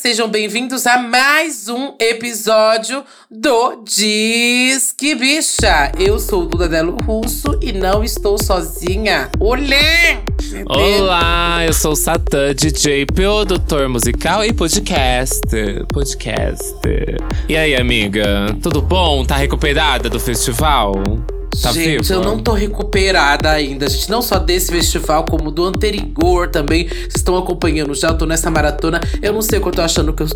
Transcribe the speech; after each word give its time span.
Sejam 0.00 0.28
bem-vindos 0.28 0.86
a 0.86 0.96
mais 0.96 1.68
um 1.68 1.92
episódio 1.98 3.04
do 3.28 3.82
Disque 3.82 5.12
Bicha. 5.16 5.90
Eu 5.98 6.20
sou 6.20 6.46
Duda 6.46 6.68
Delo 6.68 6.96
Russo 7.02 7.58
e 7.60 7.72
não 7.72 8.04
estou 8.04 8.38
sozinha. 8.38 9.28
Olá! 9.40 10.22
Olá, 10.66 11.66
eu 11.66 11.72
sou 11.72 11.92
o 11.92 11.96
Satã, 11.96 12.54
DJ, 12.54 13.06
produtor 13.06 13.88
musical 13.88 14.44
e 14.44 14.52
podcaster. 14.52 15.84
Podcaster. 15.88 17.16
E 17.48 17.56
aí, 17.56 17.74
amiga? 17.74 18.56
Tudo 18.62 18.80
bom? 18.80 19.24
Tá 19.24 19.36
recuperada 19.36 20.08
do 20.08 20.20
festival? 20.20 20.92
Tá 21.62 21.72
gente, 21.72 22.02
viva? 22.02 22.14
eu 22.14 22.22
não 22.22 22.38
tô 22.38 22.52
recuperada 22.52 23.50
ainda, 23.50 23.88
gente. 23.88 24.10
Não 24.10 24.22
só 24.22 24.38
desse 24.38 24.70
festival, 24.70 25.24
como 25.24 25.50
do 25.50 25.64
anterior 25.64 26.48
também. 26.48 26.88
Vocês 26.88 27.16
estão 27.16 27.36
acompanhando 27.36 27.94
já, 27.94 28.08
eu 28.08 28.18
tô 28.18 28.26
nessa 28.26 28.50
maratona. 28.50 29.00
Eu 29.22 29.32
não 29.32 29.42
sei 29.42 29.58
o 29.58 29.62
que 29.62 29.68
eu 29.68 29.72
tô 29.72 29.82
achando 29.82 30.12
que 30.12 30.22
eu 30.22 30.28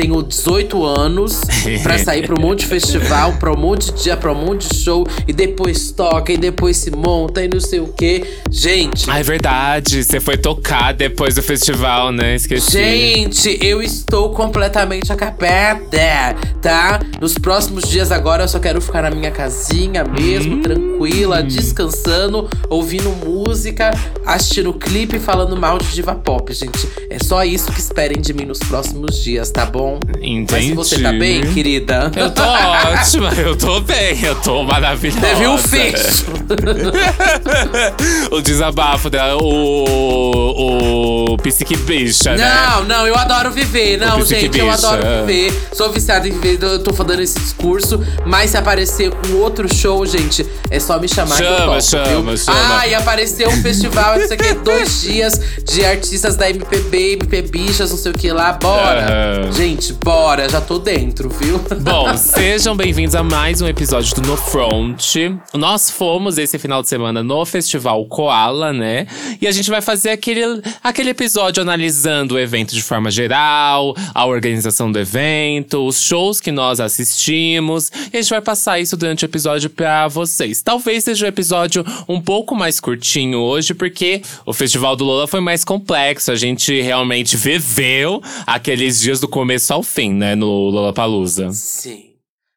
tenho 0.00 0.22
18 0.22 0.82
anos 0.82 1.42
pra 1.82 1.98
sair 1.98 2.26
pra 2.26 2.34
um 2.34 2.40
monte 2.40 2.60
de 2.60 2.66
festival, 2.66 3.34
pra 3.34 3.52
um 3.52 3.56
monte 3.56 3.92
de 3.92 4.02
dia, 4.04 4.16
pra 4.16 4.32
um 4.32 4.34
monte 4.46 4.66
de 4.66 4.82
show. 4.82 5.06
E 5.28 5.32
depois 5.32 5.90
toca, 5.92 6.32
e 6.32 6.38
depois 6.38 6.78
se 6.78 6.90
monta, 6.90 7.44
e 7.44 7.48
não 7.48 7.60
sei 7.60 7.80
o 7.80 7.88
quê. 7.88 8.24
Gente. 8.50 9.10
Ah, 9.10 9.20
é 9.20 9.22
verdade. 9.22 10.02
Você 10.02 10.18
foi 10.18 10.38
tocar 10.38 10.92
depois 10.94 11.34
do 11.34 11.42
festival, 11.42 12.10
né? 12.12 12.34
Esqueci. 12.36 12.70
Gente, 12.72 13.58
eu 13.62 13.82
estou 13.82 14.30
completamente 14.30 15.12
acabada, 15.12 16.34
tá? 16.62 17.00
Nos 17.20 17.36
próximos 17.36 17.86
dias 17.88 18.10
agora 18.10 18.44
eu 18.44 18.48
só 18.48 18.58
quero 18.58 18.80
ficar 18.80 19.02
na 19.02 19.10
minha 19.10 19.30
casinha 19.30 20.02
mesmo, 20.04 20.56
Hum. 20.56 20.62
tranquila, 20.62 21.42
descansando, 21.42 22.48
ouvindo 22.70 23.10
música, 23.10 23.90
assistindo 24.24 24.72
clipe 24.72 25.16
e 25.16 25.20
falando 25.20 25.56
mal 25.56 25.78
de 25.78 25.88
diva 25.92 26.14
pop, 26.14 26.52
gente. 26.52 26.88
É 27.10 27.18
só 27.22 27.44
isso 27.44 27.70
que 27.70 27.80
esperem 27.80 28.20
de 28.20 28.32
mim 28.32 28.46
nos 28.46 28.58
próximos 28.60 29.22
dias, 29.22 29.50
tá 29.50 29.66
bom? 29.66 29.89
Entendi. 30.20 30.74
Mas 30.74 30.88
você 30.88 30.98
tá 31.00 31.12
bem, 31.12 31.42
querida? 31.52 32.10
Eu 32.16 32.30
tô 32.30 32.42
ótima, 32.42 33.32
eu 33.34 33.56
tô 33.56 33.80
bem, 33.80 34.18
eu 34.22 34.34
tô 34.36 34.62
maravilhosa. 34.62 35.20
Teve 35.20 35.46
um 35.46 35.58
fecho. 35.58 36.26
o 38.30 38.40
desabafo 38.40 39.10
dela, 39.10 39.36
o. 39.42 41.32
O. 41.32 41.36
Psique 41.38 41.76
bicha, 41.76 42.36
né? 42.36 42.44
Não, 42.44 42.84
não, 42.84 43.06
eu 43.06 43.16
adoro 43.16 43.50
viver. 43.50 43.98
Não, 43.98 44.24
gente, 44.24 44.58
eu 44.58 44.66
Bicha. 44.70 44.88
adoro 44.88 45.26
viver. 45.26 45.52
Sou 45.72 45.90
viciada 45.90 46.28
em 46.28 46.32
viver, 46.38 46.62
eu 46.62 46.82
tô 46.82 46.92
falando 46.92 47.20
esse 47.20 47.38
discurso. 47.38 48.00
Mas 48.26 48.50
se 48.50 48.56
aparecer 48.56 49.10
um 49.28 49.36
outro 49.38 49.72
show, 49.72 50.04
gente, 50.04 50.46
é 50.70 50.78
só 50.78 50.98
me 50.98 51.08
chamar 51.08 51.36
que 51.36 51.42
eu 51.42 51.46
Chama, 51.46 51.66
topo, 51.66 51.82
chama, 51.82 52.34
viu? 52.34 52.36
chama. 52.36 52.78
Ah, 52.80 52.86
e 52.86 52.94
apareceu 52.94 53.48
um 53.48 53.62
festival, 53.62 54.20
isso 54.20 54.34
aqui 54.34 54.48
é 54.48 54.54
dois 54.54 55.02
dias 55.02 55.40
de 55.64 55.84
artistas 55.84 56.36
da 56.36 56.50
MPB, 56.50 57.12
MP 57.14 57.42
Bichas, 57.42 57.90
não 57.90 57.98
sei 57.98 58.12
o 58.12 58.14
que 58.14 58.30
lá. 58.32 58.52
Bora! 58.52 59.40
Aham. 59.44 59.52
Gente, 59.52 59.69
bora, 60.02 60.48
já 60.48 60.60
tô 60.60 60.80
dentro, 60.80 61.28
viu? 61.28 61.56
Bom, 61.80 62.16
sejam 62.16 62.76
bem-vindos 62.76 63.14
a 63.14 63.22
mais 63.22 63.62
um 63.62 63.68
episódio 63.68 64.16
do 64.16 64.22
No 64.22 64.36
Front. 64.36 65.14
Nós 65.54 65.88
fomos 65.88 66.38
esse 66.38 66.58
final 66.58 66.82
de 66.82 66.88
semana 66.88 67.22
no 67.22 67.46
Festival 67.46 68.04
Koala, 68.06 68.72
né? 68.72 69.06
E 69.40 69.46
a 69.46 69.52
gente 69.52 69.70
vai 69.70 69.80
fazer 69.80 70.10
aquele, 70.10 70.60
aquele 70.82 71.10
episódio 71.10 71.62
analisando 71.62 72.34
o 72.34 72.38
evento 72.38 72.74
de 72.74 72.82
forma 72.82 73.12
geral, 73.12 73.94
a 74.12 74.26
organização 74.26 74.90
do 74.90 74.98
evento, 74.98 75.86
os 75.86 76.02
shows 76.02 76.40
que 76.40 76.50
nós 76.50 76.80
assistimos. 76.80 77.92
E 78.12 78.16
a 78.16 78.20
gente 78.20 78.30
vai 78.30 78.40
passar 78.40 78.80
isso 78.80 78.96
durante 78.96 79.24
o 79.24 79.26
episódio 79.26 79.70
pra 79.70 80.08
vocês. 80.08 80.62
Talvez 80.62 81.04
seja 81.04 81.26
um 81.26 81.28
episódio 81.28 81.84
um 82.08 82.20
pouco 82.20 82.56
mais 82.56 82.80
curtinho 82.80 83.38
hoje, 83.38 83.72
porque 83.72 84.20
o 84.44 84.52
Festival 84.52 84.96
do 84.96 85.04
Lola 85.04 85.28
foi 85.28 85.40
mais 85.40 85.64
complexo. 85.64 86.32
A 86.32 86.36
gente 86.36 86.80
realmente 86.80 87.36
viveu 87.36 88.20
aqueles 88.44 89.00
dias 89.00 89.20
do 89.20 89.28
começo 89.28 89.59
ao 89.68 89.82
fim, 89.82 90.12
né? 90.14 90.34
No 90.34 90.46
Lollapalooza. 90.70 91.50
Sim. 91.52 92.06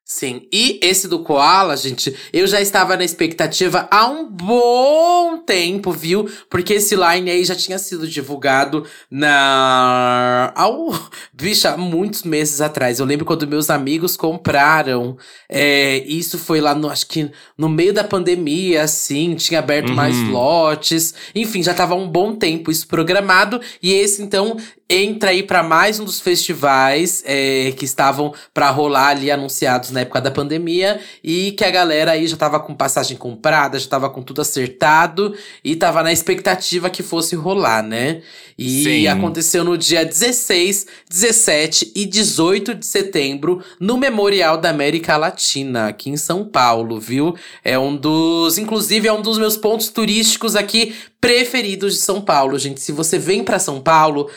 Sim. 0.06 0.47
E 0.53 0.80
esse 0.84 1.08
do 1.08 1.24
Koala, 1.24 1.75
gente, 1.75 2.16
eu 2.31 2.46
já 2.46 2.62
estava 2.62 2.96
na 2.96 3.03
expectativa 3.03 3.88
há 3.90 4.06
um 4.06 4.30
bom 4.30 5.40
tempo, 5.40 5.92
viu? 5.92 6.30
Porque 6.52 6.74
esse 6.74 6.96
line 6.96 7.31
aí 7.31 7.44
já 7.44 7.56
tinha 7.56 7.80
sido 7.80 8.08
divulgado 8.08 8.86
na. 9.09 10.52
Ao... 10.56 10.94
Bicha, 11.34 11.72
há 11.72 11.78
muitos 11.78 12.22
meses 12.24 12.62
atrás. 12.62 13.00
Eu 13.00 13.08
lembro 13.08 13.25
quando 13.25 13.47
meus 13.47 13.72
amigos 13.72 14.16
compraram. 14.16 15.18
É, 15.50 15.97
isso 16.06 16.38
foi 16.38 16.62
lá 16.62 16.75
no. 16.75 16.90
Acho 16.90 17.08
que 17.08 17.31
no 17.58 17.68
meio 17.68 17.92
da 17.94 18.03
pandemia, 18.03 18.84
assim, 18.84 19.34
tinha 19.34 19.59
aberto 19.59 19.90
Uhum. 19.90 19.96
mais 19.96 20.16
lotes. 20.30 21.16
Enfim, 21.34 21.63
já 21.63 21.74
tava 21.74 21.96
há 21.96 21.97
um 21.97 22.08
bom 22.08 22.36
tempo 22.36 22.69
isso 22.69 22.88
programado. 22.88 23.59
E 23.81 23.92
esse, 23.94 24.22
então, 24.22 24.58
entra 24.94 25.31
aí 25.31 25.42
para 25.42 25.64
mais 25.64 26.00
um 26.00 26.06
dos 26.06 26.20
festivais 26.20 27.24
é, 27.26 27.74
que 27.76 27.84
estavam 27.84 28.31
para 28.54 28.70
rolar 28.70 29.08
ali 29.08 29.31
anunciados 29.31 29.90
na 29.90 30.02
época 30.02 30.22
da 30.22 30.30
pandemia 30.30 31.00
e 31.24 31.52
que 31.54 31.66
a 31.66 31.72
galera 31.72 32.12
aí 32.12 32.28
já 32.28 32.38
tava 32.38 32.59
com 32.59 32.76
passagem 32.76 33.18
comprada, 33.18 33.80
já 33.80 33.88
tava 33.88 34.08
com 34.08 34.22
tudo 34.22 34.42
acertado 34.42 35.36
e 35.64 35.76
tava 35.76 36.04
na 36.04 36.14
expectativa 36.14 36.92
que 36.92 37.02
fosse 37.02 37.36
rolar, 37.36 37.81
né? 37.81 38.22
E 38.56 38.84
Sim. 38.84 39.08
aconteceu 39.08 39.64
no 39.64 39.76
dia 39.76 40.06
16, 40.06 40.86
17 41.10 41.92
e 41.96 42.06
18 42.06 42.75
de 42.75 42.86
setembro 42.86 43.64
no 43.80 43.98
Memorial 43.98 44.60
da 44.60 44.70
América 44.70 45.18
Latina, 45.18 45.88
aqui 45.88 46.12
em 46.12 46.18
São 46.18 46.46
Paulo, 46.46 47.00
viu? 47.00 47.36
É 47.64 47.80
um 47.80 47.96
dos, 47.96 48.60
inclusive 48.60 49.08
é 49.08 49.14
um 49.14 49.24
dos 49.24 49.40
meus 49.40 49.58
pontos 49.58 49.90
turísticos 49.90 50.56
aqui 50.56 50.94
preferidos 51.20 51.94
de 51.94 52.02
São 52.02 52.22
Paulo, 52.22 52.60
gente. 52.60 52.81
Se 52.81 52.92
você 52.92 53.18
vem 53.18 53.44
para 53.44 53.58
São 53.58 53.80
Paulo, 53.80 54.30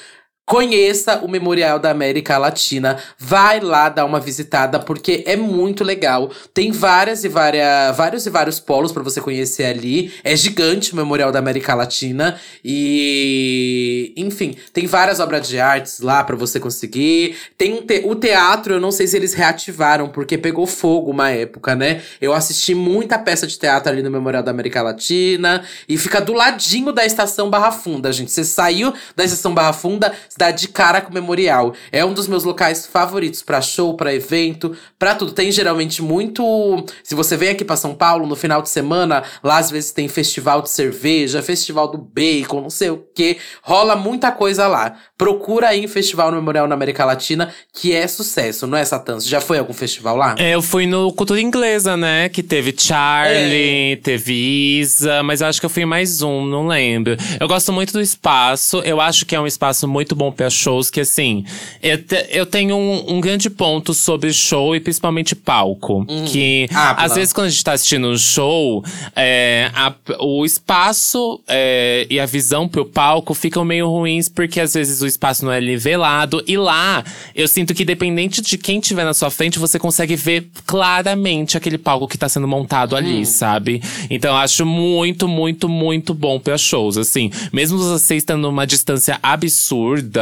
Conheça 0.48 1.18
o 1.24 1.28
Memorial 1.28 1.76
da 1.80 1.90
América 1.90 2.38
Latina, 2.38 2.98
vai 3.18 3.58
lá 3.58 3.88
dar 3.88 4.04
uma 4.04 4.20
visitada 4.20 4.78
porque 4.78 5.24
é 5.26 5.34
muito 5.34 5.82
legal. 5.82 6.30
Tem 6.54 6.70
várias 6.70 7.24
e 7.24 7.28
várias, 7.28 7.96
vários 7.96 8.26
e 8.26 8.30
vários 8.30 8.60
polos 8.60 8.92
para 8.92 9.02
você 9.02 9.20
conhecer 9.20 9.64
ali. 9.64 10.12
É 10.22 10.36
gigante 10.36 10.92
o 10.92 10.96
Memorial 10.96 11.32
da 11.32 11.40
América 11.40 11.74
Latina 11.74 12.38
e, 12.64 14.12
enfim, 14.16 14.56
tem 14.72 14.86
várias 14.86 15.18
obras 15.18 15.48
de 15.48 15.58
artes 15.58 15.98
lá 15.98 16.22
para 16.22 16.36
você 16.36 16.60
conseguir. 16.60 17.36
Tem 17.58 17.74
um 17.74 17.82
te- 17.82 18.02
o 18.04 18.14
teatro, 18.14 18.74
eu 18.74 18.80
não 18.80 18.92
sei 18.92 19.08
se 19.08 19.16
eles 19.16 19.34
reativaram 19.34 20.08
porque 20.08 20.38
pegou 20.38 20.64
fogo 20.64 21.10
uma 21.10 21.28
época, 21.28 21.74
né? 21.74 22.02
Eu 22.20 22.32
assisti 22.32 22.72
muita 22.72 23.18
peça 23.18 23.48
de 23.48 23.58
teatro 23.58 23.90
ali 23.90 24.00
no 24.00 24.12
Memorial 24.12 24.44
da 24.44 24.52
América 24.52 24.80
Latina 24.80 25.64
e 25.88 25.98
fica 25.98 26.20
do 26.20 26.32
ladinho 26.32 26.92
da 26.92 27.04
estação 27.04 27.50
Barra 27.50 27.72
Funda, 27.72 28.12
gente. 28.12 28.30
Você 28.30 28.44
saiu 28.44 28.94
da 29.16 29.24
estação 29.24 29.52
Barra 29.52 29.72
Funda, 29.72 30.12
dá 30.36 30.50
de 30.50 30.68
cara 30.68 31.00
com 31.00 31.10
o 31.10 31.14
memorial. 31.14 31.74
É 31.90 32.04
um 32.04 32.12
dos 32.12 32.28
meus 32.28 32.44
locais 32.44 32.86
favoritos 32.86 33.42
pra 33.42 33.60
show, 33.60 33.94
pra 33.94 34.14
evento, 34.14 34.76
pra 34.98 35.14
tudo. 35.14 35.32
Tem 35.32 35.50
geralmente 35.50 36.02
muito. 36.02 36.84
Se 37.02 37.14
você 37.14 37.36
vem 37.36 37.50
aqui 37.50 37.64
pra 37.64 37.76
São 37.76 37.94
Paulo 37.94 38.26
no 38.26 38.36
final 38.36 38.62
de 38.62 38.68
semana, 38.68 39.22
lá 39.42 39.58
às 39.58 39.70
vezes 39.70 39.90
tem 39.90 40.08
festival 40.08 40.62
de 40.62 40.70
cerveja, 40.70 41.42
festival 41.42 41.88
do 41.88 41.98
bacon, 41.98 42.60
não 42.60 42.70
sei 42.70 42.90
o 42.90 43.04
quê. 43.14 43.38
Rola 43.62 43.96
muita 43.96 44.30
coisa 44.30 44.66
lá. 44.66 44.96
Procura 45.16 45.68
aí 45.68 45.84
em 45.84 45.88
festival 45.88 46.30
no 46.30 46.36
Memorial 46.36 46.68
na 46.68 46.74
América 46.74 47.04
Latina, 47.04 47.52
que 47.72 47.94
é 47.94 48.06
sucesso, 48.06 48.66
não 48.66 48.76
é, 48.76 48.84
Satã? 48.84 49.14
Você 49.14 49.28
já 49.28 49.40
foi 49.40 49.56
a 49.56 49.60
algum 49.60 49.72
festival 49.72 50.16
lá? 50.16 50.34
É, 50.38 50.54
eu 50.54 50.60
fui 50.60 50.86
no 50.86 51.12
Cultura 51.12 51.40
Inglesa, 51.40 51.96
né? 51.96 52.28
Que 52.28 52.42
teve 52.42 52.74
Charlie, 52.76 53.96
teve 54.02 54.78
Isa, 54.80 55.22
mas 55.22 55.40
eu 55.40 55.46
acho 55.46 55.58
que 55.58 55.66
eu 55.66 55.70
fui 55.70 55.84
mais 55.86 56.20
um, 56.22 56.44
não 56.44 56.66
lembro. 56.66 57.16
Eu 57.40 57.48
gosto 57.48 57.72
muito 57.72 57.92
do 57.92 58.00
espaço, 58.00 58.80
eu 58.84 59.00
acho 59.00 59.24
que 59.24 59.34
é 59.34 59.40
um 59.40 59.46
espaço 59.46 59.88
muito 59.88 60.14
bom 60.14 60.25
pra 60.32 60.50
shows, 60.50 60.90
que 60.90 61.00
assim, 61.00 61.44
eu, 61.82 62.02
te- 62.02 62.26
eu 62.30 62.46
tenho 62.46 62.76
um, 62.76 63.16
um 63.16 63.20
grande 63.20 63.48
ponto 63.50 63.92
sobre 63.94 64.32
show 64.32 64.74
e 64.76 64.80
principalmente 64.80 65.34
palco. 65.34 66.04
Que 66.30 66.68
Ah, 66.72 67.04
às 67.04 67.14
vezes 67.14 67.32
quando 67.32 67.46
a 67.46 67.50
gente 67.50 67.64
tá 67.64 67.72
assistindo 67.72 68.08
um 68.08 68.16
show, 68.18 68.84
é, 69.14 69.70
a- 69.74 69.94
o 70.20 70.44
espaço 70.44 71.40
é, 71.48 72.06
e 72.10 72.18
a 72.20 72.26
visão 72.26 72.68
pro 72.68 72.84
palco 72.84 73.34
ficam 73.34 73.64
meio 73.64 73.88
ruins, 73.88 74.28
porque 74.28 74.60
às 74.60 74.74
vezes 74.74 75.00
o 75.02 75.06
espaço 75.06 75.44
não 75.44 75.52
é 75.52 75.60
nivelado. 75.60 76.42
E 76.46 76.56
lá, 76.56 77.04
eu 77.34 77.46
sinto 77.48 77.74
que 77.74 77.84
dependente 77.84 78.40
de 78.42 78.58
quem 78.58 78.80
tiver 78.80 79.04
na 79.04 79.14
sua 79.14 79.30
frente, 79.30 79.58
você 79.58 79.78
consegue 79.78 80.16
ver 80.16 80.48
claramente 80.66 81.56
aquele 81.56 81.78
palco 81.78 82.06
que 82.08 82.18
tá 82.18 82.28
sendo 82.28 82.46
montado 82.48 82.94
ali, 82.96 83.24
sabe? 83.26 83.82
Então 84.10 84.30
eu 84.32 84.36
acho 84.38 84.64
muito, 84.66 85.26
muito, 85.28 85.68
muito 85.68 86.14
bom 86.14 86.38
pra 86.38 86.56
shows, 86.58 86.96
assim. 86.98 87.30
Mesmo 87.52 87.78
você 87.78 88.16
estando 88.16 88.42
numa 88.42 88.66
distância 88.66 89.18
absurda, 89.22 90.15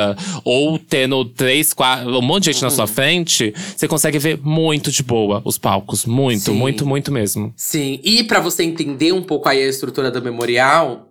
ou 0.44 0.79
tendo 0.79 1.25
três, 1.25 1.73
quatro, 1.73 2.08
um 2.19 2.23
monte 2.23 2.44
de 2.44 2.52
gente 2.52 2.62
na 2.62 2.70
sua 2.70 2.87
frente, 2.87 3.52
você 3.76 3.87
consegue 3.88 4.19
ver 4.19 4.38
muito 4.43 4.91
de 4.91 5.02
boa 5.02 5.41
os 5.44 5.58
palcos. 5.58 6.05
Muito, 6.05 6.41
Sim. 6.44 6.52
muito, 6.52 6.87
muito 6.87 7.12
mesmo. 7.12 7.52
Sim, 7.56 8.00
e 8.02 8.25
pra 8.25 8.41
você 8.41 8.62
entender 8.64 9.12
um 9.12 9.23
pouco 9.23 9.49
aí 9.49 9.62
a 9.62 9.69
estrutura 9.69 10.11
do 10.11 10.23
memorial, 10.23 11.08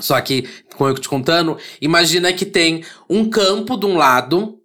só 0.00 0.20
que, 0.20 0.48
como 0.76 0.90
eu 0.90 0.94
te 0.98 1.08
contando, 1.08 1.56
imagina 1.80 2.32
que 2.32 2.44
tem 2.44 2.82
um 3.08 3.24
campo 3.28 3.76
de 3.76 3.86
um 3.86 3.96
lado, 3.96 4.58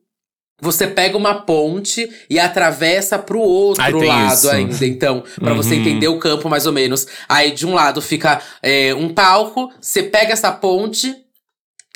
você 0.62 0.86
pega 0.88 1.16
uma 1.16 1.36
ponte 1.36 2.10
e 2.30 2.38
atravessa 2.40 3.18
pro 3.18 3.40
outro 3.40 3.82
Ai, 3.84 3.94
lado 3.94 4.34
isso. 4.34 4.50
ainda. 4.50 4.86
Então, 4.86 5.24
pra 5.36 5.54
você 5.54 5.76
Uhum. 5.76 5.82
entender 5.82 6.08
o 6.10 6.20
campo 6.20 6.50
mais 6.50 6.66
ou 6.66 6.74
menos. 6.74 7.08
Aí 7.30 7.52
de 7.52 7.66
um 7.66 7.74
lado 7.74 8.02
fica 8.02 8.42
é, 8.62 8.94
um 8.94 9.08
palco, 9.14 9.72
você 9.80 10.04
pega 10.04 10.34
essa 10.34 10.52
ponte. 10.52 11.16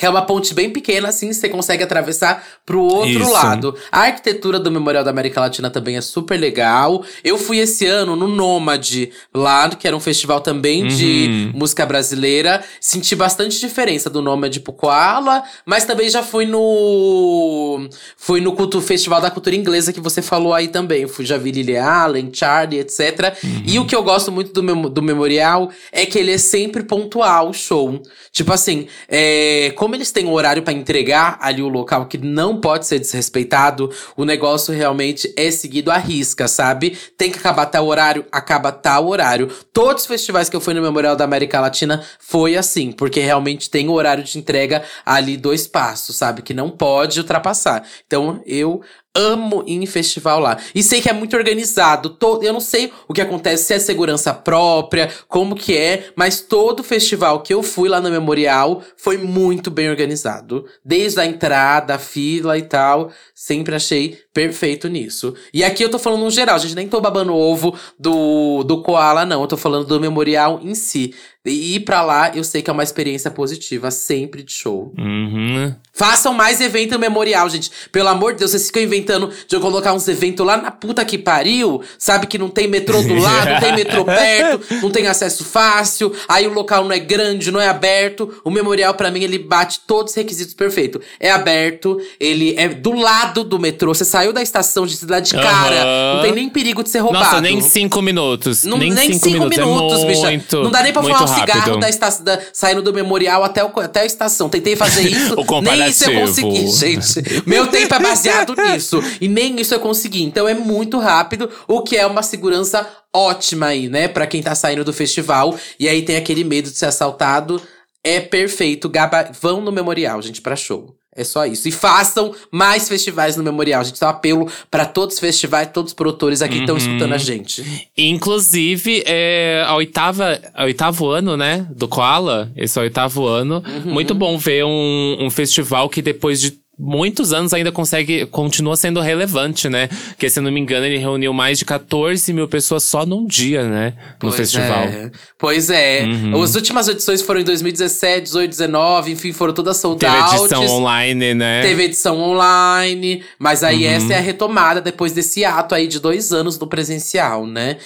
Que 0.03 0.07
é 0.07 0.09
uma 0.09 0.21
ponte 0.25 0.53
bem 0.53 0.69
pequena, 0.69 1.07
assim, 1.07 1.31
você 1.31 1.47
consegue 1.47 1.81
atravessar 1.81 2.45
pro 2.65 2.81
outro 2.81 3.21
Isso. 3.21 3.31
lado. 3.31 3.73
A 3.89 4.01
arquitetura 4.01 4.59
do 4.59 4.69
Memorial 4.69 5.01
da 5.01 5.11
América 5.11 5.39
Latina 5.39 5.69
também 5.69 5.95
é 5.95 6.01
super 6.01 6.37
legal. 6.37 7.05
Eu 7.23 7.37
fui 7.37 7.59
esse 7.59 7.85
ano 7.85 8.13
no 8.13 8.27
Nômade, 8.27 9.11
lá, 9.33 9.69
que 9.69 9.87
era 9.87 9.95
um 9.95 10.01
festival 10.01 10.41
também 10.41 10.85
de 10.87 11.51
Uhum. 11.53 11.59
música 11.59 11.85
brasileira. 11.85 12.61
Senti 12.81 13.15
bastante 13.15 13.57
diferença 13.61 14.09
do 14.09 14.21
Nômade 14.21 14.59
pro 14.59 14.73
Koala, 14.73 15.41
mas 15.65 15.85
também 15.85 16.09
já 16.09 16.21
fui 16.21 16.45
no. 16.45 17.87
Fui 18.17 18.41
no 18.41 18.51
culto, 18.53 18.81
Festival 18.81 19.21
da 19.21 19.31
Cultura 19.31 19.55
Inglesa 19.55 19.93
que 19.93 20.01
você 20.01 20.21
falou 20.21 20.53
aí 20.53 20.67
também. 20.67 21.07
Fui, 21.07 21.25
já 21.25 21.37
vi 21.37 21.51
Lily 21.51 21.77
Allen, 21.77 22.29
Charlie, 22.33 22.79
etc. 22.79 23.33
E 23.65 23.79
o 23.79 23.85
que 23.85 23.95
eu 23.95 24.03
gosto 24.03 24.33
muito 24.33 24.51
do, 24.51 24.61
memo- 24.61 24.89
do 24.89 25.01
Memorial 25.01 25.69
é 25.93 26.05
que 26.05 26.19
ele 26.19 26.33
é 26.33 26.37
sempre 26.37 26.83
pontual, 26.83 27.49
o 27.49 27.53
show. 27.53 28.01
Tipo 28.33 28.51
assim, 28.51 28.87
é, 29.07 29.71
como 29.75 29.92
eles 29.95 30.11
têm 30.11 30.25
um 30.25 30.33
horário 30.33 30.63
pra 30.63 30.73
entregar 30.73 31.37
ali 31.41 31.61
o 31.61 31.67
local 31.67 32.05
que 32.05 32.17
não 32.17 32.59
pode 32.59 32.85
ser 32.85 32.99
desrespeitado, 32.99 33.89
o 34.15 34.25
negócio 34.25 34.73
realmente 34.73 35.33
é 35.37 35.49
seguido 35.51 35.91
à 35.91 35.97
risca, 35.97 36.47
sabe? 36.47 36.97
Tem 37.17 37.31
que 37.31 37.39
acabar 37.39 37.65
tal 37.65 37.87
horário, 37.87 38.25
acaba 38.31 38.71
tal 38.71 39.07
horário. 39.07 39.47
Todos 39.71 40.03
os 40.03 40.07
festivais 40.07 40.49
que 40.49 40.55
eu 40.55 40.61
fui 40.61 40.73
no 40.73 40.81
Memorial 40.81 41.15
da 41.15 41.23
América 41.23 41.59
Latina 41.59 42.03
foi 42.19 42.55
assim, 42.55 42.91
porque 42.91 43.19
realmente 43.19 43.69
tem 43.69 43.87
o 43.87 43.93
horário 43.93 44.23
de 44.23 44.37
entrega 44.37 44.83
ali 45.05 45.37
dois 45.37 45.67
passos, 45.67 46.15
sabe? 46.15 46.41
Que 46.41 46.53
não 46.53 46.69
pode 46.69 47.19
ultrapassar. 47.19 47.83
Então 48.05 48.41
eu 48.45 48.81
amo 49.15 49.63
ir 49.67 49.75
em 49.75 49.85
festival 49.85 50.39
lá. 50.39 50.57
E 50.73 50.81
sei 50.81 50.99
que 51.01 51.09
é 51.09 51.13
muito 51.13 51.35
organizado. 51.35 52.17
Eu 52.41 52.53
não 52.53 52.59
sei 52.59 52.91
o 53.07 53.13
que 53.13 53.21
acontece, 53.21 53.65
se 53.65 53.73
é 53.73 53.79
segurança 53.79 54.33
própria, 54.33 55.09
como 55.27 55.55
que 55.55 55.77
é, 55.77 56.11
mas 56.15 56.41
todo 56.41 56.83
festival 56.83 57.41
que 57.41 57.53
eu 57.53 57.61
fui 57.61 57.87
lá 57.87 58.01
no 58.01 58.09
Memorial 58.09 58.81
foi 58.97 59.17
muito 59.17 59.69
bem 59.69 59.89
organizado. 59.89 60.65
Desde 60.83 61.19
a 61.19 61.25
entrada, 61.25 61.95
a 61.95 61.99
fila 61.99 62.57
e 62.57 62.63
tal. 62.63 63.11
Sempre 63.35 63.75
achei 63.75 64.19
perfeito 64.33 64.87
nisso. 64.87 65.35
E 65.53 65.63
aqui 65.63 65.83
eu 65.83 65.89
tô 65.89 65.99
falando 65.99 66.23
no 66.23 66.31
geral, 66.31 66.57
gente. 66.57 66.75
Nem 66.75 66.87
tô 66.87 66.99
babando 66.99 67.35
ovo 67.35 67.77
do, 67.99 68.63
do 68.63 68.81
Koala, 68.81 69.25
não. 69.25 69.41
Eu 69.41 69.47
tô 69.47 69.57
falando 69.57 69.85
do 69.85 69.99
Memorial 69.99 70.59
em 70.63 70.73
si. 70.73 71.13
E 71.45 71.75
ir 71.75 71.81
pra 71.81 72.01
lá, 72.01 72.31
eu 72.33 72.43
sei 72.43 72.61
que 72.61 72.69
é 72.69 72.73
uma 72.73 72.83
experiência 72.83 73.29
positiva, 73.29 73.91
sempre 73.91 74.43
de 74.43 74.53
show. 74.53 74.93
Uhum. 74.97 75.75
Façam 75.91 76.33
mais 76.33 76.61
evento 76.61 76.97
memorial, 76.97 77.49
gente. 77.49 77.69
Pelo 77.91 78.07
amor 78.07 78.31
de 78.31 78.39
Deus, 78.39 78.51
vocês 78.51 78.67
ficam 78.67 78.81
inventando 78.81 79.29
de 79.45 79.53
eu 79.53 79.59
colocar 79.59 79.93
uns 79.93 80.07
eventos 80.07 80.45
lá 80.45 80.55
na 80.55 80.71
puta 80.71 81.03
que 81.03 81.17
pariu. 81.17 81.81
Sabe 81.99 82.27
que 82.27 82.37
não 82.37 82.49
tem 82.49 82.67
metrô 82.67 83.01
do 83.01 83.15
lado, 83.19 83.49
não 83.49 83.59
tem 83.59 83.75
metrô 83.75 84.05
perto, 84.05 84.73
não 84.81 84.89
tem 84.89 85.07
acesso 85.07 85.43
fácil. 85.43 86.13
Aí 86.29 86.47
o 86.47 86.53
local 86.53 86.85
não 86.85 86.93
é 86.93 86.99
grande, 86.99 87.51
não 87.51 87.59
é 87.59 87.67
aberto. 87.67 88.41
O 88.45 88.49
memorial, 88.49 88.93
pra 88.93 89.11
mim, 89.11 89.21
ele 89.21 89.37
bate 89.37 89.81
todos 89.85 90.13
os 90.13 90.15
requisitos 90.15 90.53
perfeitos. 90.53 91.01
É 91.19 91.29
aberto, 91.29 91.99
ele 92.21 92.55
é 92.57 92.69
do 92.69 92.93
lado 92.93 93.43
do 93.43 93.59
metrô. 93.59 93.93
Você 93.93 94.05
saiu 94.05 94.31
da 94.31 94.41
estação 94.41 94.85
de 94.85 94.95
cidade 94.95 95.31
de 95.31 95.35
cara, 95.35 96.15
não 96.15 96.21
tem 96.21 96.31
nem 96.31 96.49
perigo 96.49 96.81
de 96.83 96.89
ser 96.89 96.99
roubado. 96.99 97.25
Nossa, 97.25 97.41
nem 97.41 97.59
cinco 97.59 98.01
minutos. 98.01 98.63
Não, 98.63 98.77
nem, 98.77 98.95
cinco, 99.19 99.47
minutos, 99.47 100.03
é 100.03 100.07
bicha. 100.07 100.21
muito, 100.21 100.63
Não 100.63 100.71
dá 100.71 100.81
nem 100.81 100.93
pra 100.93 101.01
um 101.01 101.32
cigarro 101.39 101.59
rápido. 101.59 101.79
da 101.79 101.87
esta- 101.89 102.09
da- 102.23 102.39
saindo 102.53 102.81
do 102.81 102.93
memorial 102.93 103.43
até, 103.43 103.63
o- 103.63 103.79
até 103.79 104.01
a 104.01 104.05
estação. 104.05 104.49
Tentei 104.49 104.75
fazer 104.75 105.01
isso, 105.09 105.35
nem 105.61 105.89
isso 105.89 106.03
eu 106.05 106.21
consegui, 106.27 106.67
gente. 106.71 107.43
Meu 107.45 107.67
tempo 107.67 107.93
é 107.95 107.99
baseado 107.99 108.55
nisso. 108.55 109.03
E 109.19 109.27
nem 109.27 109.59
isso 109.59 109.73
eu 109.73 109.79
consegui. 109.79 110.23
Então 110.23 110.47
é 110.47 110.53
muito 110.53 110.97
rápido, 110.99 111.49
o 111.67 111.81
que 111.81 111.97
é 111.97 112.05
uma 112.05 112.23
segurança 112.23 112.87
ótima 113.15 113.67
aí, 113.67 113.89
né? 113.89 114.07
Pra 114.07 114.25
quem 114.27 114.41
tá 114.41 114.55
saindo 114.55 114.83
do 114.83 114.91
festival. 114.93 115.57
E 115.79 115.87
aí 115.87 116.01
tem 116.01 116.15
aquele 116.15 116.43
medo 116.43 116.69
de 116.71 116.77
ser 116.77 116.87
assaltado. 116.87 117.61
É 118.03 118.19
perfeito. 118.19 118.89
Gaba... 118.89 119.29
Vão 119.39 119.61
no 119.61 119.71
memorial, 119.71 120.21
gente, 120.21 120.41
pra 120.41 120.55
show. 120.55 120.95
É 121.15 121.23
só 121.23 121.45
isso. 121.45 121.67
E 121.67 121.71
façam 121.71 122.33
mais 122.51 122.89
festivais 122.89 123.37
no 123.37 123.43
memorial, 123.43 123.83
gente. 123.83 123.95
Então, 123.97 124.09
apelo 124.09 124.49
pra 124.71 124.85
todos 124.85 125.15
os 125.15 125.19
festivais, 125.19 125.69
todos 125.71 125.91
os 125.91 125.93
produtores 125.93 126.41
aqui 126.41 126.55
que 126.55 126.59
estão 126.61 126.75
Uhum. 126.75 126.81
escutando 126.81 127.13
a 127.13 127.17
gente. 127.17 127.89
Inclusive, 127.95 129.03
é 129.05 129.63
a 129.67 129.75
oitava, 129.75 130.39
a 130.53 130.63
oitavo 130.63 131.09
ano, 131.09 131.35
né, 131.37 131.67
do 131.75 131.87
Koala. 131.87 132.51
Esse 132.55 132.77
é 132.79 132.81
o 132.81 132.83
oitavo 132.83 133.25
ano. 133.27 133.63
Uhum. 133.65 133.93
Muito 133.93 134.13
bom 134.15 134.37
ver 134.37 134.63
um, 134.65 135.17
um 135.19 135.29
festival 135.29 135.89
que 135.89 136.01
depois 136.01 136.39
de 136.41 136.62
muitos 136.85 137.31
anos 137.31 137.53
ainda 137.53 137.71
consegue, 137.71 138.25
continua 138.25 138.75
sendo 138.75 138.99
relevante, 138.99 139.69
né? 139.69 139.87
Porque, 140.09 140.29
se 140.29 140.39
eu 140.39 140.43
não 140.43 140.51
me 140.51 140.59
engano, 140.59 140.85
ele 140.85 140.97
reuniu 140.97 141.31
mais 141.33 141.57
de 141.57 141.63
14 141.65 142.33
mil 142.33 142.47
pessoas 142.47 142.83
só 142.83 143.05
num 143.05 143.25
dia, 143.25 143.63
né? 143.67 143.93
No 144.13 144.29
Pois 144.29 144.35
festival. 144.35 144.83
é. 144.83 145.11
Pois 145.39 145.69
é. 145.69 146.03
Uhum. 146.03 146.41
As 146.43 146.55
últimas 146.55 146.87
edições 146.89 147.21
foram 147.21 147.39
em 147.39 147.43
2017, 147.45 148.23
18, 148.23 148.49
19, 148.49 149.11
enfim, 149.13 149.31
foram 149.31 149.53
todas 149.53 149.77
sold 149.77 149.99
Teve 149.99 150.13
outs. 150.15 150.33
edição 150.41 150.65
online, 150.67 151.33
né? 151.33 151.61
Teve 151.61 151.83
edição 151.83 152.19
online, 152.19 153.23
mas 153.39 153.63
aí 153.63 153.85
Uhum. 153.87 153.91
essa 153.93 154.13
é 154.13 154.17
a 154.17 154.21
retomada 154.21 154.81
depois 154.81 155.13
desse 155.13 155.45
ato 155.45 155.73
aí 155.73 155.87
de 155.87 155.99
dois 155.99 156.31
anos 156.33 156.57
do 156.57 156.67
presencial, 156.67 157.47
né? 157.47 157.77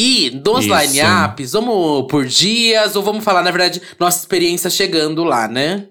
E 0.00 0.30
dos 0.30 0.64
line-ups, 0.64 1.52
vamos 1.52 2.06
por 2.08 2.24
dias 2.24 2.94
ou 2.94 3.02
vamos 3.02 3.24
falar, 3.24 3.42
na 3.42 3.50
verdade, 3.50 3.82
nossa 3.98 4.20
experiência 4.20 4.70
chegando 4.70 5.24
lá, 5.24 5.48
né? 5.48 5.86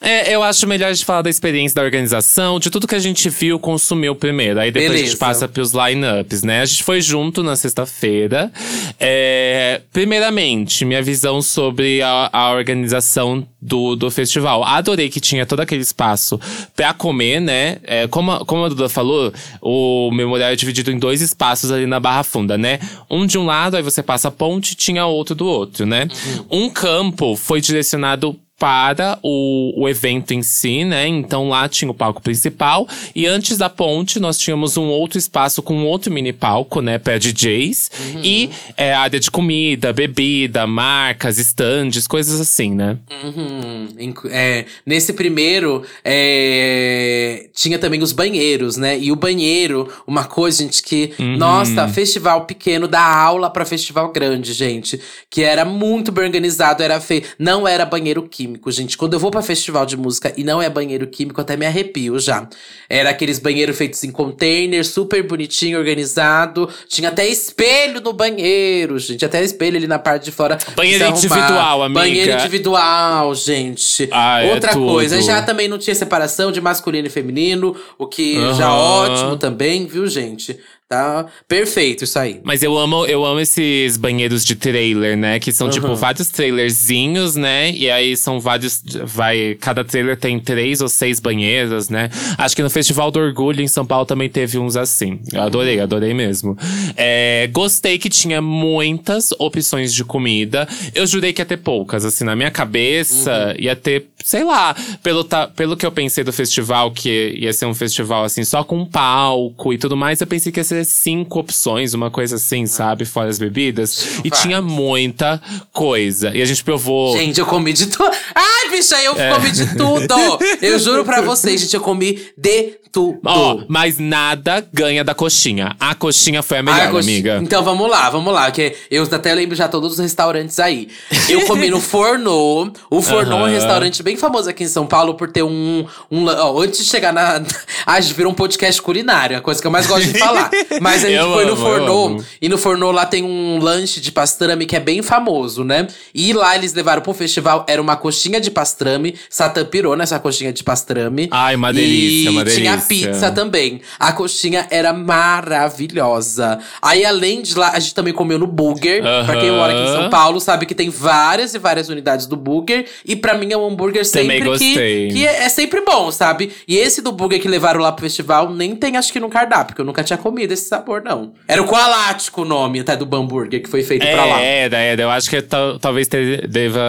É, 0.00 0.32
eu 0.32 0.44
acho 0.44 0.64
melhor 0.66 0.90
a 0.90 0.92
gente 0.92 1.04
falar 1.04 1.22
da 1.22 1.30
experiência 1.30 1.74
da 1.74 1.82
organização, 1.82 2.60
de 2.60 2.70
tudo 2.70 2.86
que 2.86 2.94
a 2.94 3.00
gente 3.00 3.28
viu, 3.28 3.58
consumiu 3.58 4.14
primeiro. 4.14 4.60
Aí 4.60 4.70
depois 4.70 4.90
a 4.90 4.92
Beleza. 4.94 5.10
gente 5.10 5.18
passa 5.18 5.48
pros 5.48 5.72
lineups, 5.72 6.42
né? 6.44 6.60
A 6.60 6.66
gente 6.66 6.84
foi 6.84 7.00
junto 7.00 7.42
na 7.42 7.56
sexta-feira. 7.56 8.52
É, 9.00 9.80
primeiramente, 9.92 10.84
minha 10.84 11.02
visão 11.02 11.42
sobre 11.42 12.00
a, 12.00 12.30
a 12.32 12.52
organização 12.52 13.44
do, 13.60 13.96
do 13.96 14.08
festival. 14.08 14.62
Adorei 14.62 15.08
que 15.08 15.18
tinha 15.20 15.44
todo 15.44 15.60
aquele 15.60 15.82
espaço 15.82 16.40
pra 16.76 16.94
comer, 16.94 17.40
né? 17.40 17.78
É, 17.82 18.06
como, 18.06 18.30
a- 18.30 18.44
como 18.44 18.64
a 18.64 18.68
Duda 18.68 18.88
falou, 18.88 19.32
o 19.60 20.12
memorial 20.12 20.50
é 20.50 20.56
dividido 20.56 20.92
em 20.92 20.98
dois 20.98 21.20
espaços 21.20 21.72
ali 21.72 21.86
na 21.86 21.98
Barra 21.98 22.22
Funda, 22.22 22.56
né? 22.56 22.78
Um 23.10 23.26
de 23.26 23.36
um 23.36 23.44
lado, 23.44 23.76
aí 23.76 23.82
você 23.82 24.00
passa 24.00 24.28
a 24.28 24.30
ponte, 24.30 24.76
tinha 24.76 25.04
outro 25.06 25.34
do 25.34 25.46
outro, 25.46 25.84
né? 25.84 26.06
Um 26.48 26.70
campo 26.70 27.34
foi 27.34 27.60
direcionado 27.60 28.38
para 28.58 29.18
o, 29.22 29.72
o 29.76 29.88
evento 29.88 30.34
em 30.34 30.42
si, 30.42 30.84
né? 30.84 31.06
Então 31.06 31.48
lá 31.48 31.68
tinha 31.68 31.90
o 31.90 31.94
palco 31.94 32.20
principal. 32.20 32.88
E 33.14 33.26
antes 33.26 33.56
da 33.56 33.70
ponte, 33.70 34.18
nós 34.18 34.38
tínhamos 34.38 34.76
um 34.76 34.86
outro 34.86 35.18
espaço 35.18 35.62
com 35.62 35.84
outro 35.84 36.12
mini 36.12 36.32
palco, 36.32 36.80
né? 36.80 36.98
Para 36.98 37.18
DJs. 37.18 37.90
E 38.22 38.50
é, 38.76 38.92
área 38.92 39.20
de 39.20 39.30
comida, 39.30 39.92
bebida, 39.92 40.66
marcas, 40.66 41.38
estandes, 41.38 42.06
coisas 42.06 42.40
assim, 42.40 42.74
né? 42.74 42.98
Uhum. 43.22 43.88
É, 44.30 44.64
nesse 44.84 45.12
primeiro, 45.12 45.84
é, 46.04 47.48
tinha 47.54 47.78
também 47.78 48.02
os 48.02 48.12
banheiros, 48.12 48.76
né? 48.76 48.98
E 48.98 49.12
o 49.12 49.16
banheiro, 49.16 49.88
uma 50.06 50.24
coisa, 50.24 50.62
gente, 50.62 50.82
que. 50.82 51.12
Uhum. 51.18 51.36
Nossa, 51.36 51.86
festival 51.88 52.44
pequeno 52.44 52.88
dá 52.88 53.04
aula 53.04 53.50
pra 53.50 53.64
festival 53.64 54.10
grande, 54.10 54.52
gente. 54.52 55.00
Que 55.30 55.42
era 55.42 55.64
muito 55.64 56.10
bem 56.10 56.24
organizado, 56.24 56.82
era 56.82 57.00
feio. 57.00 57.22
Não 57.38 57.66
era 57.68 57.84
banheiro 57.84 58.22
químico, 58.22 58.47
gente. 58.68 58.96
Quando 58.96 59.14
eu 59.14 59.18
vou 59.18 59.30
pra 59.30 59.42
festival 59.42 59.84
de 59.84 59.96
música 59.96 60.32
e 60.36 60.44
não 60.44 60.60
é 60.60 60.68
banheiro 60.68 61.06
químico, 61.06 61.40
até 61.40 61.56
me 61.56 61.66
arrepio 61.66 62.18
já. 62.18 62.48
Era 62.88 63.10
aqueles 63.10 63.38
banheiros 63.38 63.76
feitos 63.76 64.02
em 64.04 64.10
container, 64.10 64.84
super 64.84 65.22
bonitinho, 65.22 65.78
organizado. 65.78 66.68
Tinha 66.88 67.08
até 67.08 67.26
espelho 67.26 68.00
no 68.00 68.12
banheiro, 68.12 68.98
gente. 68.98 69.24
Até 69.24 69.42
espelho 69.42 69.76
ali 69.76 69.86
na 69.86 69.98
parte 69.98 70.24
de 70.24 70.32
fora. 70.32 70.58
Banheiro 70.76 71.06
individual, 71.08 71.82
amiga. 71.82 72.00
Banheiro 72.00 72.32
individual, 72.32 73.34
gente. 73.34 74.08
Ah, 74.12 74.42
é 74.42 74.52
Outra 74.54 74.72
tudo. 74.72 74.86
coisa, 74.86 75.20
já 75.20 75.42
também 75.42 75.68
não 75.68 75.78
tinha 75.78 75.94
separação 75.94 76.52
de 76.52 76.60
masculino 76.60 77.06
e 77.06 77.10
feminino, 77.10 77.76
o 77.98 78.06
que 78.06 78.34
já 78.54 78.66
é 78.66 78.68
ótimo 78.68 79.36
também, 79.36 79.86
viu, 79.86 80.06
gente? 80.06 80.58
Tá 80.88 81.26
perfeito 81.46 82.04
isso 82.04 82.18
aí. 82.18 82.40
Mas 82.42 82.62
eu 82.62 82.78
amo, 82.78 83.04
eu 83.04 83.22
amo 83.22 83.38
esses 83.40 83.98
banheiros 83.98 84.42
de 84.42 84.54
trailer, 84.54 85.18
né? 85.18 85.38
Que 85.38 85.52
são, 85.52 85.68
tipo, 85.68 85.86
Uhum. 85.88 85.94
vários 85.94 86.30
trailerzinhos, 86.30 87.36
né? 87.36 87.70
E 87.72 87.90
aí 87.90 88.16
são 88.16 88.40
vários. 88.40 88.82
Vai. 89.04 89.54
Cada 89.60 89.84
trailer 89.84 90.16
tem 90.16 90.40
três 90.40 90.80
ou 90.80 90.88
seis 90.88 91.20
banheiros, 91.20 91.90
né? 91.90 92.08
Acho 92.38 92.56
que 92.56 92.62
no 92.62 92.70
Festival 92.70 93.10
do 93.10 93.18
Orgulho 93.20 93.60
em 93.60 93.68
São 93.68 93.84
Paulo 93.84 94.06
também 94.06 94.30
teve 94.30 94.58
uns 94.58 94.76
assim. 94.78 95.20
Eu 95.30 95.42
adorei, 95.42 95.78
adorei 95.78 96.14
mesmo. 96.14 96.56
É, 96.96 97.46
gostei 97.52 97.98
que 97.98 98.08
tinha 98.08 98.40
muitas 98.40 99.28
opções 99.38 99.92
de 99.92 100.04
comida. 100.04 100.66
Eu 100.94 101.06
jurei 101.06 101.34
que 101.34 101.42
ia 101.42 101.46
ter 101.46 101.58
poucas, 101.58 102.06
assim, 102.06 102.24
na 102.24 102.34
minha 102.34 102.50
cabeça 102.50 103.54
ia 103.58 103.76
ter, 103.76 104.06
sei 104.24 104.44
lá, 104.44 104.74
pelo, 105.02 105.26
pelo 105.56 105.76
que 105.76 105.86
eu 105.86 105.92
pensei 105.92 106.22
do 106.24 106.32
festival, 106.32 106.90
que 106.90 107.34
ia 107.38 107.52
ser 107.52 107.66
um 107.66 107.74
festival 107.74 108.24
assim, 108.24 108.44
só 108.44 108.62
com 108.64 108.84
palco 108.84 109.72
e 109.72 109.78
tudo 109.78 109.96
mais, 109.96 110.20
eu 110.20 110.26
pensei 110.26 110.52
que 110.52 110.60
ia 110.60 110.64
ser 110.64 110.84
cinco 110.84 111.38
opções, 111.40 111.94
uma 111.94 112.10
coisa 112.10 112.36
assim, 112.36 112.66
sabe? 112.66 113.04
Fora 113.04 113.28
as 113.28 113.38
bebidas. 113.38 114.18
E 114.24 114.30
tinha 114.30 114.60
muita 114.60 115.40
coisa. 115.72 116.30
E 116.36 116.42
a 116.42 116.44
gente 116.44 116.62
provou. 116.64 117.16
Gente, 117.16 117.38
eu 117.38 117.46
comi 117.46 117.72
de 117.72 117.86
tudo. 117.86 118.10
Ai, 118.34 118.70
bicha, 118.70 119.00
eu 119.02 119.14
É. 119.18 119.32
comi 119.34 119.50
de 119.50 119.76
tudo. 119.76 120.14
Eu 120.60 120.78
juro 120.78 121.04
pra 121.04 121.20
vocês, 121.22 121.60
gente, 121.60 121.74
eu 121.74 121.80
comi 121.80 122.18
de 122.36 122.72
tudo. 122.92 123.18
Ó, 123.24 123.60
mas 123.68 123.98
nada 123.98 124.66
ganha 124.72 125.04
da 125.04 125.14
coxinha. 125.14 125.74
A 125.78 125.94
coxinha 125.94 126.42
foi 126.42 126.58
a 126.58 126.62
melhor, 126.62 126.80
Ah, 126.88 126.90
coxi- 126.90 127.10
amiga. 127.10 127.40
Então 127.42 127.62
vamos 127.62 127.88
lá, 127.88 128.10
vamos 128.10 128.32
lá. 128.32 128.50
Que 128.50 128.74
eu 128.90 129.02
até 129.04 129.34
lembro 129.34 129.54
já 129.54 129.68
todos 129.68 129.92
os 129.94 129.98
restaurantes 129.98 130.58
aí. 130.58 130.88
Eu 131.28 131.42
comi 131.46 131.70
no 131.70 131.80
Fornô. 131.80 132.70
O 132.90 133.00
Fornô 133.02 133.38
é 133.46 133.50
um 133.50 133.52
restaurante 133.52 134.02
bem 134.08 134.16
famoso 134.16 134.48
aqui 134.48 134.64
em 134.64 134.68
São 134.68 134.86
Paulo 134.86 135.14
por 135.14 135.30
ter 135.30 135.42
um. 135.42 135.84
um 136.10 136.24
ó, 136.26 136.62
antes 136.62 136.78
de 136.82 136.86
chegar 136.86 137.12
na. 137.12 137.42
A 137.84 138.00
gente 138.00 138.14
virou 138.14 138.32
um 138.32 138.34
podcast 138.34 138.80
culinário, 138.80 139.36
a 139.36 139.40
coisa 139.42 139.60
que 139.60 139.66
eu 139.66 139.70
mais 139.70 139.86
gosto 139.86 140.10
de 140.10 140.18
falar. 140.18 140.50
Mas 140.80 141.04
a 141.04 141.08
gente 141.08 141.18
Eu 141.20 141.32
foi 141.34 141.44
no 141.44 141.52
amo, 141.52 141.60
eu 141.60 141.70
Fornô. 141.70 142.06
amo. 142.06 142.24
E 142.40 142.48
no 142.48 142.56
Fornô 142.56 142.90
lá 142.90 143.04
tem 143.04 143.22
um 143.22 143.58
lanche 143.58 144.00
de 144.00 144.10
pastrame 144.10 144.64
que 144.64 144.74
é 144.74 144.80
bem 144.80 145.02
famoso, 145.02 145.62
né? 145.62 145.86
E 146.14 146.32
lá 146.32 146.56
eles 146.56 146.72
levaram 146.72 147.02
pro 147.02 147.12
festival, 147.12 147.66
era 147.68 147.82
uma 147.82 147.96
coxinha 147.96 148.40
de 148.40 148.50
pastrame. 148.50 149.14
Satã 149.28 149.62
pirou 149.64 149.94
nessa 149.94 150.18
coxinha 150.18 150.52
de 150.54 150.64
pastrame. 150.64 151.28
Ai, 151.30 151.54
uma 151.54 151.70
delícia, 151.70 152.30
e 152.30 152.32
uma 152.32 152.44
tinha 152.46 152.76
delícia. 152.76 153.08
pizza 153.10 153.30
também. 153.30 153.82
A 153.98 154.12
coxinha 154.12 154.66
era 154.70 154.92
maravilhosa. 154.94 156.58
Aí, 156.80 157.04
além 157.04 157.42
de 157.42 157.54
lá, 157.58 157.72
a 157.74 157.78
gente 157.78 157.94
também 157.94 158.14
comeu 158.14 158.38
no 158.38 158.46
Burger. 158.46 159.02
Pra 159.26 159.36
quem 159.38 159.50
mora 159.50 159.72
aqui 159.74 159.82
em 159.82 159.92
São. 159.92 160.08
Paulo, 160.08 160.40
sabe 160.40 160.64
que 160.64 160.74
tem 160.74 160.88
várias 160.88 161.52
e 161.54 161.58
várias 161.58 161.88
unidades 161.90 162.26
do 162.26 162.36
Burger. 162.36 162.86
E 163.04 163.14
pra 163.14 163.34
mim 163.34 163.52
é 163.52 163.56
um 163.56 163.66
hambúrguer 163.66 163.97
Também 164.04 164.38
sempre 164.38 164.38
que, 164.38 164.44
gostei. 164.44 165.08
que 165.12 165.26
é, 165.26 165.44
é 165.44 165.48
sempre 165.48 165.80
bom, 165.82 166.10
sabe? 166.10 166.52
E 166.66 166.76
esse 166.76 167.00
do 167.02 167.12
Burger 167.12 167.40
que 167.40 167.48
levaram 167.48 167.80
lá 167.80 167.92
pro 167.92 168.04
festival, 168.04 168.50
nem 168.50 168.74
tem 168.74 168.96
acho 168.96 169.12
que 169.12 169.20
no 169.20 169.28
cardápio, 169.28 169.68
porque 169.68 169.80
eu 169.80 169.86
nunca 169.86 170.02
tinha 170.04 170.16
comido 170.16 170.52
esse 170.52 170.68
sabor, 170.68 171.02
não. 171.02 171.32
Era 171.46 171.62
o 171.62 171.66
Koalático 171.66 172.42
o 172.42 172.44
nome 172.44 172.80
até 172.80 172.96
do 172.96 173.06
Bamburger 173.06 173.62
que 173.62 173.68
foi 173.68 173.82
feito 173.82 174.06
pra 174.06 174.24
lá. 174.24 174.40
É, 174.42 174.64
era. 174.64 175.02
Eu 175.02 175.10
acho 175.10 175.28
que 175.30 175.40
tal- 175.42 175.78
talvez 175.78 176.08
ter- 176.08 176.46
deva 176.46 176.80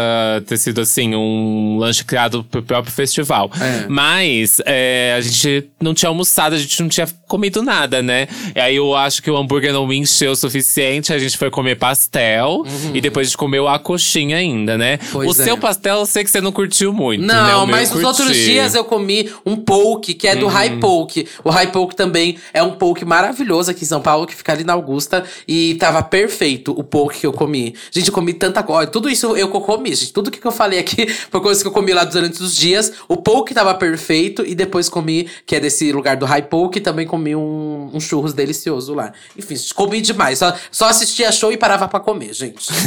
ter 0.46 0.58
sido, 0.58 0.82
assim, 0.82 1.16
um 1.16 1.78
lanche 1.80 2.04
criado 2.04 2.44
pro 2.44 2.62
próprio 2.62 2.94
festival. 2.94 3.50
É. 3.60 3.86
Mas 3.88 4.62
é, 4.66 5.14
a 5.18 5.22
gente 5.22 5.70
não 5.82 5.94
tinha 5.94 6.10
almoçado, 6.10 6.56
a 6.56 6.58
gente 6.58 6.82
não 6.82 6.90
tinha 6.90 7.08
comido 7.28 7.62
nada, 7.62 8.02
né? 8.02 8.28
E 8.56 8.60
aí 8.60 8.76
eu 8.76 8.96
acho 8.96 9.22
que 9.22 9.30
o 9.30 9.38
hambúrguer 9.38 9.72
não 9.74 9.86
me 9.88 9.98
encheu 9.98 10.32
o 10.32 10.36
suficiente, 10.36 11.14
a 11.14 11.20
gente 11.20 11.38
foi 11.38 11.50
comer 11.50 11.76
pastel. 11.76 12.64
E 12.94 13.02
depois 13.02 13.28
a 13.28 13.30
gente 13.30 13.38
comeu 13.38 13.68
a 13.68 13.80
coxinha 13.80 14.38
ainda, 14.38 14.78
né? 14.78 15.00
Uhum. 15.04 15.10
Pois 15.12 15.38
o 15.38 15.42
é. 15.42 15.46
seu 15.46 15.58
pastel 15.58 16.00
eu 16.00 16.06
sei 16.06 16.24
que 16.24 16.32
você 16.32 16.42
não 16.42 16.52
curtiu 16.52 16.94
muito, 17.00 17.26
né? 17.26 17.34
Não, 17.34 17.66
meu 17.66 17.68
mas 17.68 17.92
nos 17.92 18.04
outros 18.04 18.36
dias 18.36 18.76
eu 18.76 18.84
comi 18.84 19.32
um 19.46 19.56
poke, 19.56 20.14
que 20.14 20.28
é 20.28 20.36
do 20.36 20.46
Uhum. 20.46 20.52
High 20.52 20.78
Poke. 20.80 21.28
O 21.44 21.50
High 21.50 21.72
Poke 21.72 21.96
também 21.96 22.38
é 22.54 22.62
um 22.62 22.72
poke 22.72 23.06
maravilhoso 23.06 23.72
aqui 23.72 23.84
em 23.84 23.88
São 23.88 24.02
Paulo, 24.02 24.26
que 24.28 24.36
fica 24.36 24.52
ali 24.52 24.64
na 24.64 24.74
Augusta. 24.74 25.24
E 25.48 25.76
tava 25.76 26.02
perfeito 26.04 26.72
o 26.78 26.84
poke 26.84 27.20
que 27.20 27.26
eu 27.26 27.34
comi. 27.34 27.76
Gente, 27.92 28.08
eu 28.08 28.14
comi 28.14 28.34
tanta 28.34 28.62
coisa. 28.64 28.90
Tudo 28.92 29.10
isso 29.10 29.36
eu 29.38 29.48
comi, 29.50 29.96
gente. 29.96 30.12
Tudo 30.12 30.32
que 30.32 30.46
eu 30.46 30.52
falei 30.52 30.80
aqui 30.80 31.08
foi 31.30 31.42
coisa 31.42 31.62
que 31.62 31.68
eu 31.68 31.72
comi 31.72 31.94
lá 31.94 32.04
durante 32.04 32.42
os 32.42 32.56
dias. 32.56 32.92
O 33.08 33.18
poke 33.18 33.54
tava 33.54 33.74
perfeito. 33.74 34.44
E 34.46 34.56
depois 34.56 34.90
comi, 34.90 35.28
que 35.46 35.56
é 35.56 35.60
desse 35.60 35.92
lugar 35.92 36.18
do 36.18 36.26
High 36.26 36.44
Poke, 36.44 36.80
também 36.82 37.06
comi 37.06 37.36
um, 37.36 37.90
um 37.94 38.00
churros 38.00 38.34
delicioso 38.34 38.94
lá. 38.94 39.12
Enfim, 39.38 39.56
comi 39.76 40.02
demais. 40.02 40.40
Só, 40.40 40.54
só 40.72 40.90
assistia 40.90 41.32
show 41.32 41.52
e 41.52 41.58
parava 41.58 41.88
pra 41.88 42.00
comer, 42.00 42.34
gente. 42.34 42.68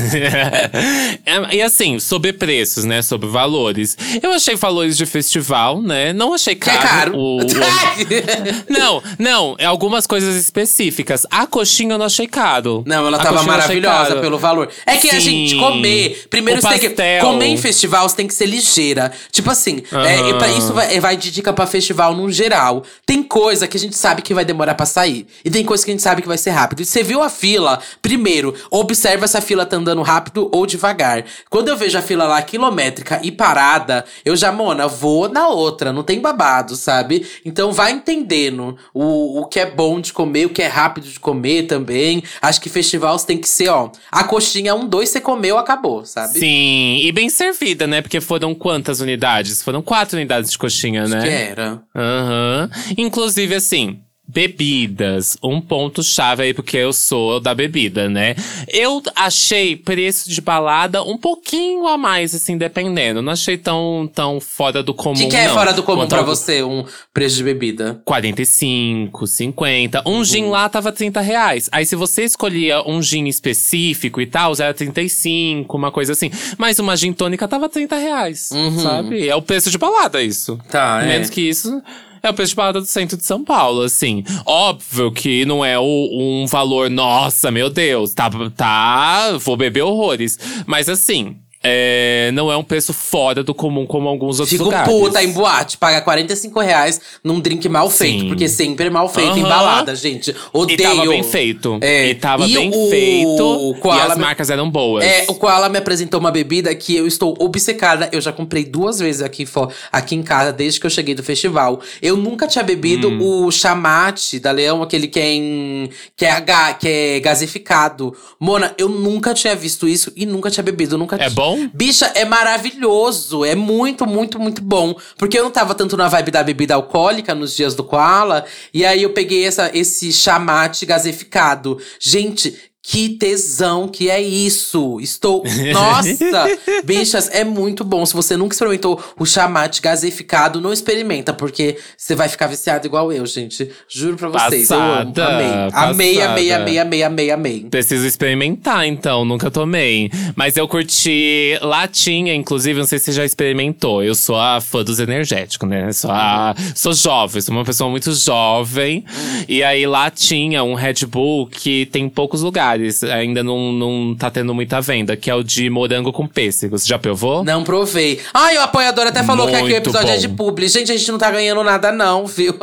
É, 1.24 1.56
e 1.56 1.62
assim, 1.62 1.98
sobre 1.98 2.32
preços, 2.32 2.84
né? 2.84 3.00
Sobre 3.02 3.28
valores. 3.28 3.96
Eu 4.22 4.32
achei 4.32 4.54
valores 4.56 4.96
de 4.96 5.06
festival, 5.06 5.80
né? 5.82 6.12
Não 6.12 6.34
achei 6.34 6.52
é 6.54 6.56
caro. 6.56 6.78
caro. 6.80 7.16
o- 7.16 7.38
o- 7.42 7.46
não, 8.68 9.02
não. 9.18 9.56
É 9.58 9.64
algumas 9.66 10.06
coisas 10.06 10.36
específicas. 10.36 11.26
A 11.30 11.46
coxinha 11.46 11.94
eu 11.94 11.98
não 11.98 12.06
achei 12.06 12.26
caro. 12.26 12.82
Não, 12.86 13.06
ela 13.06 13.16
A 13.18 13.20
tava 13.20 13.42
maravilhosa 13.42 14.16
pelo 14.16 14.38
valor. 14.38 14.68
É 14.86 14.96
que 14.96 15.08
a 15.08 15.14
Sim. 15.14 15.20
gente 15.20 15.56
comer. 15.56 16.26
Primeiro 16.30 16.58
O 16.60 16.62
você 16.62 16.68
tem 16.70 16.78
que. 16.78 16.88
pastel. 16.90 17.24
Comer 17.24 17.46
em 17.46 17.56
festival 17.56 18.08
você 18.08 18.16
tem 18.16 18.26
que 18.26 18.34
ser 18.34 18.46
ligeira. 18.46 19.12
Tipo 19.30 19.50
assim, 19.50 19.82
é, 19.92 20.30
e 20.30 20.34
pra 20.34 20.48
isso 20.48 20.72
vai, 20.72 21.00
vai 21.00 21.16
de 21.16 21.30
dica 21.30 21.52
pra 21.52 21.66
festival 21.66 22.14
no 22.14 22.30
geral. 22.30 22.84
Tem 23.06 23.22
coisa 23.22 23.66
que 23.66 23.76
a 23.76 23.80
gente 23.80 23.96
sabe 23.96 24.22
que 24.22 24.34
vai 24.34 24.44
demorar 24.44 24.74
pra 24.74 24.86
sair. 24.86 25.26
E 25.44 25.50
tem 25.50 25.64
coisa 25.64 25.84
que 25.84 25.90
a 25.90 25.94
gente 25.94 26.02
sabe 26.02 26.22
que 26.22 26.28
vai 26.28 26.38
ser 26.38 26.50
rápido. 26.50 26.80
E 26.82 26.84
você 26.84 27.02
viu 27.02 27.22
a 27.22 27.28
fila, 27.28 27.78
primeiro, 28.00 28.54
observa 28.70 29.26
se 29.26 29.36
a 29.36 29.40
fila 29.40 29.64
tá 29.66 29.76
andando 29.76 30.02
rápido 30.02 30.48
ou 30.52 30.66
devagar. 30.66 31.24
Quando 31.50 31.68
eu 31.68 31.76
vejo 31.76 31.98
a 31.98 32.02
fila 32.02 32.24
lá 32.24 32.40
quilométrica 32.42 33.20
e 33.22 33.30
parada, 33.30 33.91
eu 34.24 34.36
já, 34.36 34.52
mona, 34.52 34.86
vou 34.86 35.28
na 35.28 35.48
outra. 35.48 35.92
Não 35.92 36.02
tem 36.02 36.20
babado, 36.20 36.76
sabe? 36.76 37.26
Então 37.44 37.72
vai 37.72 37.92
entendendo 37.92 38.76
o, 38.92 39.40
o 39.40 39.46
que 39.46 39.60
é 39.60 39.66
bom 39.66 40.00
de 40.00 40.12
comer, 40.12 40.46
o 40.46 40.50
que 40.50 40.62
é 40.62 40.66
rápido 40.66 41.08
de 41.08 41.18
comer 41.20 41.66
também. 41.66 42.22
Acho 42.40 42.60
que 42.60 42.68
festival 42.68 43.18
você 43.18 43.26
tem 43.26 43.38
que 43.38 43.48
ser, 43.48 43.68
ó. 43.68 43.90
A 44.10 44.24
coxinha, 44.24 44.74
um, 44.74 44.86
dois, 44.86 45.08
você 45.08 45.20
comeu, 45.20 45.58
acabou, 45.58 46.04
sabe? 46.04 46.38
Sim, 46.38 46.98
e 47.02 47.12
bem 47.12 47.28
servida, 47.28 47.86
né? 47.86 48.00
Porque 48.02 48.20
foram 48.20 48.54
quantas 48.54 49.00
unidades? 49.00 49.62
Foram 49.62 49.82
quatro 49.82 50.16
unidades 50.16 50.50
de 50.50 50.58
coxinha, 50.58 51.02
Acho 51.04 51.14
né? 51.14 51.22
que 51.22 51.28
era. 51.28 51.82
Aham. 51.94 52.70
Inclusive, 52.96 53.54
assim, 53.54 54.00
bebidas. 54.32 55.36
Um 55.42 55.60
ponto-chave 55.60 56.42
aí, 56.42 56.54
porque 56.54 56.76
eu 56.76 56.92
sou 56.92 57.38
da 57.40 57.54
bebida, 57.54 58.08
né? 58.08 58.34
Eu 58.68 59.02
achei 59.14 59.76
preço 59.76 60.28
de 60.30 60.40
balada 60.40 61.02
um 61.02 61.16
pouquinho 61.18 61.86
a 61.86 61.96
mais, 61.98 62.34
assim, 62.34 62.56
dependendo. 62.56 63.20
Não 63.22 63.32
achei 63.32 63.56
tão, 63.58 64.10
tão 64.14 64.40
fora 64.40 64.82
do 64.82 64.94
comum. 64.94 65.14
O 65.14 65.18
que, 65.18 65.26
que 65.28 65.36
é 65.36 65.46
não. 65.48 65.54
fora 65.54 65.72
do 65.72 65.82
comum 65.82 66.06
ao- 66.10 66.24
você, 66.24 66.62
um 66.62 66.84
preço 67.12 67.36
de 67.36 67.44
bebida? 67.44 68.00
45, 68.04 69.26
50. 69.26 70.02
Um 70.06 70.24
gin 70.24 70.46
lá 70.48 70.68
tava 70.68 70.92
30 70.92 71.20
reais. 71.20 71.68
Aí, 71.72 71.84
se 71.84 71.96
você 71.96 72.24
escolhia 72.24 72.82
um 72.88 73.02
gin 73.02 73.26
específico 73.26 74.20
e 74.20 74.26
tal, 74.26 74.52
era 74.58 74.72
35, 74.72 75.76
uma 75.76 75.90
coisa 75.90 76.12
assim. 76.12 76.30
Mas 76.58 76.78
uma 76.78 76.96
gin 76.96 77.12
tônica 77.12 77.46
tava 77.48 77.68
30 77.68 77.96
reais, 77.96 78.48
sabe? 78.82 79.28
É 79.28 79.34
o 79.36 79.42
preço 79.42 79.70
de 79.70 79.78
balada, 79.78 80.22
isso. 80.22 80.58
Tá, 80.70 81.00
é. 81.02 81.06
Menos 81.06 81.30
que 81.30 81.40
isso. 81.40 81.82
É 82.22 82.30
o 82.30 82.34
balada 82.56 82.80
do 82.80 82.86
centro 82.86 83.16
de 83.16 83.24
São 83.24 83.42
Paulo, 83.44 83.82
assim. 83.82 84.22
Óbvio 84.46 85.10
que 85.10 85.44
não 85.44 85.64
é 85.64 85.78
o- 85.78 86.08
um 86.12 86.46
valor, 86.46 86.88
nossa, 86.88 87.50
meu 87.50 87.68
Deus, 87.68 88.14
tá, 88.14 88.30
tá, 88.56 89.36
vou 89.38 89.56
beber 89.56 89.82
horrores. 89.82 90.38
Mas 90.64 90.88
assim, 90.88 91.36
é, 91.62 92.30
não 92.34 92.50
é 92.50 92.56
um 92.56 92.64
preço 92.64 92.92
fora 92.92 93.42
do 93.42 93.54
comum 93.54 93.86
como 93.86 94.08
alguns 94.08 94.40
outros 94.40 94.50
Fico 94.50 94.64
lugares. 94.64 94.92
puta 94.92 95.22
em 95.22 95.30
boate, 95.32 95.76
paga 95.78 96.00
45 96.00 96.60
reais 96.60 97.00
num 97.22 97.40
drink 97.40 97.68
mal 97.68 97.88
feito. 97.88 98.20
Sim. 98.22 98.28
Porque 98.28 98.48
sempre 98.48 98.86
é 98.86 98.90
mal 98.90 99.08
feito, 99.08 99.36
em 99.38 99.42
Aham. 99.42 99.48
balada, 99.48 99.94
gente. 99.94 100.30
E 100.30 100.34
Odeio. 100.52 100.82
tava 100.82 101.06
bem 101.06 101.22
feito. 101.22 101.78
É. 101.80 102.08
E 102.08 102.14
tava 102.14 102.46
E 102.46 102.54
bem 102.54 102.70
o 102.74 102.90
feito. 102.90 103.76
Koala 103.80 104.00
e 104.08 104.10
as 104.12 104.16
me- 104.18 104.24
marcas 104.24 104.50
eram 104.50 104.68
boas. 104.70 105.04
É, 105.04 105.24
o 105.28 105.34
Koala 105.34 105.68
me 105.68 105.78
apresentou 105.78 106.18
uma 106.20 106.30
bebida 106.30 106.74
que 106.74 106.96
eu 106.96 107.06
estou 107.06 107.36
obcecada. 107.38 108.08
Eu 108.12 108.20
já 108.20 108.32
comprei 108.32 108.64
duas 108.64 108.98
vezes 108.98 109.22
aqui, 109.22 109.46
aqui 109.90 110.14
em 110.14 110.22
casa, 110.22 110.52
desde 110.52 110.80
que 110.80 110.86
eu 110.86 110.90
cheguei 110.90 111.14
do 111.14 111.22
festival. 111.22 111.80
Eu 112.00 112.16
nunca 112.16 112.46
tinha 112.46 112.64
bebido 112.64 113.08
Hum. 113.08 113.46
o 113.46 113.50
chamate 113.50 114.38
da 114.38 114.50
Leão, 114.50 114.82
aquele 114.82 115.06
que 115.06 115.20
é 115.20 115.32
em. 115.32 115.90
que 116.16 116.24
é, 116.24 116.40
ga- 116.40 116.74
que 116.74 116.88
é 116.88 117.20
gasificado. 117.20 118.14
Mona, 118.38 118.74
eu 118.78 118.88
nunca 118.88 119.34
tinha 119.34 119.54
visto 119.54 119.86
isso 119.88 120.12
e 120.16 120.26
nunca 120.26 120.50
tinha 120.50 120.62
bebido. 120.62 120.96
Nunca 120.98 121.16
É 121.16 121.30
bom? 121.30 121.51
Bicha, 121.72 122.10
é 122.14 122.24
maravilhoso. 122.24 123.44
É 123.44 123.54
muito, 123.54 124.06
muito, 124.06 124.38
muito 124.38 124.62
bom. 124.62 124.94
Porque 125.16 125.38
eu 125.38 125.44
não 125.44 125.50
tava 125.50 125.74
tanto 125.74 125.96
na 125.96 126.08
vibe 126.08 126.30
da 126.30 126.42
bebida 126.42 126.74
alcoólica 126.74 127.34
nos 127.34 127.54
dias 127.54 127.74
do 127.74 127.84
Koala. 127.84 128.44
E 128.72 128.84
aí 128.84 129.02
eu 129.02 129.10
peguei 129.10 129.44
essa, 129.44 129.70
esse 129.74 130.12
chamate 130.12 130.86
gasificado. 130.86 131.78
Gente. 132.00 132.71
Que 132.84 133.10
tesão 133.10 133.86
que 133.86 134.10
é 134.10 134.20
isso! 134.20 134.98
Estou. 135.00 135.44
Nossa! 135.72 136.48
Bichas, 136.84 137.30
é 137.32 137.44
muito 137.44 137.84
bom. 137.84 138.04
Se 138.04 138.12
você 138.12 138.36
nunca 138.36 138.54
experimentou 138.54 139.00
o 139.16 139.24
chamate 139.24 139.80
gasificado, 139.80 140.60
não 140.60 140.72
experimenta, 140.72 141.32
porque 141.32 141.78
você 141.96 142.16
vai 142.16 142.28
ficar 142.28 142.48
viciado 142.48 142.84
igual 142.84 143.12
eu, 143.12 143.24
gente. 143.24 143.70
Juro 143.88 144.16
pra 144.16 144.28
vocês. 144.28 144.68
eu 144.68 144.80
amo. 144.80 145.12
Passada, 145.12 145.26
Amei. 145.26 145.46
Amei, 145.46 145.70
amei, 145.72 146.20
passada. 146.20 146.62
amei, 146.62 146.78
amei, 146.78 147.02
amei, 147.04 147.30
amei. 147.30 147.66
Preciso 147.70 148.04
experimentar, 148.04 148.84
então. 148.84 149.24
Nunca 149.24 149.48
tomei. 149.48 150.10
Mas 150.34 150.56
eu 150.56 150.66
curti 150.66 151.56
latinha, 151.62 152.34
inclusive. 152.34 152.80
Não 152.80 152.86
sei 152.86 152.98
se 152.98 153.06
você 153.06 153.12
já 153.12 153.24
experimentou. 153.24 154.02
Eu 154.02 154.16
sou 154.16 154.36
a 154.36 154.60
fã 154.60 154.82
dos 154.82 154.98
energéticos, 154.98 155.68
né? 155.68 155.92
Sou, 155.92 156.10
a, 156.10 156.52
sou 156.74 156.92
jovem, 156.92 157.40
sou 157.40 157.54
uma 157.54 157.64
pessoa 157.64 157.88
muito 157.88 158.12
jovem. 158.12 159.04
E 159.48 159.62
aí, 159.62 159.86
latinha, 159.86 160.64
um 160.64 160.74
Red 160.74 161.06
Bull 161.06 161.46
que 161.46 161.86
tem 161.86 162.08
poucos 162.08 162.42
lugares. 162.42 162.71
Ainda 163.14 163.42
não, 163.42 163.72
não 163.72 164.14
tá 164.18 164.30
tendo 164.30 164.54
muita 164.54 164.80
venda, 164.80 165.16
que 165.16 165.30
é 165.30 165.34
o 165.34 165.42
de 165.42 165.68
morango 165.70 166.12
com 166.12 166.26
pêssego. 166.26 166.78
Você 166.78 166.88
já 166.88 166.98
provou? 166.98 167.44
Não 167.44 167.62
provei. 167.64 168.20
Ai, 168.32 168.56
o 168.58 168.62
apoiador 168.62 169.06
até 169.06 169.22
falou 169.22 169.46
que 169.46 169.54
aqui 169.54 169.62
o 169.64 169.68
Muito 169.68 169.76
episódio 169.76 170.10
é 170.10 170.14
bom. 170.14 170.20
de 170.20 170.28
publi. 170.28 170.68
Gente, 170.68 170.92
a 170.92 170.96
gente 170.96 171.10
não 171.10 171.18
tá 171.18 171.30
ganhando 171.30 171.62
nada, 171.62 171.92
não, 171.92 172.26
viu? 172.26 172.54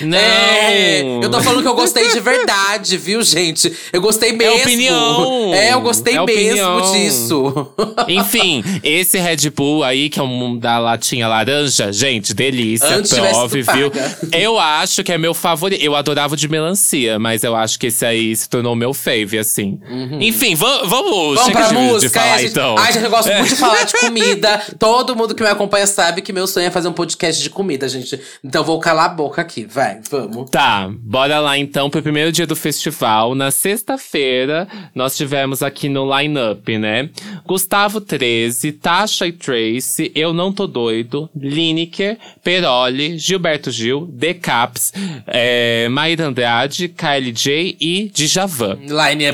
Não. 0.00 0.18
É, 0.18 1.02
eu 1.22 1.30
tô 1.30 1.40
falando 1.40 1.62
que 1.62 1.68
eu 1.68 1.74
gostei 1.74 2.08
de 2.10 2.20
verdade, 2.20 2.96
viu, 2.98 3.22
gente? 3.22 3.72
Eu 3.92 4.00
gostei 4.00 4.32
mesmo. 4.32 4.56
opinião. 4.60 5.54
É, 5.54 5.72
eu 5.72 5.80
gostei 5.80 6.16
É 6.16 6.22
mesmo 6.24 6.68
opinião. 6.76 6.92
disso. 6.92 7.72
Enfim, 8.08 8.62
esse 8.82 9.18
Red 9.18 9.48
Bull 9.50 9.82
aí, 9.84 10.08
que 10.10 10.18
é 10.18 10.22
um 10.22 10.58
da 10.58 10.78
latinha 10.78 11.28
laranja, 11.28 11.92
gente, 11.92 12.34
delícia, 12.34 12.88
Antes 12.96 13.12
prove, 13.12 13.62
viu? 13.62 13.90
Eu 14.32 14.58
acho 14.58 15.02
que 15.02 15.12
é 15.12 15.18
meu 15.18 15.32
favorito. 15.34 15.82
Eu 15.82 15.94
adorava 15.94 16.34
o 16.34 16.36
de 16.36 16.48
melancia, 16.48 17.18
mas 17.18 17.42
eu 17.42 17.54
acho 17.56 17.78
que 17.78 17.86
esse 17.86 18.04
aí 18.04 18.34
se 18.34 18.48
tornou 18.48 18.74
meu 18.74 18.92
fave, 18.92 19.38
assim. 19.46 19.80
Enfim, 20.20 20.54
va- 20.54 20.82
vamos. 20.84 21.36
Vamos 21.36 21.44
chega 21.44 21.58
pra 21.58 21.68
de, 21.68 21.74
de 21.74 21.80
música, 21.80 22.20
falar, 22.20 22.34
é, 22.34 22.38
gente. 22.38 22.50
então. 22.50 22.74
Ai, 22.78 22.92
gente, 22.92 23.04
eu 23.04 23.10
gosto 23.10 23.32
muito 23.32 23.48
de 23.48 23.56
falar 23.56 23.84
de 23.84 23.92
comida. 24.00 24.62
Todo 24.78 25.16
mundo 25.16 25.34
que 25.34 25.42
me 25.42 25.48
acompanha 25.48 25.86
sabe 25.86 26.22
que 26.22 26.32
meu 26.32 26.46
sonho 26.46 26.66
é 26.66 26.70
fazer 26.70 26.88
um 26.88 26.92
podcast 26.92 27.42
de 27.42 27.50
comida, 27.50 27.88
gente. 27.88 28.20
Então 28.44 28.62
vou 28.64 28.78
calar 28.80 29.06
a 29.06 29.08
boca 29.14 29.40
aqui. 29.42 29.64
Vai, 29.64 30.00
vamos. 30.10 30.50
Tá, 30.50 30.90
bora 31.00 31.38
lá 31.40 31.56
então 31.58 31.88
pro 31.90 32.02
primeiro 32.02 32.30
dia 32.32 32.46
do 32.46 32.56
festival. 32.56 33.34
Na 33.34 33.50
sexta-feira, 33.50 34.66
nós 34.94 35.16
tivemos 35.16 35.62
aqui 35.62 35.88
no 35.88 36.04
line-up, 36.18 36.76
né? 36.78 37.08
Gustavo 37.46 38.00
13, 38.00 38.72
Tasha 38.72 39.26
e 39.26 39.32
Tracy, 39.32 40.10
Eu 40.14 40.32
Não 40.32 40.52
Tô 40.52 40.66
Doido, 40.66 41.30
Lineker, 41.34 42.18
Peroli, 42.42 43.18
Gilberto 43.18 43.70
Gil, 43.70 44.06
Decaps, 44.12 44.92
é, 45.26 45.88
Maíra 45.88 46.26
Andrade, 46.26 46.88
Kylie 46.88 47.32
J 47.32 47.76
e 47.80 48.10
Djavan. 48.12 48.78
Line 48.80 49.26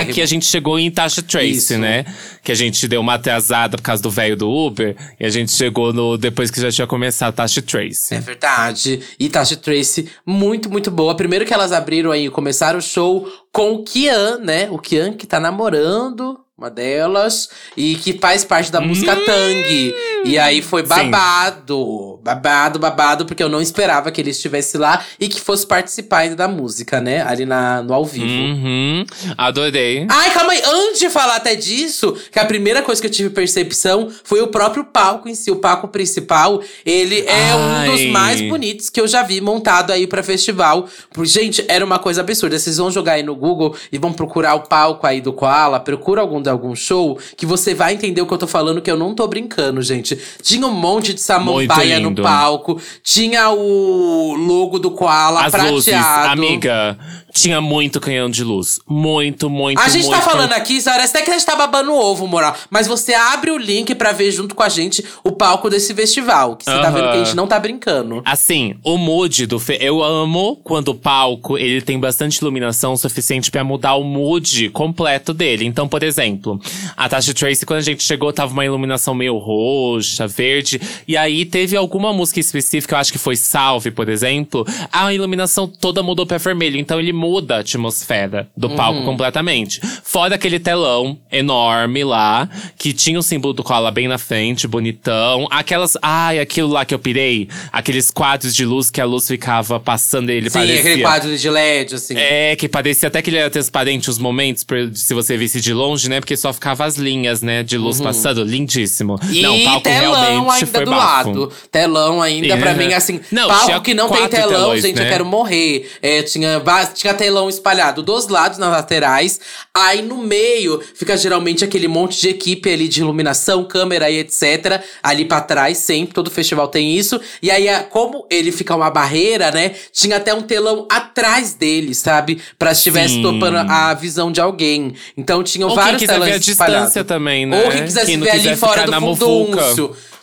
Aqui 0.00 0.22
a 0.22 0.26
gente 0.26 0.46
chegou 0.46 0.78
em 0.78 0.90
Tasha 0.90 1.22
Tracy, 1.22 1.50
Isso. 1.50 1.78
né? 1.78 2.04
Que 2.42 2.52
a 2.52 2.54
gente 2.54 2.86
deu 2.88 3.00
uma 3.00 3.14
atrasada 3.14 3.76
por 3.76 3.82
causa 3.82 4.02
do 4.02 4.10
velho 4.10 4.36
do 4.36 4.50
Uber. 4.50 4.96
E 5.18 5.24
a 5.24 5.30
gente 5.30 5.52
chegou 5.52 5.92
no 5.92 6.16
depois 6.16 6.50
que 6.50 6.60
já 6.60 6.70
tinha 6.70 6.86
começado 6.86 7.34
Tasha 7.34 7.62
Tracy. 7.62 8.14
É 8.14 8.20
verdade. 8.20 9.00
E 9.18 9.28
Tasha 9.28 9.56
Tracy, 9.56 10.08
muito, 10.24 10.70
muito 10.70 10.90
boa. 10.90 11.14
Primeiro 11.14 11.44
que 11.44 11.54
elas 11.54 11.72
abriram 11.72 12.10
aí, 12.10 12.30
começaram 12.30 12.78
o 12.78 12.82
show 12.82 13.26
com 13.52 13.74
o 13.74 13.84
Kian, 13.84 14.38
né? 14.38 14.68
O 14.70 14.78
Kian 14.78 15.12
que 15.12 15.26
tá 15.26 15.40
namorando 15.40 16.38
uma 16.58 16.68
delas 16.68 17.48
e 17.76 17.94
que 17.94 18.18
faz 18.18 18.44
parte 18.44 18.72
da 18.72 18.80
música 18.80 19.14
Tang. 19.14 19.94
E 20.24 20.36
aí 20.36 20.60
foi 20.60 20.82
babado, 20.82 22.18
babado, 22.20 22.80
babado, 22.80 23.24
porque 23.24 23.40
eu 23.40 23.48
não 23.48 23.62
esperava 23.62 24.10
que 24.10 24.20
ele 24.20 24.30
estivesse 24.30 24.76
lá 24.76 25.04
e 25.20 25.28
que 25.28 25.40
fosse 25.40 25.64
participar 25.64 26.18
ainda 26.18 26.34
da 26.34 26.48
música, 26.48 27.00
né? 27.00 27.22
Ali 27.22 27.46
na, 27.46 27.80
no 27.80 27.94
ao 27.94 28.04
vivo. 28.04 28.26
Uhum, 28.26 29.06
adorei. 29.36 30.04
Ai, 30.10 30.30
calma 30.32 30.50
aí. 30.52 30.60
Antes 30.66 30.98
de 30.98 31.08
falar 31.08 31.36
até 31.36 31.54
disso, 31.54 32.16
que 32.32 32.40
a 32.40 32.44
primeira 32.44 32.82
coisa 32.82 33.00
que 33.00 33.06
eu 33.06 33.12
tive 33.12 33.30
percepção 33.30 34.10
foi 34.24 34.40
o 34.40 34.48
próprio 34.48 34.82
palco 34.82 35.28
em 35.28 35.36
si. 35.36 35.52
O 35.52 35.56
palco 35.56 35.86
principal, 35.86 36.60
ele 36.84 37.20
é 37.20 37.54
um 37.54 37.92
dos 37.92 38.00
Ai. 38.00 38.08
mais 38.08 38.40
bonitos 38.40 38.90
que 38.90 39.00
eu 39.00 39.06
já 39.06 39.22
vi 39.22 39.40
montado 39.40 39.92
aí 39.92 40.08
pra 40.08 40.24
festival. 40.24 40.88
Gente, 41.22 41.64
era 41.68 41.84
uma 41.84 42.00
coisa 42.00 42.20
absurda. 42.22 42.58
Vocês 42.58 42.78
vão 42.78 42.90
jogar 42.90 43.12
aí 43.12 43.22
no 43.22 43.36
Google 43.36 43.76
e 43.92 43.98
vão 43.98 44.12
procurar 44.12 44.56
o 44.56 44.62
palco 44.62 45.06
aí 45.06 45.20
do 45.20 45.32
Koala, 45.32 45.78
procura 45.78 46.20
algum 46.20 46.47
de 46.48 46.50
algum 46.50 46.74
show, 46.74 47.18
que 47.36 47.44
você 47.44 47.74
vai 47.74 47.92
entender 47.94 48.22
o 48.22 48.26
que 48.26 48.32
eu 48.32 48.38
tô 48.38 48.46
falando, 48.46 48.80
que 48.80 48.90
eu 48.90 48.96
não 48.96 49.14
tô 49.14 49.26
brincando, 49.26 49.82
gente. 49.82 50.18
Tinha 50.42 50.66
um 50.66 50.72
monte 50.72 51.12
de 51.12 51.20
samambaia 51.20 52.00
no 52.00 52.14
palco, 52.14 52.80
tinha 53.02 53.50
o 53.50 54.34
logo 54.34 54.78
do 54.78 54.90
Koala 54.90 55.44
As 55.44 55.50
prateado. 55.50 55.74
luzes, 55.74 55.94
amiga, 55.94 56.98
tinha 57.40 57.60
muito 57.60 58.00
canhão 58.00 58.28
de 58.28 58.42
luz. 58.42 58.80
Muito, 58.86 59.48
muito, 59.48 59.78
A 59.80 59.88
gente 59.88 60.06
muito. 60.06 60.16
tá 60.16 60.22
falando 60.22 60.52
aqui, 60.52 60.82
parece 60.82 61.16
até 61.16 61.24
que 61.24 61.30
a 61.30 61.34
gente 61.34 61.46
tá 61.46 61.56
babando 61.56 61.92
ovo, 61.92 62.26
moral. 62.26 62.54
Mas 62.70 62.86
você 62.86 63.14
abre 63.14 63.50
o 63.50 63.56
link 63.56 63.94
pra 63.94 64.12
ver 64.12 64.30
junto 64.32 64.54
com 64.54 64.62
a 64.62 64.68
gente 64.68 65.04
o 65.22 65.32
palco 65.32 65.70
desse 65.70 65.94
festival. 65.94 66.56
Que 66.56 66.64
você 66.64 66.70
tá 66.70 66.88
Aham. 66.88 66.92
vendo 66.92 67.10
que 67.10 67.16
a 67.16 67.24
gente 67.24 67.36
não 67.36 67.46
tá 67.46 67.58
brincando. 67.58 68.22
Assim, 68.24 68.74
o 68.84 68.96
mood 68.96 69.46
do 69.46 69.58
fe... 69.58 69.78
eu 69.80 70.02
amo 70.02 70.56
quando 70.64 70.88
o 70.88 70.94
palco 70.94 71.56
ele 71.56 71.80
tem 71.80 71.98
bastante 71.98 72.38
iluminação 72.38 72.96
suficiente 72.96 73.50
pra 73.50 73.62
mudar 73.62 73.94
o 73.94 74.04
mood 74.04 74.70
completo 74.70 75.32
dele. 75.32 75.64
Então, 75.64 75.88
por 75.88 76.02
exemplo, 76.02 76.60
a 76.96 77.08
Tasha 77.08 77.32
Tracy 77.32 77.64
quando 77.64 77.78
a 77.78 77.82
gente 77.82 78.02
chegou 78.02 78.32
tava 78.32 78.52
uma 78.52 78.64
iluminação 78.64 79.14
meio 79.14 79.36
roxa, 79.36 80.26
verde, 80.26 80.80
e 81.06 81.16
aí 81.16 81.44
teve 81.44 81.76
alguma 81.76 82.12
música 82.12 82.40
específica, 82.40 82.94
eu 82.94 82.98
acho 82.98 83.12
que 83.12 83.18
foi 83.18 83.36
Salve, 83.36 83.90
por 83.90 84.08
exemplo, 84.08 84.66
a 84.92 85.12
iluminação 85.12 85.68
toda 85.68 86.02
mudou 86.02 86.26
pra 86.26 86.38
vermelho, 86.38 86.78
então 86.78 86.98
ele 86.98 87.12
muda 87.12 87.27
a 87.36 87.58
atmosfera 87.58 88.48
do 88.56 88.70
palco 88.70 89.04
completamente. 89.04 89.80
Fora 90.02 90.34
aquele 90.36 90.58
telão 90.58 91.18
enorme 91.30 92.04
lá, 92.04 92.48
que 92.78 92.92
tinha 92.92 93.18
o 93.18 93.22
símbolo 93.22 93.52
do 93.52 93.62
Koala 93.62 93.90
bem 93.90 94.08
na 94.08 94.18
frente, 94.18 94.66
bonitão. 94.66 95.46
Aquelas. 95.50 95.96
Ai, 96.02 96.38
aquilo 96.38 96.68
lá 96.68 96.84
que 96.84 96.94
eu 96.94 96.98
pirei. 96.98 97.48
Aqueles 97.72 98.10
quadros 98.10 98.54
de 98.54 98.64
luz 98.64 98.90
que 98.90 99.00
a 99.00 99.04
luz 99.04 99.26
ficava 99.26 99.78
passando 99.78 100.30
e 100.30 100.34
ele 100.34 100.50
Sim, 100.50 100.58
parecia. 100.60 100.80
aquele 100.80 101.02
quadro 101.02 101.36
de 101.36 101.50
LED, 101.50 101.94
assim. 101.94 102.14
É, 102.16 102.56
que 102.56 102.68
parecia 102.68 103.08
até 103.08 103.20
que 103.22 103.30
ele 103.30 103.36
era 103.38 103.50
transparente 103.50 104.08
os 104.10 104.18
momentos, 104.18 104.64
se 104.94 105.14
você 105.14 105.36
visse 105.36 105.60
de 105.60 105.72
longe, 105.72 106.08
né? 106.08 106.20
Porque 106.20 106.36
só 106.36 106.52
ficava 106.52 106.84
as 106.84 106.96
linhas, 106.96 107.42
né, 107.42 107.62
de 107.62 107.76
luz 107.76 108.00
passando. 108.00 108.42
Lindíssimo. 108.44 109.18
Uhum. 109.22 109.30
E 109.32 109.42
Não, 109.42 109.56
o 109.56 109.64
palco 109.64 109.80
telão 109.82 110.14
realmente 110.14 110.52
ainda 110.54 110.66
foi 110.66 110.84
do 110.84 110.90
bafo. 110.90 111.28
lado. 111.28 111.52
Telão 111.70 112.22
ainda, 112.22 112.56
pra 112.56 112.72
Uhum. 112.72 112.76
mim, 112.78 112.92
assim. 112.94 113.20
Não, 113.30 113.48
palco 113.48 113.66
tinha 113.66 113.80
que 113.80 113.94
não 113.94 114.08
tem 114.10 114.28
telão, 114.28 114.48
telões, 114.48 114.82
gente, 114.82 114.98
eu 114.98 115.04
né? 115.04 115.10
quero 115.10 115.24
morrer. 115.24 115.90
É, 116.02 116.22
tinha, 116.22 116.58
va- 116.60 116.86
tinha 117.08 117.14
telão 117.14 117.48
espalhado 117.48 118.02
dos 118.02 118.28
lados, 118.28 118.58
nas 118.58 118.70
laterais. 118.70 119.40
Aí 119.74 120.02
no 120.02 120.18
meio 120.18 120.82
fica 120.94 121.16
geralmente 121.16 121.64
aquele 121.64 121.88
monte 121.88 122.20
de 122.20 122.28
equipe 122.28 122.70
ali 122.70 122.88
de 122.88 123.00
iluminação, 123.00 123.64
câmera 123.64 124.10
e 124.10 124.18
etc. 124.18 124.82
Ali 125.02 125.24
pra 125.24 125.40
trás, 125.40 125.78
sempre, 125.78 126.14
todo 126.14 126.30
festival 126.30 126.68
tem 126.68 126.96
isso. 126.96 127.20
E 127.42 127.50
aí, 127.50 127.66
como 127.90 128.26
ele 128.30 128.52
fica 128.52 128.74
uma 128.74 128.90
barreira, 128.90 129.50
né? 129.50 129.74
Tinha 129.92 130.16
até 130.16 130.34
um 130.34 130.42
telão 130.42 130.86
atrás 130.90 131.54
dele, 131.54 131.94
sabe? 131.94 132.40
Pra 132.58 132.74
se 132.74 132.80
estivesse 132.80 133.22
topando 133.22 133.56
a 133.56 133.94
visão 133.94 134.30
de 134.30 134.40
alguém. 134.40 134.94
Então 135.16 135.42
tinham 135.42 135.68
Ou 135.68 135.74
quem 135.74 135.84
vários 135.84 136.02
quiser 136.02 136.12
telões 136.12 136.30
ver 136.30 136.36
a 136.36 136.38
distância 136.38 137.04
também, 137.04 137.46
né? 137.46 137.64
Ou 137.64 137.70
quem 137.70 137.84
quisesse 137.84 138.06
Quem 138.06 138.20
ver 138.20 138.30
ali 138.30 138.56
fora 138.56 138.84
do 138.84 139.00
muvuca. 139.00 139.74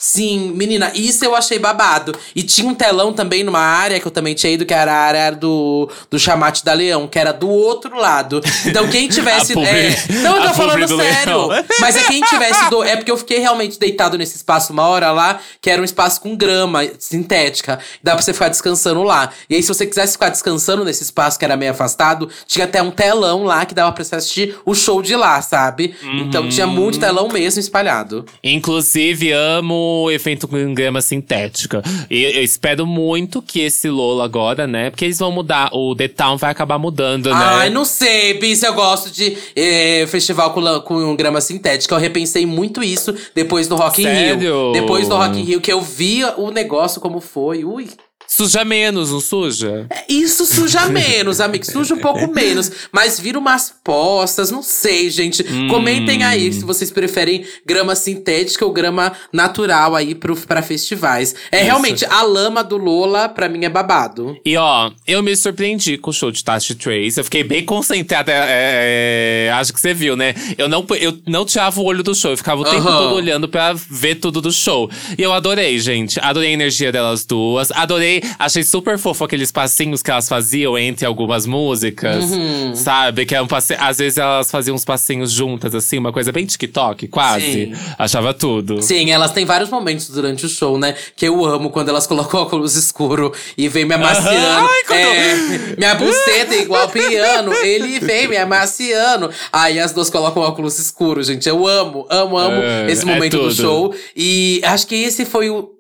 Sim, 0.08 0.52
menina, 0.56 0.92
isso 0.94 1.26
eu 1.26 1.36
achei 1.36 1.58
babado. 1.58 2.14
E 2.36 2.44
tinha 2.44 2.68
um 2.68 2.76
telão 2.76 3.12
também 3.12 3.44
numa 3.44 3.60
área 3.60 4.00
que 4.00 4.06
eu 4.06 4.12
também 4.12 4.36
tinha 4.36 4.54
ido, 4.54 4.64
que 4.64 4.74
era 4.74 4.94
a 4.94 4.98
área 5.00 5.32
do, 5.32 5.90
do 6.12 6.20
chamate 6.20 6.64
da 6.64 6.74
Leão, 6.74 7.08
que 7.08 7.18
era 7.18 7.34
do 7.34 7.50
outro 7.50 7.98
lado. 8.00 8.40
Então 8.68 8.88
quem 8.88 9.08
tivesse. 9.10 9.54
Publi- 9.56 9.68
é, 9.68 9.96
não, 10.22 10.38
eu 10.38 10.48
tô 10.50 10.54
falando 10.54 10.88
sério. 10.88 11.48
Leão. 11.48 11.66
Mas 11.80 11.96
é 11.96 12.04
quem 12.04 12.22
tivesse. 12.22 12.70
Do, 12.70 12.84
é 12.84 12.96
porque 12.96 13.10
eu 13.10 13.18
fiquei 13.18 13.40
realmente 13.40 13.80
deitado 13.80 14.16
nesse 14.16 14.36
espaço 14.36 14.72
uma 14.72 14.86
hora 14.88 15.12
lá, 15.12 15.40
que 15.60 15.72
era 15.72 15.82
um 15.82 15.86
espaço 15.86 16.22
com 16.22 16.36
grama 16.36 16.82
sintética. 17.00 17.80
Dá 18.04 18.14
pra 18.14 18.22
você 18.22 18.32
ficar 18.32 18.50
descansando 18.50 19.02
lá. 19.02 19.32
E 19.50 19.56
aí, 19.56 19.64
se 19.64 19.70
você 19.70 19.88
quisesse 19.88 20.14
ficar 20.14 20.30
descansando 20.30 20.86
nesse 20.86 21.02
espaço 21.02 21.40
que 21.40 21.46
era 21.46 21.58
meio 21.58 21.72
afastado, 21.72 22.30
tinha 22.46 22.66
até 22.66 22.80
um 22.80 22.92
telão 22.92 23.44
lá 23.44 23.66
que 23.66 23.74
dava 23.74 23.92
pra 23.92 24.04
você 24.04 24.16
assistir 24.16 24.56
o 24.66 24.76
show 24.76 25.02
de 25.02 25.16
lá, 25.16 25.42
sabe? 25.42 25.96
Então 26.04 26.48
tinha 26.48 26.68
muito 26.68 27.00
telão 27.00 27.28
mesmo 27.28 27.60
espalhado. 27.60 28.24
Inclusive, 28.44 29.32
amo 29.32 29.95
efeito 30.10 30.48
com 30.48 30.74
grama 30.74 31.02
sintética. 31.02 31.82
E 32.10 32.24
eu 32.24 32.44
espero 32.44 32.86
muito 32.86 33.42
que 33.42 33.62
esse 33.62 33.90
Lola 33.90 34.26
agora, 34.26 34.68
né? 34.68 34.90
Porque 34.90 35.06
eles 35.06 35.20
vão 35.20 35.32
mudar. 35.32 35.70
O 35.74 35.96
The 35.96 36.08
Town 36.08 36.38
vai 36.38 36.52
acabar 36.52 36.78
mudando, 36.78 37.30
né? 37.30 37.36
Ai, 37.36 37.70
não 37.70 37.86
sei, 37.86 38.36
Bis, 38.36 38.64
eu 38.64 38.74
gosto 38.74 39.12
de 39.12 39.38
eh, 39.56 40.06
festival 40.08 40.54
com, 40.54 40.82
com 40.82 41.16
grama 41.16 41.42
sintética. 41.42 41.96
Eu 41.96 42.00
repensei 42.00 42.46
muito 42.46 42.84
isso 42.84 43.14
depois 43.34 43.68
do 43.68 43.76
Rock 43.76 44.02
in 44.02 44.06
Sério? 44.06 44.40
Rio. 44.40 44.72
Depois 44.74 45.08
do 45.08 45.16
Rock 45.16 45.40
in 45.40 45.44
Rio, 45.44 45.62
que 45.62 45.72
eu 45.72 45.82
via 45.82 46.34
o 46.38 46.52
negócio 46.52 47.02
como 47.02 47.20
foi. 47.20 47.64
Ui. 47.64 47.88
Suja 48.28 48.66
menos, 48.66 49.12
não 49.12 49.20
suja? 49.20 49.88
Isso 50.10 50.46
suja 50.46 50.86
menos, 50.90 51.40
amigo. 51.40 51.66
Suja 51.66 51.94
um 51.94 52.00
pouco 52.00 52.32
menos. 52.34 52.72
Mas 52.92 53.20
vira 53.20 53.38
umas 53.38 53.74
postas, 53.84 54.52
não 54.52 54.62
sei, 54.62 55.10
gente. 55.10 55.44
Comentem 55.70 56.24
aí 56.24 56.52
se 56.52 56.64
vocês 56.64 56.92
preferem 56.92 57.46
grama 57.66 57.96
sintética 57.96 58.66
ou 58.66 58.72
grama 58.74 59.12
natural 59.32 59.96
aí 59.96 60.16
pro, 60.16 60.36
pra 60.36 60.62
festivais. 60.62 61.36
É 61.52 61.64
realmente, 61.64 62.06
a 62.06 62.22
lama 62.24 62.64
do 62.64 62.78
Lola, 62.78 63.30
pra 63.30 63.48
mim, 63.48 63.64
é 63.66 63.70
babado. 63.70 64.38
E 64.46 64.58
ó, 64.58 64.92
eu 65.08 65.22
me 65.22 65.36
surpreendi 65.36 65.98
com 65.98 66.10
o 66.10 66.14
show 66.14 66.32
de 66.32 66.44
Tasha 66.44 66.76
Trace. 66.76 67.18
Eu 67.18 67.24
fiquei 67.24 67.44
bem 67.44 67.64
concentrada. 67.64 68.32
é, 68.32 69.48
é, 69.48 69.52
acho 69.54 69.74
que 69.74 69.80
você 69.80 69.94
viu, 69.94 70.16
né? 70.16 70.34
Eu 70.58 70.68
não, 70.68 70.86
eu 71.00 71.18
não 71.28 71.46
tirava 71.46 71.80
o 71.80 71.84
olho 71.84 72.04
do 72.04 72.14
show. 72.16 72.32
Eu 72.32 72.38
ficava 72.38 72.62
o 72.62 72.66
tempo 72.66 72.84
todo 72.84 73.16
olhando 73.16 73.48
pra 73.48 73.74
ver 73.74 74.16
tudo 74.16 74.42
do 74.42 74.52
show. 74.52 74.90
E 75.18 75.22
eu 75.22 75.32
adorei, 75.34 75.80
gente. 75.80 76.20
Adorei 76.20 76.50
a 76.50 76.54
energia 76.54 76.92
delas 76.92 77.26
duas. 77.26 77.72
Adorei. 77.72 78.15
Achei 78.40 78.64
super 78.64 78.98
fofo 78.98 79.24
aqueles 79.24 79.52
passinhos 79.52 80.02
que 80.02 80.12
elas 80.12 80.28
faziam 80.28 80.78
entre 80.78 81.06
algumas 81.06 81.46
músicas. 81.46 82.24
Uhum. 82.26 82.76
Sabe? 82.76 83.26
Que 83.26 83.36
é 83.36 83.42
um. 83.42 83.48
Às 83.80 83.98
vezes 83.98 84.18
elas 84.18 84.50
faziam 84.52 84.76
uns 84.76 84.86
passinhos 84.86 85.32
juntas, 85.32 85.74
assim. 85.76 85.98
Uma 85.98 86.12
coisa 86.12 86.32
bem 86.32 86.46
TikTok, 86.46 87.08
quase. 87.08 87.46
Sim. 87.46 87.74
Achava 87.98 88.34
tudo. 88.34 88.82
Sim, 88.82 89.12
elas 89.12 89.32
têm 89.32 89.46
vários 89.46 89.70
momentos 89.70 90.10
durante 90.10 90.46
o 90.46 90.50
show, 90.50 90.78
né? 90.78 90.96
Que 91.16 91.28
eu 91.28 91.46
amo 91.46 91.70
quando 91.70 91.90
elas 91.90 92.06
colocam 92.08 92.42
óculos 92.42 92.76
escuro 92.76 93.34
e 93.58 93.68
vem 93.68 93.86
me 93.86 93.94
amaciando. 93.96 94.68
Ai, 94.68 94.84
quando- 94.88 95.00
É, 95.00 95.76
minha 95.78 95.96
buceta 95.96 96.56
é 96.56 96.62
igual 96.62 96.88
piano, 96.90 97.54
ele 97.54 98.00
vem 98.00 98.28
me 98.28 98.38
amaciando. 98.38 99.30
Aí 99.52 99.80
as 99.80 99.92
duas 99.94 100.10
colocam 100.10 100.44
óculos 100.44 100.80
escuros, 100.80 101.28
gente. 101.28 101.48
Eu 101.48 101.66
amo, 101.68 102.06
amo, 102.10 102.38
amo 102.38 102.62
É, 102.62 102.92
esse 102.92 103.04
é 103.04 103.06
momento 103.06 103.38
do 103.38 103.44
tudo. 103.50 103.56
show. 103.56 103.96
E 104.16 104.62
acho 104.64 104.88
que 104.88 104.96
esse 104.96 105.26
foi 105.26 105.50
o. 105.50 105.75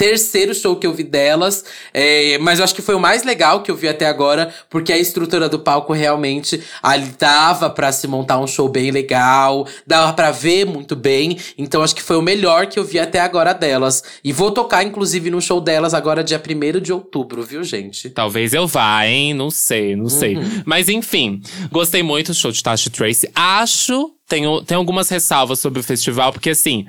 terceiro 0.00 0.54
show 0.54 0.76
que 0.76 0.86
eu 0.86 0.94
vi 0.94 1.04
delas. 1.04 1.62
É, 1.92 2.38
mas 2.38 2.58
eu 2.58 2.64
acho 2.64 2.74
que 2.74 2.80
foi 2.80 2.94
o 2.94 2.98
mais 2.98 3.22
legal 3.22 3.62
que 3.62 3.70
eu 3.70 3.76
vi 3.76 3.86
até 3.86 4.06
agora, 4.06 4.50
porque 4.70 4.94
a 4.94 4.96
estrutura 4.96 5.46
do 5.46 5.58
palco 5.58 5.92
realmente 5.92 6.62
ali 6.82 7.12
dava 7.18 7.68
pra 7.68 7.92
se 7.92 8.08
montar 8.08 8.40
um 8.40 8.46
show 8.46 8.66
bem 8.66 8.90
legal, 8.90 9.68
dava 9.86 10.14
pra 10.14 10.30
ver 10.30 10.64
muito 10.64 10.96
bem. 10.96 11.36
Então 11.58 11.82
acho 11.82 11.94
que 11.94 12.02
foi 12.02 12.16
o 12.16 12.22
melhor 12.22 12.66
que 12.66 12.78
eu 12.78 12.84
vi 12.84 12.98
até 12.98 13.20
agora 13.20 13.52
delas. 13.52 14.02
E 14.24 14.32
vou 14.32 14.50
tocar, 14.50 14.82
inclusive, 14.82 15.28
no 15.28 15.40
show 15.42 15.60
delas 15.60 15.92
agora, 15.92 16.24
dia 16.24 16.40
1 16.40 16.80
de 16.80 16.94
outubro, 16.94 17.42
viu, 17.42 17.62
gente? 17.62 18.08
Talvez 18.08 18.54
eu 18.54 18.66
vá, 18.66 19.06
hein? 19.06 19.34
Não 19.34 19.50
sei, 19.50 19.94
não 19.94 20.08
sei. 20.08 20.36
Uhum. 20.36 20.62
Mas 20.64 20.88
enfim, 20.88 21.42
gostei 21.70 22.02
muito 22.02 22.28
do 22.28 22.34
show 22.34 22.50
de 22.50 22.62
Tasha 22.62 22.88
Trace. 22.88 23.28
Acho, 23.34 24.12
tenho, 24.26 24.62
tenho 24.62 24.80
algumas 24.80 25.10
ressalvas 25.10 25.60
sobre 25.60 25.80
o 25.80 25.82
festival, 25.82 26.32
porque 26.32 26.50
assim. 26.50 26.86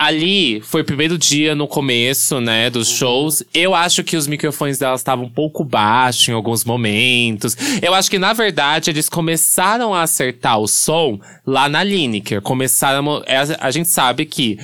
Ali 0.00 0.62
foi 0.62 0.80
o 0.80 0.84
primeiro 0.84 1.18
dia 1.18 1.54
no 1.54 1.68
começo, 1.68 2.40
né, 2.40 2.70
dos 2.70 2.88
shows. 2.88 3.42
Eu 3.52 3.74
acho 3.74 4.02
que 4.02 4.16
os 4.16 4.26
microfones 4.26 4.78
delas 4.78 5.02
estavam 5.02 5.26
um 5.26 5.28
pouco 5.28 5.62
baixos 5.62 6.26
em 6.26 6.32
alguns 6.32 6.64
momentos. 6.64 7.54
Eu 7.82 7.92
acho 7.92 8.10
que, 8.10 8.18
na 8.18 8.32
verdade, 8.32 8.88
eles 8.88 9.10
começaram 9.10 9.92
a 9.92 10.00
acertar 10.00 10.58
o 10.58 10.66
som 10.66 11.20
lá 11.46 11.68
na 11.68 11.84
Lineker. 11.84 12.40
Começaram. 12.40 13.16
A, 13.16 13.22
é, 13.26 13.58
a 13.60 13.70
gente 13.70 13.90
sabe 13.90 14.24
que 14.24 14.58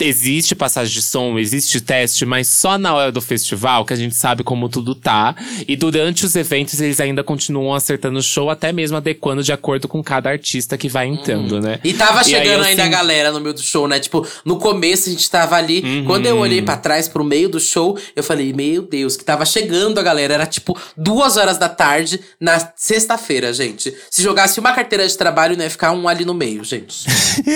Existe 0.00 0.54
passagem 0.54 0.92
de 0.92 1.02
som, 1.02 1.38
existe 1.38 1.80
teste, 1.80 2.24
mas 2.24 2.48
só 2.48 2.78
na 2.78 2.94
hora 2.94 3.12
do 3.12 3.20
festival 3.20 3.84
que 3.84 3.92
a 3.92 3.96
gente 3.96 4.14
sabe 4.16 4.42
como 4.42 4.68
tudo 4.68 4.94
tá. 4.94 5.34
E 5.68 5.76
durante 5.76 6.24
os 6.24 6.34
eventos 6.34 6.80
eles 6.80 7.00
ainda 7.00 7.22
continuam 7.22 7.74
acertando 7.74 8.18
o 8.18 8.22
show, 8.22 8.50
até 8.50 8.72
mesmo 8.72 8.96
adequando 8.96 9.42
de 9.42 9.52
acordo 9.52 9.86
com 9.86 10.02
cada 10.02 10.30
artista 10.30 10.78
que 10.78 10.88
vai 10.88 11.06
entrando, 11.06 11.56
uhum. 11.56 11.60
né? 11.60 11.80
E 11.84 11.92
tava 11.92 12.24
chegando 12.24 12.62
aí, 12.62 12.70
ainda 12.70 12.82
assim... 12.84 12.94
a 12.94 12.96
galera 12.96 13.32
no 13.32 13.40
meio 13.40 13.54
do 13.54 13.62
show, 13.62 13.86
né? 13.86 14.00
Tipo, 14.00 14.26
no 14.44 14.58
começo 14.58 15.08
a 15.08 15.12
gente 15.12 15.28
tava 15.30 15.56
ali. 15.56 15.80
Uhum. 15.80 16.04
Quando 16.06 16.26
eu 16.26 16.38
olhei 16.38 16.62
para 16.62 16.76
trás, 16.76 17.08
pro 17.08 17.22
meio 17.22 17.48
do 17.48 17.60
show, 17.60 17.98
eu 18.16 18.22
falei, 18.22 18.52
meu 18.52 18.82
Deus, 18.82 19.16
que 19.16 19.24
tava 19.24 19.44
chegando 19.44 19.98
a 19.98 20.02
galera. 20.02 20.34
Era 20.34 20.46
tipo 20.46 20.78
duas 20.96 21.36
horas 21.36 21.58
da 21.58 21.68
tarde 21.68 22.20
na 22.38 22.72
sexta-feira, 22.76 23.52
gente. 23.52 23.94
Se 24.10 24.22
jogasse 24.22 24.60
uma 24.60 24.72
carteira 24.72 25.06
de 25.06 25.16
trabalho, 25.16 25.56
não 25.56 25.64
ia 25.64 25.70
ficar 25.70 25.92
um 25.92 26.08
ali 26.08 26.24
no 26.24 26.34
meio, 26.34 26.64
gente. 26.64 27.06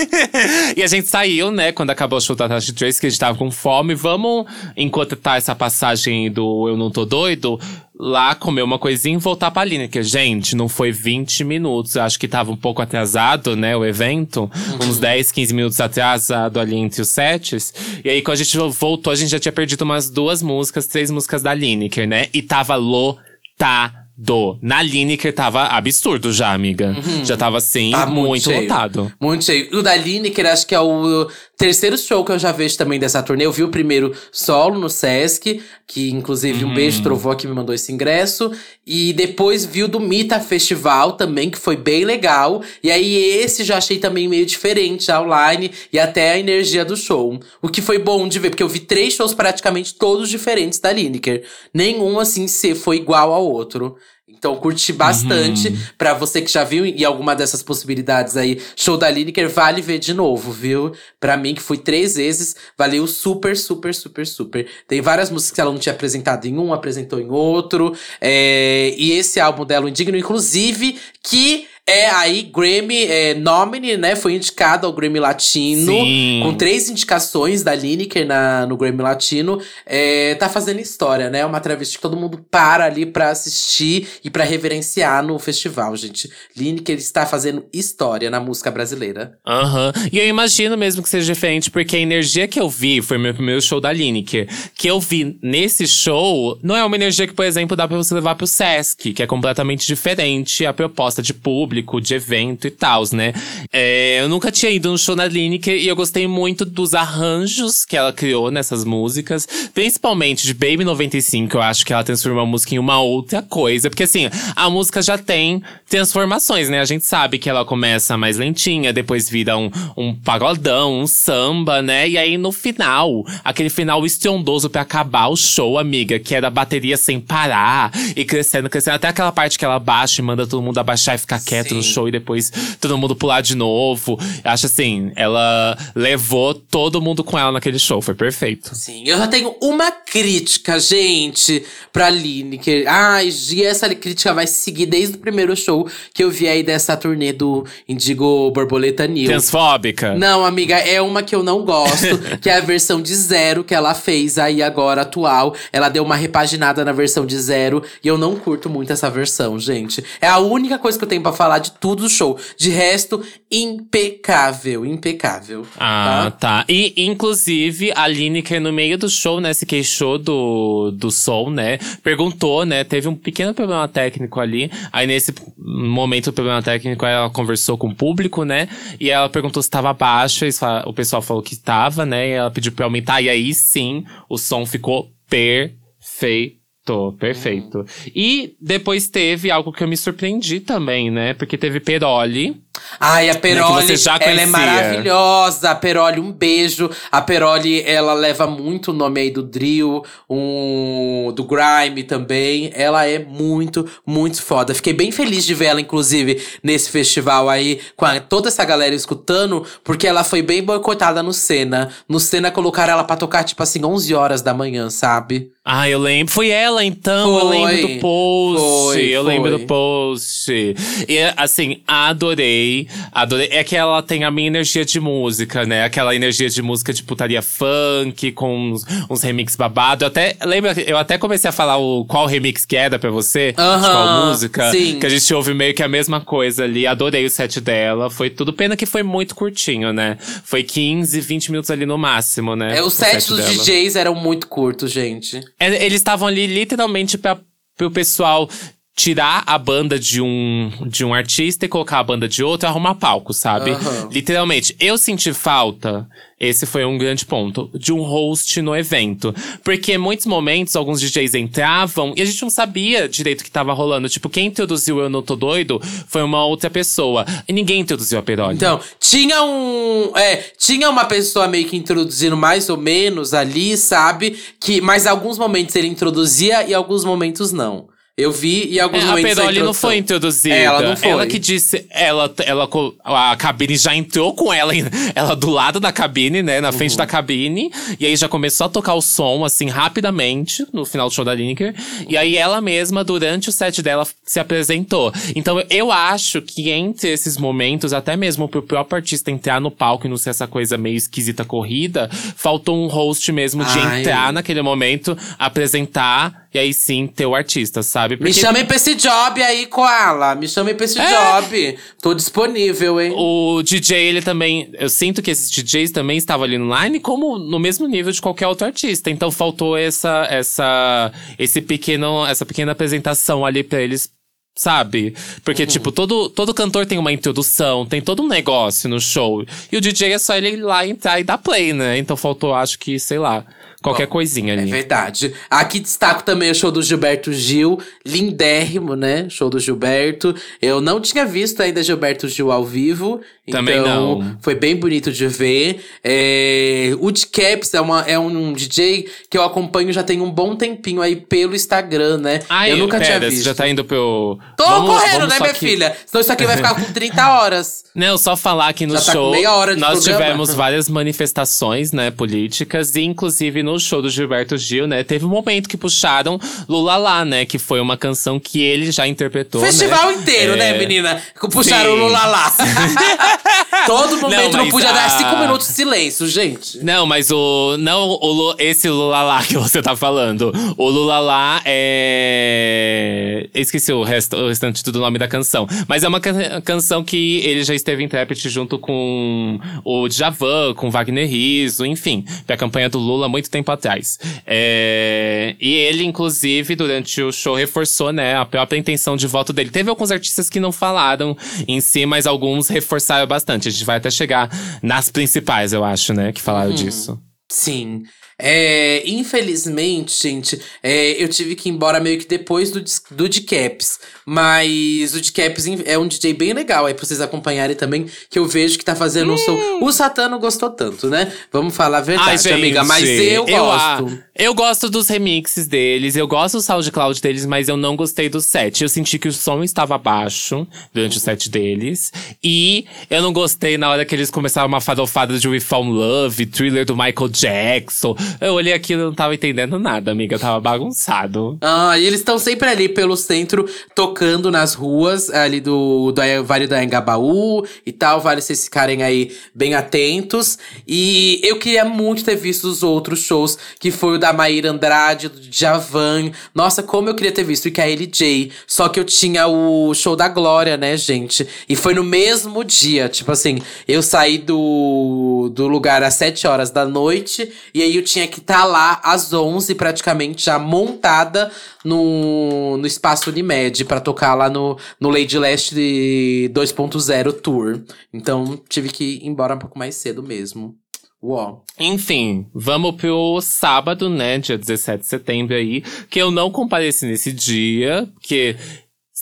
e 0.75 0.83
a 0.83 0.87
gente 0.87 1.07
saiu, 1.07 1.51
né, 1.51 1.71
quando 1.71 1.89
acabou 1.89 2.17
o 2.17 2.21
show 2.21 2.34
da 2.35 2.47
Tasha 2.49 2.73
Trace, 2.73 2.99
que 2.99 3.07
a 3.07 3.09
gente 3.09 3.19
tava 3.19 3.37
com 3.37 3.49
fome. 3.49 3.95
Vamos, 3.95 4.45
enquanto 4.75 5.15
tá 5.15 5.37
essa 5.37 5.55
passagem 5.55 6.31
do 6.31 6.67
Eu 6.67 6.77
Não 6.77 6.91
Tô 6.91 7.05
Doido, 7.05 7.59
lá 7.97 8.35
comer 8.35 8.61
uma 8.61 8.77
coisinha 8.77 9.15
e 9.15 9.19
voltar 9.19 9.51
pra 9.51 9.63
Lineker. 9.63 10.03
Gente, 10.03 10.55
não 10.55 10.67
foi 10.67 10.91
20 10.91 11.43
minutos. 11.43 11.95
Eu 11.95 12.03
acho 12.03 12.19
que 12.19 12.27
tava 12.27 12.51
um 12.51 12.57
pouco 12.57 12.81
atrasado, 12.81 13.55
né, 13.55 13.75
o 13.75 13.85
evento. 13.85 14.41
Uhum. 14.41 14.89
Uns 14.89 14.99
10, 14.99 15.31
15 15.31 15.53
minutos 15.53 15.79
atrasado 15.79 16.59
ali 16.59 16.75
entre 16.75 17.01
os 17.01 17.09
sets. 17.09 17.73
E 18.03 18.09
aí, 18.09 18.21
quando 18.21 18.35
a 18.35 18.43
gente 18.43 18.57
voltou, 18.57 19.11
a 19.11 19.15
gente 19.15 19.29
já 19.29 19.39
tinha 19.39 19.51
perdido 19.51 19.83
umas 19.83 20.09
duas 20.09 20.41
músicas, 20.41 20.87
três 20.87 21.09
músicas 21.09 21.41
da 21.41 21.53
Lineker, 21.53 22.07
né? 22.07 22.27
E 22.33 22.41
tava 22.41 22.75
lotado 22.75 24.05
do. 24.17 24.57
Na 24.61 24.81
Lineker 24.81 25.33
tava 25.33 25.63
absurdo 25.65 26.31
já, 26.31 26.53
amiga. 26.53 26.95
Uhum. 26.95 27.25
Já 27.25 27.35
tava 27.35 27.57
assim, 27.57 27.91
tá 27.91 28.05
muito, 28.05 28.49
muito 28.49 28.51
lotado. 28.51 29.11
Muito 29.19 29.43
cheio. 29.43 29.77
O 29.77 29.81
da 29.81 29.95
Lineker, 29.95 30.45
acho 30.45 30.65
que 30.65 30.73
é 30.73 30.79
o 30.79 31.29
terceiro 31.57 31.97
show 31.97 32.23
que 32.23 32.31
eu 32.31 32.39
já 32.39 32.51
vejo 32.51 32.77
também 32.77 32.99
dessa 32.99 33.21
turnê. 33.23 33.45
Eu 33.45 33.51
vi 33.51 33.63
o 33.63 33.69
primeiro 33.69 34.13
solo 34.31 34.79
no 34.79 34.89
Sesc, 34.89 35.61
que 35.87 36.09
inclusive 36.11 36.63
uhum. 36.63 36.71
um 36.71 36.73
beijo 36.73 37.01
trovou 37.01 37.35
que 37.35 37.47
me 37.47 37.53
mandou 37.53 37.73
esse 37.73 37.91
ingresso. 37.91 38.51
E 38.85 39.13
depois 39.13 39.65
vi 39.65 39.83
o 39.83 39.87
do 39.87 39.99
Mita 39.99 40.39
Festival 40.39 41.13
também, 41.13 41.49
que 41.49 41.57
foi 41.57 41.75
bem 41.75 42.05
legal. 42.05 42.61
E 42.83 42.91
aí 42.91 43.15
esse 43.15 43.63
já 43.63 43.77
achei 43.77 43.97
também 43.97 44.27
meio 44.27 44.45
diferente, 44.45 45.11
online 45.11 45.71
e 45.91 45.99
até 45.99 46.31
a 46.31 46.39
energia 46.39 46.85
do 46.85 46.97
show. 46.97 47.39
O 47.61 47.69
que 47.69 47.81
foi 47.81 47.97
bom 47.97 48.27
de 48.27 48.39
ver, 48.39 48.49
porque 48.49 48.63
eu 48.63 48.69
vi 48.69 48.79
três 48.79 49.13
shows 49.13 49.33
praticamente 49.33 49.95
todos 49.95 50.29
diferentes 50.29 50.79
da 50.79 50.91
Lineker. 50.91 51.43
Nenhum, 51.73 52.19
assim, 52.19 52.47
se 52.47 52.75
foi 52.75 52.97
igual 52.97 53.33
ao 53.33 53.45
outro. 53.45 53.97
Então, 54.37 54.55
curti 54.57 54.93
bastante. 54.93 55.69
Uhum. 55.69 55.77
Pra 55.97 56.13
você 56.13 56.41
que 56.41 56.51
já 56.51 56.63
viu 56.63 56.85
e 56.85 57.03
alguma 57.03 57.35
dessas 57.35 57.63
possibilidades 57.63 58.37
aí, 58.37 58.61
show 58.75 58.97
da 58.97 59.09
Lineker, 59.09 59.49
vale 59.49 59.81
ver 59.81 59.99
de 59.99 60.13
novo, 60.13 60.51
viu? 60.51 60.91
Pra 61.19 61.37
mim, 61.37 61.55
que 61.55 61.61
fui 61.61 61.77
três 61.77 62.15
vezes, 62.15 62.55
valeu 62.77 63.07
super, 63.07 63.55
super, 63.57 63.93
super, 63.93 64.27
super. 64.27 64.67
Tem 64.87 65.01
várias 65.01 65.29
músicas 65.29 65.55
que 65.55 65.61
ela 65.61 65.71
não 65.71 65.79
tinha 65.79 65.93
apresentado 65.93 66.45
em 66.45 66.57
um, 66.57 66.73
apresentou 66.73 67.19
em 67.19 67.29
outro. 67.29 67.95
É, 68.19 68.93
e 68.97 69.11
esse 69.11 69.39
álbum 69.39 69.65
dela, 69.65 69.85
o 69.85 69.89
Indigno, 69.89 70.17
inclusive, 70.17 70.99
que 71.23 71.67
é 71.87 72.09
aí 72.09 72.41
Grammy 72.41 73.03
é, 73.05 73.35
Nominee, 73.35 73.95
né? 73.95 74.15
Foi 74.15 74.33
indicado 74.33 74.87
ao 74.87 74.93
Grammy 74.93 75.19
Latino. 75.19 75.93
Sim. 75.93 76.39
Com 76.41 76.55
três 76.55 76.89
indicações 76.89 77.61
da 77.61 77.75
Lineker 77.75 78.25
na, 78.25 78.65
no 78.65 78.75
Grammy 78.75 79.03
Latino. 79.03 79.61
É, 79.85 80.33
tá 80.35 80.49
fazendo 80.49 80.79
história, 80.79 81.29
né? 81.29 81.45
Uma 81.45 81.59
travesti 81.59 81.97
que 81.97 82.01
todo 82.01 82.17
mundo 82.17 82.43
para 82.49 82.85
ali 82.85 83.05
pra 83.05 83.29
assistir 83.29 84.07
e 84.23 84.31
pra 84.31 84.43
reverenciar 84.43 85.23
no 85.23 85.37
festival, 85.37 85.95
gente. 85.95 86.27
Lineker 86.57 86.97
está 86.97 87.23
fazendo 87.23 87.65
história 87.71 88.31
na 88.31 88.39
música 88.39 88.71
brasileira. 88.71 89.37
Aham. 89.45 89.93
Uhum. 89.95 90.09
E 90.11 90.17
eu 90.17 90.27
imagino 90.27 90.75
mesmo 90.75 91.03
que 91.03 91.09
seja 91.09 91.31
diferente, 91.31 91.69
porque 91.69 91.95
a 91.95 91.99
energia 91.99 92.47
que 92.47 92.59
eu 92.59 92.67
vi 92.67 92.99
foi 92.99 93.19
meu 93.19 93.33
primeiro 93.33 93.61
show 93.61 93.79
da 93.79 93.93
Lineker. 93.93 94.47
Que 94.73 94.87
eu 94.87 94.99
vi 94.99 95.37
nesse 95.39 95.87
show 95.87 96.57
não 96.63 96.75
é 96.75 96.83
uma 96.83 96.95
energia 96.95 97.27
que, 97.27 97.33
por 97.33 97.45
exemplo, 97.45 97.77
dá 97.77 97.87
pra 97.87 97.97
você 97.97 98.15
levar 98.15 98.33
pro 98.33 98.47
Sesc, 98.47 99.13
que 99.13 99.21
é 99.21 99.27
completamente 99.27 99.85
diferente 99.85 100.65
a 100.65 100.73
proposta 100.73 101.21
de 101.21 101.33
público 101.33 101.74
público, 101.75 101.99
de 101.99 102.13
evento 102.13 102.67
e 102.67 102.71
tal, 102.71 103.03
né? 103.11 103.33
É, 103.71 104.21
eu 104.21 104.29
nunca 104.29 104.51
tinha 104.51 104.71
ido 104.71 104.91
no 104.91 104.97
show 104.97 105.15
na 105.15 105.25
Lineker 105.25 105.75
e 105.75 105.87
eu 105.87 105.95
gostei 105.95 106.27
muito 106.27 106.63
dos 106.63 106.93
arranjos 106.93 107.85
que 107.85 107.97
ela 107.97 108.13
criou 108.13 108.51
nessas 108.51 108.85
músicas. 108.85 109.47
Principalmente 109.73 110.45
de 110.45 110.53
Baby 110.53 110.85
95, 110.85 111.57
eu 111.57 111.61
acho 111.61 111.85
que 111.85 111.91
ela 111.91 112.03
transformou 112.03 112.43
a 112.43 112.45
música 112.45 112.75
em 112.75 112.79
uma 112.79 113.01
outra 113.01 113.41
coisa. 113.41 113.89
Porque 113.89 114.03
assim, 114.03 114.29
a 114.55 114.69
música 114.69 115.01
já 115.01 115.17
tem 115.17 115.61
transformações, 115.89 116.69
né? 116.69 116.79
A 116.79 116.85
gente 116.85 117.05
sabe 117.05 117.37
que 117.37 117.49
ela 117.49 117.65
começa 117.65 118.17
mais 118.17 118.37
lentinha, 118.37 118.93
depois 118.93 119.29
vira 119.29 119.57
um, 119.57 119.69
um 119.97 120.13
pagodão, 120.13 120.99
um 120.99 121.07
samba, 121.07 121.81
né? 121.81 122.07
E 122.07 122.17
aí 122.17 122.37
no 122.37 122.51
final, 122.51 123.25
aquele 123.43 123.69
final 123.69 124.05
estrondoso 124.05 124.69
para 124.69 124.81
acabar 124.81 125.27
o 125.27 125.35
show, 125.35 125.77
amiga, 125.77 126.19
que 126.19 126.33
era 126.35 126.49
bateria 126.49 126.97
sem 126.97 127.19
parar 127.19 127.91
e 128.15 128.23
crescendo, 128.23 128.69
crescendo. 128.69 128.95
Até 128.95 129.09
aquela 129.09 129.31
parte 129.31 129.57
que 129.57 129.65
ela 129.65 129.79
baixa 129.79 130.21
e 130.21 130.25
manda 130.25 130.47
todo 130.47 130.61
mundo 130.61 130.77
abaixar 130.77 131.15
e 131.15 131.17
ficar 131.17 131.39
quieto 131.39 131.64
no 131.73 131.83
show 131.83 132.07
e 132.07 132.11
depois 132.11 132.51
todo 132.79 132.97
mundo 132.97 133.15
pular 133.15 133.41
de 133.41 133.55
novo. 133.55 134.19
Acho 134.43 134.65
assim, 134.65 135.11
ela 135.15 135.77
levou 135.95 136.53
todo 136.53 137.01
mundo 137.01 137.23
com 137.23 137.37
ela 137.37 137.51
naquele 137.51 137.79
show, 137.79 138.01
foi 138.01 138.13
perfeito. 138.13 138.75
Sim, 138.75 139.03
eu 139.05 139.17
já 139.17 139.27
tenho 139.27 139.55
uma 139.61 139.91
crítica, 139.91 140.79
gente, 140.79 141.63
pra 141.91 142.09
Lineker. 142.09 142.85
Ai, 142.87 143.29
e 143.51 143.63
essa 143.63 143.93
crítica 143.93 144.33
vai 144.33 144.47
seguir 144.47 144.85
desde 144.85 145.15
o 145.15 145.19
primeiro 145.19 145.55
show 145.55 145.87
que 146.13 146.23
eu 146.23 146.29
vi 146.29 146.47
aí 146.47 146.63
dessa 146.63 146.95
turnê 146.95 147.33
do 147.33 147.65
Indigo 147.87 148.51
Borboleta 148.51 149.07
New. 149.07 149.25
Transfóbica? 149.25 150.15
Não, 150.15 150.45
amiga, 150.45 150.75
é 150.77 151.01
uma 151.01 151.23
que 151.23 151.35
eu 151.35 151.43
não 151.43 151.63
gosto, 151.63 152.19
que 152.41 152.49
é 152.49 152.57
a 152.57 152.61
versão 152.61 153.01
de 153.01 153.13
zero 153.15 153.63
que 153.63 153.73
ela 153.73 153.93
fez 153.93 154.37
aí 154.37 154.61
agora, 154.61 155.01
atual. 155.01 155.55
Ela 155.71 155.89
deu 155.89 156.03
uma 156.03 156.15
repaginada 156.15 156.83
na 156.83 156.91
versão 156.91 157.25
de 157.25 157.37
zero 157.39 157.83
e 158.03 158.07
eu 158.07 158.17
não 158.17 158.35
curto 158.35 158.69
muito 158.69 158.91
essa 158.91 159.09
versão, 159.09 159.59
gente. 159.59 160.03
É 160.21 160.27
a 160.27 160.39
única 160.39 160.77
coisa 160.77 160.97
que 160.97 161.03
eu 161.03 161.09
tenho 161.09 161.21
pra 161.21 161.33
falar 161.33 161.54
falar 161.55 161.59
de 161.59 161.71
tudo 161.71 162.03
do 162.03 162.09
show. 162.09 162.37
De 162.57 162.69
resto, 162.69 163.23
impecável, 163.51 164.85
impecável. 164.85 165.65
Ah, 165.77 166.31
tá. 166.39 166.59
tá. 166.59 166.65
E, 166.67 166.93
inclusive, 166.97 167.91
a 167.95 168.07
Lineker, 168.07 168.59
no 168.61 168.71
meio 168.71 168.97
do 168.97 169.09
show, 169.09 169.39
né, 169.39 169.53
se 169.53 169.65
queixou 169.65 170.17
do, 170.17 170.91
do 170.91 171.09
som, 171.09 171.49
né? 171.49 171.77
Perguntou, 172.03 172.65
né? 172.65 172.83
Teve 172.83 173.07
um 173.07 173.15
pequeno 173.15 173.53
problema 173.53 173.87
técnico 173.87 174.39
ali. 174.39 174.71
Aí, 174.91 175.07
nesse 175.07 175.33
momento 175.57 176.25
do 176.25 176.33
problema 176.33 176.61
técnico, 176.61 177.05
ela 177.05 177.29
conversou 177.29 177.77
com 177.77 177.87
o 177.87 177.95
público, 177.95 178.43
né? 178.43 178.67
E 178.99 179.09
ela 179.09 179.29
perguntou 179.29 179.61
se 179.61 179.67
estava 179.67 179.93
baixo. 179.93 180.45
O 180.85 180.93
pessoal 180.93 181.21
falou 181.21 181.41
que 181.41 181.53
estava, 181.53 182.05
né? 182.05 182.29
E 182.29 182.31
ela 182.31 182.51
pediu 182.51 182.71
pra 182.71 182.85
aumentar. 182.85 183.21
E 183.21 183.29
aí, 183.29 183.53
sim, 183.53 184.03
o 184.29 184.37
som 184.37 184.65
ficou 184.65 185.09
perfeito 185.29 186.64
Tô, 186.85 187.11
perfeito. 187.13 187.79
Uhum. 187.79 187.85
E 188.15 188.55
depois 188.61 189.09
teve 189.09 189.49
algo 189.49 189.73
que 189.73 189.83
eu 189.83 189.87
me 189.87 189.97
surpreendi 189.97 190.59
também, 190.59 191.09
né? 191.09 191.33
Porque 191.33 191.57
teve 191.57 191.79
Peroli. 191.79 192.61
Ai, 192.99 193.27
a 193.27 193.33
né, 193.33 193.39
Peroli, 193.39 193.87
né, 193.87 193.95
ela 194.21 194.41
é 194.41 194.45
maravilhosa. 194.45 195.71
A 195.71 195.75
Peroli, 195.75 196.19
um 196.19 196.31
beijo. 196.31 196.87
A 197.11 197.23
Peroli, 197.23 197.81
ela 197.81 198.13
leva 198.13 198.45
muito 198.45 198.91
o 198.91 198.93
nome 198.93 199.19
aí 199.19 199.31
do 199.31 199.41
drill, 199.41 200.03
um, 200.29 201.33
do 201.35 201.43
grime 201.43 202.03
também. 202.03 202.69
Ela 202.75 203.07
é 203.07 203.17
muito, 203.17 203.89
muito 204.05 204.43
foda. 204.43 204.75
Fiquei 204.75 204.93
bem 204.93 205.11
feliz 205.11 205.43
de 205.43 205.55
ver 205.55 205.65
ela, 205.65 205.81
inclusive, 205.81 206.39
nesse 206.61 206.91
festival 206.91 207.49
aí, 207.49 207.81
com 207.95 208.05
a, 208.05 208.19
toda 208.19 208.49
essa 208.49 208.63
galera 208.63 208.93
escutando, 208.93 209.65
porque 209.83 210.05
ela 210.05 210.23
foi 210.23 210.43
bem 210.43 210.61
boicotada 210.61 211.23
no 211.23 211.33
Senna. 211.33 211.89
No 212.07 212.19
Senna 212.19 212.51
colocaram 212.51 212.93
ela 212.93 213.03
pra 213.03 213.17
tocar, 213.17 213.43
tipo 213.43 213.63
assim, 213.63 213.83
11 213.83 214.13
horas 214.13 214.43
da 214.43 214.53
manhã, 214.53 214.91
sabe? 214.91 215.54
Ah, 215.67 215.89
eu 215.89 215.97
lembro. 215.97 216.31
Foi 216.31 216.49
ela, 216.49 216.85
então. 216.85 217.39
Foi. 217.39 217.41
Eu 217.41 217.49
lembro 217.49 217.87
do 217.87 217.99
post. 217.99 218.61
Foi, 218.61 219.05
eu 219.07 219.23
foi. 219.23 219.33
lembro 219.33 219.57
do 219.57 219.59
post. 219.65 220.75
E, 221.09 221.17
assim, 221.35 221.81
adorei. 221.87 222.87
Adorei. 223.11 223.49
É 223.51 223.63
que 223.63 223.75
ela 223.75 224.03
tem 224.03 224.23
a 224.23 224.29
minha 224.29 224.45
energia 224.45 224.85
de 224.85 224.99
música, 224.99 225.65
né? 225.65 225.83
Aquela 225.83 226.15
energia 226.15 226.47
de 226.49 226.61
música 226.61 226.93
de 226.93 227.01
putaria 227.01 227.41
funk, 227.41 228.31
com 228.33 228.73
uns, 228.73 228.85
uns 229.09 229.23
remix 229.23 229.55
babado. 229.55 230.03
Eu 230.03 230.09
até, 230.09 230.35
lembra, 230.45 230.79
eu 230.85 230.99
até 230.99 231.17
comecei 231.17 231.49
a 231.49 231.51
falar 231.51 231.77
o, 231.77 232.05
qual 232.05 232.27
remix 232.27 232.63
que 232.63 232.75
era 232.75 232.99
pra 232.99 233.09
você? 233.09 233.47
De 233.47 233.55
qual 233.55 234.27
música? 234.27 234.69
sim. 234.69 234.99
Que 234.99 235.07
a 235.07 235.09
gente 235.09 235.33
ouve 235.33 235.55
meio 235.55 235.73
que 235.73 235.81
a 235.81 235.87
mesma 235.87 236.21
coisa 236.21 236.63
ali. 236.65 236.85
Adorei 236.85 237.25
o 237.25 237.29
set 237.29 237.59
dela. 237.59 238.11
Foi 238.11 238.29
tudo. 238.29 238.53
Pena 238.53 238.77
que 238.77 238.85
foi 238.85 239.01
muito 239.01 239.33
curtinho, 239.33 239.91
né? 239.91 240.15
Foi 240.43 240.61
15, 240.61 241.19
20 241.21 241.49
minutos 241.49 241.71
ali 241.71 241.87
no 241.87 241.97
máximo, 241.97 242.55
né? 242.55 242.77
É, 242.77 242.83
os 242.83 242.93
o 242.93 242.95
sets 242.95 243.23
set 243.23 243.29
dos 243.29 243.39
dela. 243.39 243.63
DJs 243.63 243.95
eram 243.95 244.13
muito 244.13 244.45
curtos, 244.47 244.91
gente. 244.91 245.41
É, 245.59 245.85
Eles 245.85 245.99
estavam 245.99 246.27
ali 246.27 246.47
literalmente 246.47 247.17
para 247.17 247.39
o 247.81 247.91
pessoal 247.91 248.49
tirar 248.95 249.43
a 249.45 249.57
banda 249.57 249.99
de 249.99 250.21
um, 250.21 250.71
de 250.87 251.03
um 251.03 251.13
artista 251.13 251.65
e 251.65 251.69
colocar 251.69 251.99
a 251.99 252.03
banda 252.03 252.29
de 252.29 252.41
outro 252.41 252.65
e 252.65 252.69
arrumar 252.69 252.95
palco, 252.95 253.33
sabe? 253.33 253.71
Aham. 253.71 254.09
Literalmente. 254.09 254.73
Eu 254.79 254.97
senti 254.97 255.33
falta, 255.33 256.07
esse 256.39 256.65
foi 256.65 256.85
um 256.85 256.97
grande 256.97 257.25
ponto, 257.25 257.69
de 257.73 257.91
um 257.91 258.01
host 258.01 258.61
no 258.61 258.73
evento. 258.73 259.35
Porque 259.65 259.95
em 259.95 259.97
muitos 259.97 260.25
momentos, 260.25 260.77
alguns 260.77 261.01
DJs 261.01 261.35
entravam 261.35 262.13
e 262.15 262.21
a 262.21 262.25
gente 262.25 262.41
não 262.41 262.49
sabia 262.49 263.09
direito 263.09 263.41
o 263.41 263.43
que 263.43 263.51
tava 263.51 263.73
rolando. 263.73 264.07
Tipo, 264.07 264.29
quem 264.29 264.47
introduziu 264.47 264.99
Eu 264.99 265.09
Não 265.09 265.21
Tô 265.21 265.35
Doido 265.35 265.81
foi 266.07 266.23
uma 266.23 266.45
outra 266.45 266.69
pessoa. 266.69 267.25
E 267.49 267.51
ninguém 267.51 267.81
introduziu 267.81 268.17
a 268.17 268.23
Peroni. 268.23 268.55
Então, 268.55 268.79
tinha 268.97 269.43
um. 269.43 270.13
É, 270.15 270.37
tinha 270.57 270.89
uma 270.89 271.03
pessoa 271.03 271.49
meio 271.49 271.67
que 271.67 271.75
introduzindo 271.75 272.37
mais 272.37 272.69
ou 272.69 272.77
menos 272.77 273.33
ali, 273.33 273.75
sabe? 273.75 274.39
Que, 274.57 274.79
mas 274.79 275.05
alguns 275.05 275.37
momentos 275.37 275.75
ele 275.75 275.87
introduzia 275.87 276.65
e 276.65 276.73
alguns 276.73 277.03
momentos 277.03 277.51
não. 277.51 277.93
Eu 278.17 278.31
vi 278.31 278.69
e 278.71 278.79
alguns 278.79 279.01
É, 279.03 279.03
a 279.03 279.07
momentos. 279.09 279.35
Peroli 279.35 279.59
não 279.59 279.73
foi 279.73 279.97
introduzida. 279.97 280.55
É, 280.55 280.63
ela 280.63 280.81
não 280.81 280.95
foi. 280.95 281.09
Ela 281.09 281.27
que 281.27 281.37
disse. 281.37 281.85
Ela, 281.89 282.33
ela, 282.45 282.69
a 283.03 283.35
cabine 283.35 283.75
já 283.75 283.93
entrou 283.93 284.33
com 284.33 284.53
ela, 284.53 284.71
ela 285.13 285.35
do 285.35 285.49
lado 285.49 285.81
da 285.81 285.91
cabine, 285.91 286.41
né? 286.41 286.61
Na 286.61 286.69
Uhum. 286.69 286.77
frente 286.77 286.95
da 286.95 287.05
cabine. 287.05 287.69
E 287.99 288.05
aí 288.05 288.15
já 288.15 288.29
começou 288.29 288.67
a 288.67 288.69
tocar 288.69 288.93
o 288.93 289.01
som, 289.01 289.43
assim, 289.43 289.67
rapidamente, 289.67 290.65
no 290.71 290.85
final 290.85 291.09
do 291.09 291.13
show 291.13 291.25
da 291.25 291.33
Lineker. 291.35 291.75
E 292.07 292.15
aí 292.15 292.37
ela 292.37 292.61
mesma, 292.61 293.03
durante 293.03 293.49
o 293.49 293.51
set 293.51 293.81
dela, 293.81 294.07
se 294.23 294.39
apresentou. 294.39 295.11
Então 295.35 295.61
eu 295.69 295.91
acho 295.91 296.41
que 296.41 296.69
entre 296.71 297.09
esses 297.09 297.37
momentos, 297.37 297.91
até 297.91 298.15
mesmo 298.15 298.47
pro 298.47 298.61
próprio 298.63 298.95
artista 298.95 299.29
entrar 299.29 299.59
no 299.59 299.69
palco 299.69 300.07
e 300.07 300.09
não 300.09 300.15
ser 300.15 300.29
essa 300.29 300.47
coisa 300.47 300.77
meio 300.77 300.95
esquisita 300.95 301.43
corrida, 301.43 302.09
faltou 302.37 302.77
um 302.81 302.87
host 302.87 303.29
mesmo 303.33 303.65
de 303.65 303.77
Ai. 303.77 303.99
entrar 303.99 304.31
naquele 304.31 304.61
momento, 304.61 305.17
apresentar. 305.37 306.44
E 306.55 306.57
aí 306.57 306.73
sim 306.73 307.05
ter 307.05 307.25
o 307.25 307.35
artista, 307.35 307.83
sabe? 307.83 308.15
Me 308.15 308.33
chamem 308.33 308.63
pra 308.63 308.77
esse 308.77 308.95
job 308.95 309.43
aí, 309.43 309.65
Koala. 309.65 310.35
Me 310.35 310.47
chamem 310.47 310.73
pra 310.73 310.85
esse 310.85 310.97
É. 310.97 311.05
job. 311.05 311.77
Tô 312.01 312.13
disponível, 312.13 313.01
hein? 313.01 313.11
O 313.13 313.61
DJ, 313.61 313.97
ele 314.07 314.21
também. 314.21 314.69
Eu 314.79 314.87
sinto 314.87 315.21
que 315.21 315.31
esses 315.31 315.51
DJs 315.51 315.91
também 315.91 316.17
estavam 316.17 316.45
ali 316.45 316.57
no 316.57 316.73
line 316.73 316.97
como 317.01 317.37
no 317.37 317.59
mesmo 317.59 317.85
nível 317.87 318.09
de 318.09 318.21
qualquer 318.21 318.47
outro 318.47 318.65
artista. 318.65 319.09
Então 319.11 319.29
faltou 319.31 319.75
essa, 319.75 320.27
essa, 320.31 321.11
esse 321.37 321.59
pequeno, 321.61 322.25
essa 322.25 322.45
pequena 322.45 322.71
apresentação 322.71 323.45
ali 323.45 323.61
pra 323.61 323.81
eles. 323.81 324.09
Sabe? 324.57 325.13
Porque, 325.43 325.63
Uhum. 325.63 325.67
tipo, 325.67 325.91
todo, 325.91 326.29
todo 326.29 326.53
cantor 326.53 326.85
tem 326.85 326.97
uma 326.97 327.11
introdução, 327.11 327.85
tem 327.85 327.99
todo 328.01 328.23
um 328.23 328.27
negócio 328.29 328.87
no 328.89 329.01
show. 329.01 329.43
E 329.69 329.75
o 329.75 329.81
DJ 329.81 330.13
é 330.13 330.17
só 330.17 330.33
ele 330.37 330.51
ir 330.51 330.55
lá 330.61 330.87
entrar 330.87 331.19
e 331.19 331.25
dar 331.25 331.37
play, 331.37 331.73
né? 331.73 331.97
Então 331.97 332.15
faltou, 332.15 332.53
acho 332.53 332.79
que, 332.79 332.97
sei 332.97 333.19
lá, 333.19 333.45
qualquer 333.85 334.07
coisinha 334.07 334.53
É 334.53 334.59
ali. 334.59 334.69
verdade. 334.71 335.33
Aqui 335.49 335.79
destaco 335.79 336.23
também 336.23 336.51
o 336.51 336.55
show 336.55 336.71
do 336.71 336.81
Gilberto 336.81 337.31
Gil. 337.31 337.79
Lindérrimo, 338.05 338.95
né? 338.95 339.27
Show 339.29 339.49
do 339.49 339.59
Gilberto. 339.59 340.35
Eu 340.61 340.81
não 340.81 340.99
tinha 340.99 341.25
visto 341.25 341.61
ainda 341.61 341.81
Gilberto 341.83 342.27
Gil 342.27 342.51
ao 342.51 342.65
vivo. 342.65 343.21
Também 343.51 343.77
então, 343.79 344.19
não. 344.19 344.37
foi 344.41 344.55
bem 344.55 344.75
bonito 344.75 345.11
de 345.11 345.27
ver. 345.27 345.85
É... 346.03 346.91
O 346.99 347.11
de 347.11 347.27
Caps 347.27 347.73
é, 347.75 347.81
uma, 347.81 348.01
é 348.01 348.17
um 348.17 348.53
DJ 348.53 349.07
que 349.29 349.37
eu 349.37 349.43
acompanho 349.43 349.93
já 349.93 350.01
tem 350.01 350.19
um 350.21 350.31
bom 350.31 350.55
tempinho 350.55 350.99
aí 351.01 351.15
pelo 351.15 351.53
Instagram, 351.55 352.17
né? 352.17 352.39
Ai, 352.49 352.71
eu 352.71 352.77
nunca 352.77 352.97
pera, 352.97 353.05
tinha 353.05 353.19
você 353.19 353.29
visto. 353.35 353.45
já 353.45 353.53
tá 353.53 353.67
indo 353.69 353.85
pro. 353.85 354.39
Tô 354.57 354.63
Vamos- 354.65 354.89
correndo, 354.89 355.11
vamos 355.19 355.29
né, 355.33 355.39
minha 355.39 355.53
que- 355.53 355.59
filha? 355.59 355.95
Senão 356.07 356.21
isso 356.21 356.31
aqui 356.31 356.45
vai 356.45 356.57
ficar 356.57 356.73
com 356.73 356.91
30 356.91 357.29
horas. 357.39 357.83
Não, 357.93 358.17
só 358.17 358.35
falar 358.35 358.73
que 358.73 358.85
no 358.87 358.93
Já 358.95 358.99
tá 359.01 359.05
com 359.05 359.11
show 359.11 359.31
meia 359.31 359.53
hora 359.53 359.75
de 359.75 359.79
nós 359.81 359.99
programa. 360.03 360.25
tivemos 360.25 360.53
várias 360.53 360.89
manifestações, 360.89 361.91
né, 361.91 362.09
políticas 362.11 362.95
e 362.95 363.01
inclusive 363.01 363.61
no 363.61 363.74
show 363.79 364.01
do 364.01 364.09
Gilberto 364.09 364.57
Gil, 364.57 364.87
né, 364.87 365.03
teve 365.03 365.25
um 365.25 365.29
momento 365.29 365.67
que 365.69 365.77
puxaram 365.77 366.39
Lula 366.67 366.97
lá, 366.97 367.25
né, 367.25 367.45
que 367.45 367.57
foi 367.59 367.79
uma 367.79 367.97
canção 367.97 368.39
que 368.39 368.61
ele 368.61 368.91
já 368.91 369.07
interpretou, 369.07 369.61
Festival 369.61 370.07
né? 370.07 370.13
inteiro, 370.15 370.53
É. 370.53 370.57
né, 370.57 370.77
menina? 370.77 371.21
Puxaram 371.51 371.91
Sim. 371.91 371.97
o 371.99 372.03
Lula 372.05 372.25
lá. 372.25 372.53
Todo 373.85 374.17
momento 374.19 374.51
não, 374.57 374.63
mas 374.63 374.71
podia 374.71 374.91
dar 374.93 375.05
a- 375.05 375.09
cinco 375.09 375.37
minutos 375.37 375.67
de 375.67 375.73
silêncio, 375.73 376.27
gente. 376.27 376.83
Não, 376.83 377.05
mas 377.05 377.29
o. 377.29 377.77
Não 377.77 378.09
o, 378.09 378.55
esse 378.57 378.89
Lula 378.89 379.21
lá 379.21 379.43
que 379.43 379.55
você 379.57 379.81
tá 379.81 379.95
falando. 379.95 380.51
O 380.77 380.89
Lula 380.89 381.19
lá 381.19 381.61
é. 381.65 383.47
Esqueci 383.53 383.91
o, 383.93 384.03
resto, 384.03 384.35
o 384.37 384.47
restante 384.47 384.83
do 384.83 384.99
nome 384.99 385.19
da 385.19 385.27
canção. 385.27 385.67
Mas 385.87 386.03
é 386.03 386.07
uma 386.07 386.19
can- 386.19 386.61
canção 386.61 387.03
que 387.03 387.37
ele 387.43 387.63
já 387.63 387.75
esteve 387.75 388.03
intérprete 388.03 388.49
junto 388.49 388.79
com 388.79 389.59
o 389.83 390.07
Djavan, 390.07 390.73
com 390.73 390.89
Wagner 390.89 391.29
Rizzo, 391.29 391.85
enfim. 391.85 392.25
Pra 392.47 392.57
campanha 392.57 392.89
do 392.89 392.97
Lula 392.97 393.25
há 393.27 393.29
muito 393.29 393.49
tempo 393.49 393.64
atrás. 393.71 394.17
É, 394.45 395.55
E 395.59 395.73
ele, 395.73 396.03
inclusive, 396.03 396.75
durante 396.75 397.21
o 397.21 397.31
show, 397.31 397.55
reforçou, 397.55 398.11
né, 398.11 398.35
a 398.35 398.45
própria 398.45 398.77
intenção 398.77 399.15
de 399.15 399.27
voto 399.27 399.51
dele. 399.53 399.69
Teve 399.69 399.89
alguns 399.89 400.11
artistas 400.11 400.49
que 400.49 400.59
não 400.59 400.71
falaram 400.71 401.35
em 401.67 401.79
si, 401.81 402.05
mas 402.05 402.25
alguns 402.27 402.67
reforçaram 402.67 403.27
bastante. 403.27 403.67
A 403.67 403.71
gente 403.71 403.85
vai 403.85 403.97
até 403.97 404.09
chegar 404.09 404.49
nas 404.81 405.09
principais, 405.09 405.73
eu 405.73 405.83
acho, 405.83 406.13
né, 406.13 406.31
que 406.31 406.41
falaram 406.41 406.73
disso. 406.73 407.19
Sim. 407.49 408.03
É, 408.37 409.01
infelizmente, 409.05 410.21
gente, 410.21 410.59
é, 410.83 411.11
eu 411.21 411.27
tive 411.29 411.55
que 411.55 411.69
ir 411.69 411.71
embora 411.71 411.99
meio 411.99 412.19
que 412.19 412.27
depois 412.27 412.69
do, 412.69 412.83
do 413.11 413.29
de 413.29 413.41
Caps. 413.41 413.99
Mas 414.25 415.13
o 415.13 415.21
de 415.21 415.31
Caps 415.31 415.65
in- 415.67 415.83
é 415.85 415.97
um 415.97 416.07
DJ 416.07 416.33
bem 416.33 416.51
legal 416.51 416.85
aí 416.85 416.93
pra 416.93 417.05
vocês 417.05 417.21
acompanharem 417.21 417.75
também, 417.75 418.07
que 418.29 418.37
eu 418.37 418.45
vejo 418.45 418.77
que 418.77 418.83
tá 418.83 418.95
fazendo 418.95 419.31
um 419.31 419.37
som. 419.37 419.57
O 419.81 419.91
Satã 419.91 420.27
não 420.27 420.39
gostou 420.39 420.69
tanto, 420.69 421.07
né? 421.07 421.31
Vamos 421.51 421.75
falar 421.75 421.99
a 421.99 422.01
verdade, 422.01 422.49
amiga. 422.51 422.83
Mas 422.83 423.07
eu 423.07 423.45
ah, 423.55 424.01
gosto. 424.01 424.23
eu 424.35 424.53
gosto 424.53 424.89
dos 424.89 425.07
remixes 425.07 425.67
deles, 425.67 426.15
eu 426.15 426.27
gosto 426.27 426.57
do 426.57 426.61
SoundCloud 426.61 427.21
deles, 427.21 427.45
mas 427.45 427.69
eu 427.69 427.77
não 427.77 427.95
gostei 427.95 428.27
do 428.27 428.41
set. 428.41 428.81
Eu 428.81 428.89
senti 428.89 429.17
que 429.17 429.27
o 429.27 429.33
som 429.33 429.63
estava 429.63 429.97
baixo 429.97 430.67
durante 430.93 431.17
o 431.17 431.21
set 431.21 431.49
deles. 431.49 432.11
E 432.43 432.85
eu 433.09 433.21
não 433.21 433.31
gostei 433.31 433.77
na 433.77 433.89
hora 433.89 434.03
que 434.03 434.13
eles 434.13 434.29
começaram 434.29 434.67
uma 434.67 434.81
farofada 434.81 435.37
de 435.37 435.47
We 435.47 435.59
Found 435.59 435.91
Love, 435.91 436.45
thriller 436.47 436.85
do 436.85 436.95
Michael 436.95 437.29
Jackson. 437.29 438.15
Eu 438.39 438.53
olhei 438.53 438.73
aquilo 438.73 439.01
e 439.01 439.05
não 439.05 439.13
tava 439.13 439.33
entendendo 439.33 439.79
nada, 439.79 440.11
amiga. 440.11 440.37
Tava 440.39 440.59
bagunçado. 440.59 441.57
Ah, 441.61 441.97
e 441.97 442.05
eles 442.05 442.19
estão 442.19 442.37
sempre 442.39 442.69
ali 442.69 442.89
pelo 442.89 443.15
centro, 443.15 443.67
tocando 443.93 444.51
nas 444.51 444.73
ruas 444.73 445.29
ali 445.29 445.59
do, 445.59 446.11
do 446.11 446.21
Vale 446.43 446.67
do 446.67 446.73
Anhangabaú 446.73 447.65
e 447.85 447.91
tal. 447.91 448.21
Vale 448.21 448.41
vocês 448.41 448.63
ficarem 448.63 449.03
aí 449.03 449.35
bem 449.53 449.73
atentos. 449.73 450.57
E 450.87 451.39
eu 451.43 451.57
queria 451.57 451.85
muito 451.85 452.23
ter 452.23 452.35
visto 452.35 452.65
os 452.65 452.83
outros 452.83 453.19
shows, 453.19 453.57
que 453.79 453.91
foi 453.91 454.15
o 454.15 454.19
da 454.19 454.31
Maíra 454.31 454.71
Andrade, 454.71 455.29
do 455.29 455.41
Javan. 455.51 456.31
Nossa, 456.53 456.81
como 456.81 457.09
eu 457.09 457.15
queria 457.15 457.31
ter 457.31 457.43
visto, 457.43 457.67
e 457.67 457.71
que 457.71 457.81
a 457.81 457.85
LJ. 457.85 458.51
Só 458.65 458.89
que 458.89 458.99
eu 458.99 459.03
tinha 459.03 459.47
o 459.47 459.93
show 459.93 460.15
da 460.15 460.27
Glória, 460.27 460.77
né, 460.77 460.95
gente? 460.95 461.47
E 461.67 461.75
foi 461.75 461.93
no 461.93 462.03
mesmo 462.03 462.63
dia. 462.63 463.09
Tipo 463.09 463.31
assim, 463.31 463.59
eu 463.87 464.01
saí 464.01 464.37
do, 464.37 465.51
do 465.53 465.67
lugar 465.67 466.03
às 466.03 466.13
7 466.15 466.47
horas 466.47 466.71
da 466.71 466.85
noite. 466.85 467.51
E 467.73 467.81
aí 467.81 467.95
eu 467.95 468.03
tinha 468.03 468.14
que 468.27 468.39
estar 468.39 468.65
lá 468.65 468.99
às 469.03 469.33
11, 469.33 469.75
praticamente, 469.75 470.45
já 470.45 470.57
montada 470.57 471.51
no, 471.83 472.77
no 472.77 472.87
espaço 472.87 473.29
Unimed 473.29 473.83
pra 473.85 473.99
tocar 473.99 474.33
lá 474.35 474.49
no, 474.49 474.77
no 474.99 475.09
Lady 475.09 475.37
Leste 475.37 476.49
2.0 476.53 477.33
Tour. 477.41 477.81
Então 478.13 478.59
tive 478.69 478.89
que 478.89 479.03
ir 479.03 479.27
embora 479.27 479.55
um 479.55 479.59
pouco 479.59 479.77
mais 479.77 479.95
cedo 479.95 480.23
mesmo. 480.23 480.75
Uó. 481.21 481.61
Enfim, 481.79 482.45
vamos 482.53 482.95
pro 482.95 483.39
sábado, 483.41 484.09
né? 484.09 484.37
Dia 484.37 484.57
17 484.57 484.99
de 484.99 485.07
setembro 485.07 485.55
aí. 485.55 485.81
Que 486.09 486.21
eu 486.21 486.29
não 486.29 486.51
compareci 486.51 487.07
nesse 487.07 487.31
dia, 487.31 488.07
porque 488.13 488.55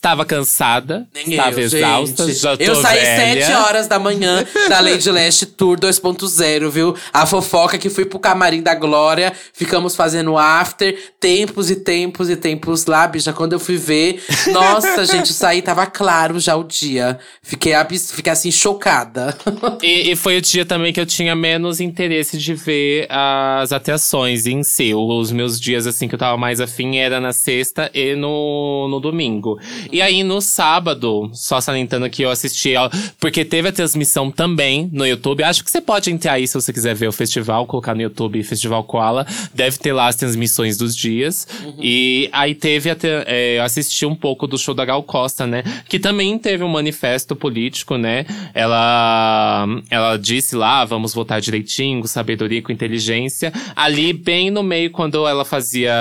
Estava 0.04 0.26
cansada, 0.26 1.08
Nem 1.16 1.30
estava 1.32 1.62
eu, 1.62 1.63
exausta, 1.63 2.28
gente. 2.28 2.38
já 2.38 2.58
tô 2.58 2.62
Eu 2.62 2.76
saí 2.76 3.00
velha. 3.00 3.46
7 3.46 3.54
horas 3.56 3.88
da 3.88 3.98
manhã 3.98 4.46
da 4.68 4.82
Lady 4.82 5.10
Leste 5.10 5.46
Tour 5.46 5.80
2.0, 5.80 6.70
viu? 6.70 6.94
A 7.13 7.26
fofoca 7.26 7.78
que 7.78 7.89
fui 7.89 8.04
pro 8.04 8.20
camarim 8.20 8.62
da 8.62 8.76
Glória, 8.76 9.32
ficamos 9.54 9.96
fazendo 9.96 10.38
after, 10.38 10.94
tempos 11.22 11.72
e 11.72 11.78
tempos 11.78 12.30
e 12.30 12.36
tempos 12.36 12.86
lá, 12.86 13.08
bicha. 13.08 13.32
Quando 13.32 13.54
eu 13.54 13.60
fui 13.62 13.78
ver, 13.78 14.22
nossa, 14.52 15.06
gente, 15.08 15.28
isso 15.28 15.46
aí 15.46 15.62
tava 15.62 15.86
claro 15.86 16.38
já 16.38 16.54
o 16.58 16.66
dia. 16.66 17.18
Fiquei, 17.42 17.74
abs- 17.74 18.12
fiquei 18.12 18.34
assim, 18.34 18.52
chocada. 18.52 19.34
E, 19.82 20.12
e 20.12 20.16
foi 20.18 20.36
o 20.36 20.42
dia 20.42 20.66
também 20.66 20.92
que 20.92 21.00
eu 21.00 21.06
tinha 21.06 21.34
menos 21.34 21.80
interesse 21.80 22.38
de 22.38 22.54
ver 22.54 23.08
as 23.10 23.72
atrações 23.72 24.46
em 24.48 24.63
si. 24.63 24.94
Os 24.94 25.32
meus 25.32 25.58
dias, 25.58 25.88
assim, 25.88 26.10
que 26.10 26.16
eu 26.16 26.20
tava 26.20 26.36
mais 26.36 26.60
afim 26.60 26.98
era 26.98 27.22
na 27.22 27.32
sexta 27.32 27.89
e 27.94 28.16
no, 28.18 28.89
no 28.89 29.00
domingo. 29.00 29.58
E 29.94 30.02
aí, 30.02 30.24
no 30.24 30.42
sábado, 30.42 31.30
só 31.34 31.62
salientando 31.62 32.10
que 32.10 32.24
eu 32.24 32.32
assisti, 32.32 32.76
ó, 32.76 32.90
porque 33.20 33.46
teve 33.46 33.68
a 33.68 33.72
transmissão 33.72 34.32
também 34.32 34.90
no 34.92 35.06
YouTube. 35.06 35.44
Acho 35.44 35.64
que 35.64 35.70
você 35.70 35.80
pode 35.80 36.12
entrar 36.12 36.34
aí 36.34 36.48
se 36.48 36.56
você 36.56 36.74
quiser 36.74 36.96
ver 36.96 37.08
o 37.08 37.12
festival, 37.12 37.68
colocar 37.68 37.94
no 37.94 38.02
YouTube 38.02 38.42
Festival 38.42 38.84
Koala. 38.86 39.24
Deve 39.54 39.78
ter 39.78 39.94
lá 39.94 40.08
as 40.08 40.16
transmissões 40.16 40.78
dos 40.78 40.98
dias. 40.98 41.48
E 41.80 42.28
aí 42.32 42.56
teve 42.56 42.90
até. 42.90 43.24
É, 43.28 43.60
eu 43.60 43.64
assisti 43.64 44.04
um 44.04 44.16
pouco 44.16 44.48
do 44.48 44.58
show 44.58 44.74
da 44.74 44.84
Gal 44.84 45.04
Costa, 45.04 45.46
né? 45.46 45.64
Que 45.88 46.00
também 46.00 46.40
teve 46.40 46.64
um 46.64 46.70
manifesto 46.70 47.36
político, 47.36 47.96
né? 47.96 48.26
Ela, 48.56 49.68
ela 49.92 50.18
disse 50.18 50.56
lá, 50.56 50.84
vamos 50.86 51.14
votar 51.14 51.40
direitinho, 51.40 52.02
com 52.02 52.08
sabedoria, 52.08 52.64
com 52.64 52.72
inteligência. 52.72 53.54
Ali, 53.76 54.12
bem 54.12 54.50
no 54.50 54.64
meio, 54.64 54.90
quando 54.90 55.28
ela 55.28 55.46
fazia 55.46 55.94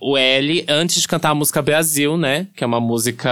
o 0.00 0.16
L, 0.16 0.64
antes 0.66 1.02
de 1.02 1.06
cantar 1.06 1.28
a 1.28 1.34
música 1.34 1.60
Brasil, 1.60 2.16
né? 2.16 2.46
Que 2.56 2.64
é 2.64 2.66
uma 2.66 2.80
música 2.80 3.23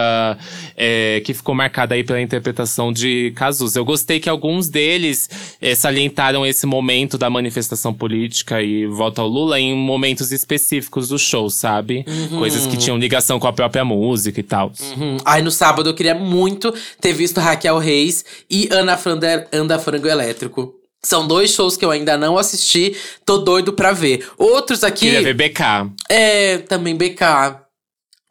é, 0.76 1.22
que 1.24 1.34
ficou 1.34 1.54
marcada 1.54 1.94
aí 1.94 2.04
pela 2.04 2.20
interpretação 2.20 2.92
de 2.92 3.32
Cazuza. 3.36 3.78
Eu 3.78 3.84
gostei 3.84 4.20
que 4.20 4.28
alguns 4.28 4.68
deles 4.68 5.28
é, 5.60 5.74
salientaram 5.74 6.46
esse 6.46 6.66
momento 6.66 7.16
da 7.18 7.28
manifestação 7.28 7.92
política 7.92 8.62
e 8.62 8.86
voto 8.86 9.20
ao 9.20 9.28
Lula 9.28 9.58
em 9.58 9.74
momentos 9.74 10.32
específicos 10.32 11.08
do 11.08 11.18
show, 11.18 11.48
sabe? 11.50 12.04
Coisas 12.30 12.66
que 12.66 12.76
tinham 12.76 12.98
ligação 12.98 13.38
com 13.38 13.46
a 13.46 13.52
própria 13.52 13.84
música 13.84 14.40
e 14.40 14.42
tal. 14.42 14.72
Uhum. 14.96 15.16
Aí 15.24 15.42
no 15.42 15.50
sábado 15.50 15.90
eu 15.90 15.94
queria 15.94 16.14
muito 16.14 16.72
ter 17.00 17.12
visto 17.12 17.40
Raquel 17.40 17.78
Reis 17.78 18.24
e 18.50 18.68
Ana 18.70 18.96
Frander, 18.96 19.48
Anda 19.52 19.78
Frango 19.78 20.08
Elétrico. 20.08 20.74
São 21.04 21.26
dois 21.26 21.50
shows 21.50 21.76
que 21.76 21.84
eu 21.84 21.90
ainda 21.90 22.16
não 22.16 22.38
assisti, 22.38 22.96
tô 23.26 23.38
doido 23.38 23.72
pra 23.72 23.92
ver. 23.92 24.24
Outros 24.38 24.84
aqui. 24.84 25.10
Queria 25.10 25.22
ver 25.22 25.34
BK. 25.34 25.90
É, 26.08 26.58
também 26.58 26.94
BK. 26.94 27.61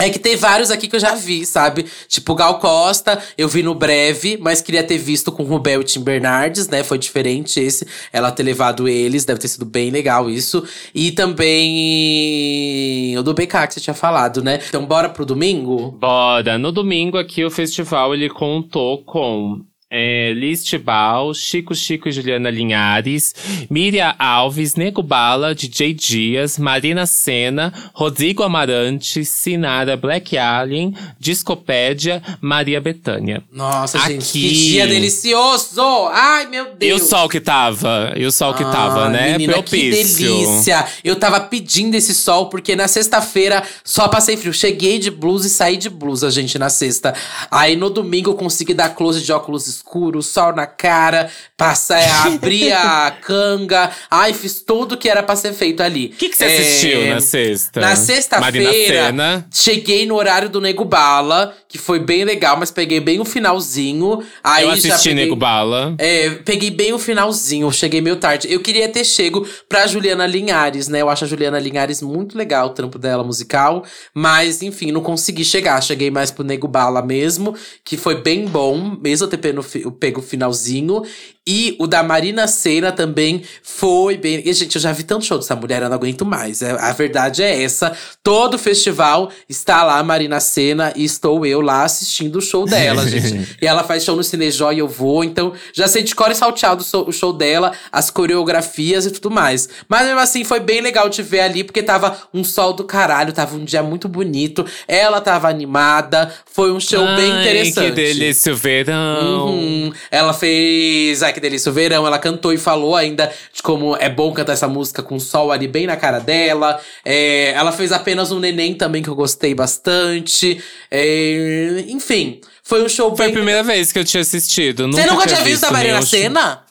É 0.02 0.10
que 0.10 0.18
tem 0.18 0.36
vários 0.36 0.72
aqui 0.72 0.88
que 0.88 0.96
eu 0.96 1.00
já 1.00 1.14
vi, 1.14 1.46
sabe? 1.46 1.86
Tipo, 2.08 2.34
Gal 2.34 2.58
Costa, 2.58 3.22
eu 3.38 3.48
vi 3.48 3.62
no 3.62 3.76
breve, 3.76 4.36
mas 4.42 4.60
queria 4.60 4.84
ter 4.84 4.98
visto 4.98 5.32
com 5.32 5.44
Rubel 5.44 5.82
e 5.82 5.84
Tim 5.84 6.02
Bernardes, 6.02 6.68
né? 6.68 6.84
Foi 6.84 6.98
diferente 6.98 7.60
esse, 7.60 7.86
ela 8.12 8.32
ter 8.32 8.42
levado 8.42 8.88
eles, 8.88 9.26
deve 9.26 9.40
ter 9.40 9.48
sido 9.48 9.64
bem 9.64 9.92
legal 9.92 10.28
isso. 10.28 10.68
E 10.94 11.12
também 11.12 13.16
o 13.16 13.22
do 13.22 13.36
BK 13.36 13.68
que 13.68 13.76
você 13.76 13.80
tinha 13.80 13.94
falado, 13.94 14.44
né? 14.44 14.60
Então, 14.68 14.88
bora 14.88 15.08
pro 15.08 15.24
domingo? 15.24 15.92
Bora! 15.92 16.58
No 16.58 16.72
domingo 16.72 17.20
aqui 17.20 17.46
o 17.46 17.52
festival 17.52 18.16
ele 18.16 18.28
contou 18.28 19.04
com 19.04 19.62
é, 19.94 20.32
Liz 20.34 20.64
Bal, 20.82 21.34
Chico 21.34 21.76
Chico 21.76 22.08
e 22.08 22.12
Juliana 22.14 22.50
Linhares, 22.50 23.36
Miriam 23.70 24.16
Alves, 24.18 24.76
Nego 24.76 25.04
Bala, 25.04 25.54
DJ 25.54 25.94
Dias, 25.94 26.58
Marina 26.58 27.06
Senna, 27.06 27.74
Rodrigo 27.94 28.42
Amarante, 28.42 29.26
Sinara 29.26 29.98
Black 29.98 30.38
Alien, 30.38 30.96
Discopédia, 31.20 32.24
Maria 32.40 32.80
Bethânia. 32.80 33.44
Nossa, 33.52 34.00
gente, 34.00 34.30
Aqui. 34.30 34.50
que 34.50 34.56
dia 34.56 34.88
delicioso! 34.88 35.82
Ai, 36.14 36.48
meu 36.48 36.68
E 36.68 36.70
o 36.70 36.76
Deus! 36.78 37.04
sol 37.04 37.28
que 37.28 37.42
tava? 37.42 38.14
E 38.16 38.26
o 38.26 38.32
sol 38.32 38.54
que 38.54 38.64
tava, 38.64 39.10
né? 39.10 39.34
Menina, 39.34 39.62
que 39.62 39.90
delícia! 39.92 40.86
Eu 41.04 41.18
tava 41.18 41.42
pedindo 41.42 41.96
esse 41.96 42.14
sol, 42.14 42.46
porque 42.48 42.78
na 42.78 42.88
sexta-feira 42.88 43.62
só 43.84 44.08
passei 44.08 44.38
frio. 44.38 44.54
Cheguei 44.54 45.00
de 45.00 45.12
blusa 45.12 45.48
e 45.48 45.50
saí 45.50 45.76
de 45.76 45.90
blusa, 45.90 46.32
gente, 46.32 46.58
na 46.58 46.70
sexta. 46.70 47.14
Aí 47.50 47.76
no 47.76 47.90
domingo 47.90 48.30
eu 48.32 48.36
consegui 48.36 48.74
dar 48.74 48.90
close 48.90 49.22
de 49.22 49.34
óculos 49.34 49.81
escuros, 49.82 50.28
sol 50.28 50.54
na 50.56 50.66
cara, 50.68 51.30
passar, 51.58 52.00
é, 52.00 52.10
abrir 52.34 52.72
a 52.72 53.12
canga. 53.22 53.92
Ai, 54.10 54.34
fiz 54.34 54.62
tudo 54.62 54.98
que 54.98 55.10
era 55.10 55.24
pra 55.24 55.36
ser 55.36 55.54
feito 55.54 55.82
ali. 55.82 56.08
O 56.14 56.18
que, 56.18 56.30
que 56.30 56.38
você 56.38 56.46
assistiu 56.46 57.08
na 57.08 57.20
sexta? 57.20 57.82
Na 57.82 57.96
sexta-feira, 57.96 59.46
cheguei 59.52 60.06
no 60.06 60.16
horário 60.16 60.50
do 60.50 60.62
Nego 60.62 60.86
Bala, 60.86 61.56
que 61.68 61.78
foi 61.78 62.00
bem 62.00 62.24
legal, 62.24 62.56
mas 62.58 62.72
peguei 62.72 63.00
bem 63.00 63.20
o 63.20 63.26
finalzinho. 63.26 64.24
Aí 64.44 64.64
Eu 64.64 64.76
já 64.76 64.94
assisti 64.94 65.10
peguei... 65.10 65.26
Nego 65.26 65.36
Bala. 65.36 65.96
É, 65.98 66.30
peguei 66.30 66.70
bem 66.70 66.94
o 66.94 67.00
finalzinho, 67.00 67.72
cheguei 67.72 68.02
meio 68.02 68.16
tarde. 68.16 68.48
Eu 68.52 68.60
queria 68.60 68.88
ter 68.88 69.04
chego 69.04 69.48
pra 69.68 69.88
Juliana 69.88 70.26
Linhares, 70.26 70.88
né? 70.88 71.02
Eu 71.02 71.10
acho 71.10 71.26
a 71.26 71.28
Juliana 71.28 71.60
Linhares 71.60 72.02
muito 72.02 72.38
legal, 72.38 72.68
o 72.68 72.72
trampo 72.72 73.00
dela 73.00 73.24
musical. 73.24 73.84
Mas, 74.14 74.62
enfim, 74.62 74.92
não 74.92 75.02
consegui 75.02 75.44
chegar. 75.44 75.82
Cheguei 75.82 76.12
mais 76.12 76.30
pro 76.32 76.44
Nego 76.44 76.68
Bala 76.68 77.02
mesmo, 77.02 77.56
que 77.84 77.98
foi 77.98 78.22
bem 78.22 78.46
bom, 78.46 78.98
mesmo 79.02 79.26
eu 79.26 79.30
ter 79.30 79.38
pego, 79.72 79.84
eu 79.84 79.92
pego 79.92 80.20
o 80.20 80.24
finalzinho. 80.24 81.04
E 81.48 81.76
o 81.80 81.88
da 81.88 82.04
Marina 82.04 82.48
Senna 82.48 82.92
também 82.92 83.42
foi 83.64 84.16
bem. 84.16 84.44
E, 84.46 84.54
gente, 84.54 84.76
eu 84.76 84.82
já 84.82 84.92
vi 84.92 85.02
tanto 85.04 85.26
show 85.26 85.40
dessa 85.40 85.56
mulher, 85.56 85.82
eu 85.82 85.90
não 85.90 85.96
aguento 85.96 86.24
mais. 86.24 86.62
É, 86.62 86.72
a 86.72 86.92
verdade 86.94 87.42
é 87.42 87.64
essa. 87.64 87.92
Todo 88.24 88.60
festival 88.60 89.32
está 89.50 89.84
lá 89.84 89.98
a 89.98 90.04
Marina 90.04 90.40
Senna 90.40 90.94
e 90.96 91.04
estou 91.04 91.44
eu 91.44 91.60
lá 91.60 91.84
assistindo 91.84 92.36
o 92.36 92.42
show 92.42 92.66
dela, 92.66 93.06
gente. 93.10 93.58
E 93.60 93.66
ela 93.66 93.84
faz 93.84 94.04
show 94.04 94.16
no 94.16 94.24
Cinejoy 94.24 94.76
e 94.76 94.80
eu 94.80 94.88
vou. 94.88 95.24
Então, 95.24 95.52
já 95.74 95.88
sei 95.88 96.04
de 96.04 96.14
cor 96.14 96.30
e 96.30 96.36
salteado 96.36 96.86
o 97.08 97.12
show- 97.12 97.34
dela, 97.34 97.72
as 97.92 98.12
coreografias 98.12 99.06
e 99.08 99.12
tudo 99.12 99.32
mais. 99.32 99.68
Mas 99.88 100.06
mesmo 100.06 100.20
assim, 100.20 100.44
foi 100.44 100.60
bem 100.60 100.80
legal 100.82 101.10
te 101.10 101.24
ver 101.24 101.40
ali, 101.40 101.64
porque 101.64 101.82
tava 101.82 102.18
um 102.34 102.44
sol 102.44 102.74
do 102.74 102.84
caralho, 102.84 103.34
tava 103.34 103.56
um 103.56 103.64
dia 103.66 103.82
muito 103.82 104.08
bonito. 104.08 104.64
Ela 104.88 105.20
tava 105.20 105.50
animada. 105.50 106.32
Foi 106.46 106.72
um 106.72 106.80
show 106.80 107.04
bem 107.16 107.32
Ai, 107.32 107.42
interessante. 107.42 107.86
Que 107.86 107.92
delícia 107.92 108.54
o 108.54 108.56
verão. 108.56 109.48
Uhum. 109.48 109.94
Ela 110.12 110.34
fez. 110.34 111.24
Ai, 111.32 111.34
que 111.34 111.40
delícia, 111.40 111.70
o 111.70 111.74
verão. 111.74 112.06
Ela 112.06 112.20
cantou 112.20 112.52
e 112.54 112.58
falou 112.58 112.96
ainda 112.96 113.32
de 113.54 113.64
como 113.64 113.96
é 113.96 114.10
bom 114.10 114.32
cantar 114.34 114.54
essa 114.54 114.68
música 114.68 115.02
com 115.02 115.16
o 115.16 115.20
sol 115.20 115.52
ali 115.52 115.68
bem 115.68 115.88
na 115.88 115.96
cara 115.96 116.20
dela. 116.20 116.80
É, 117.04 117.52
ela 117.52 117.72
fez 117.72 117.92
apenas 117.92 118.32
um 118.32 118.40
neném 118.40 118.74
também, 118.76 119.02
que 119.02 119.10
eu 119.10 119.16
gostei 119.16 119.56
bastante. 119.56 120.62
É, 120.90 121.86
enfim, 121.88 122.42
foi 122.64 122.84
um 122.84 122.90
show 122.90 123.16
Foi 123.16 123.26
a 123.26 123.28
bem. 123.30 123.36
primeira 123.36 123.64
vez 123.64 123.92
que 123.92 124.00
eu 124.00 124.04
tinha 124.04 124.22
assistido. 124.22 124.92
Você 124.92 125.06
nunca 125.06 125.26
tinha 125.26 125.42
visto 125.42 125.64
a 125.64 125.72
Marina. 125.72 126.02
Senna? 126.02 126.64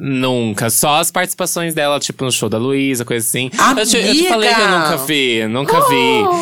Nunca. 0.00 0.70
Só 0.70 0.94
as 1.00 1.10
participações 1.10 1.74
dela, 1.74 1.98
tipo, 1.98 2.24
no 2.24 2.30
show 2.30 2.48
da 2.48 2.56
Luísa, 2.56 3.04
coisa 3.04 3.26
assim. 3.26 3.50
Eu 3.76 3.84
te, 3.86 3.96
eu 3.96 4.02
te 4.04 4.08
Amiga! 4.10 4.28
falei 4.28 4.54
que 4.54 4.60
eu 4.60 4.68
nunca 4.68 4.96
vi, 4.98 5.46
nunca 5.48 5.78
Oh! 5.78 5.88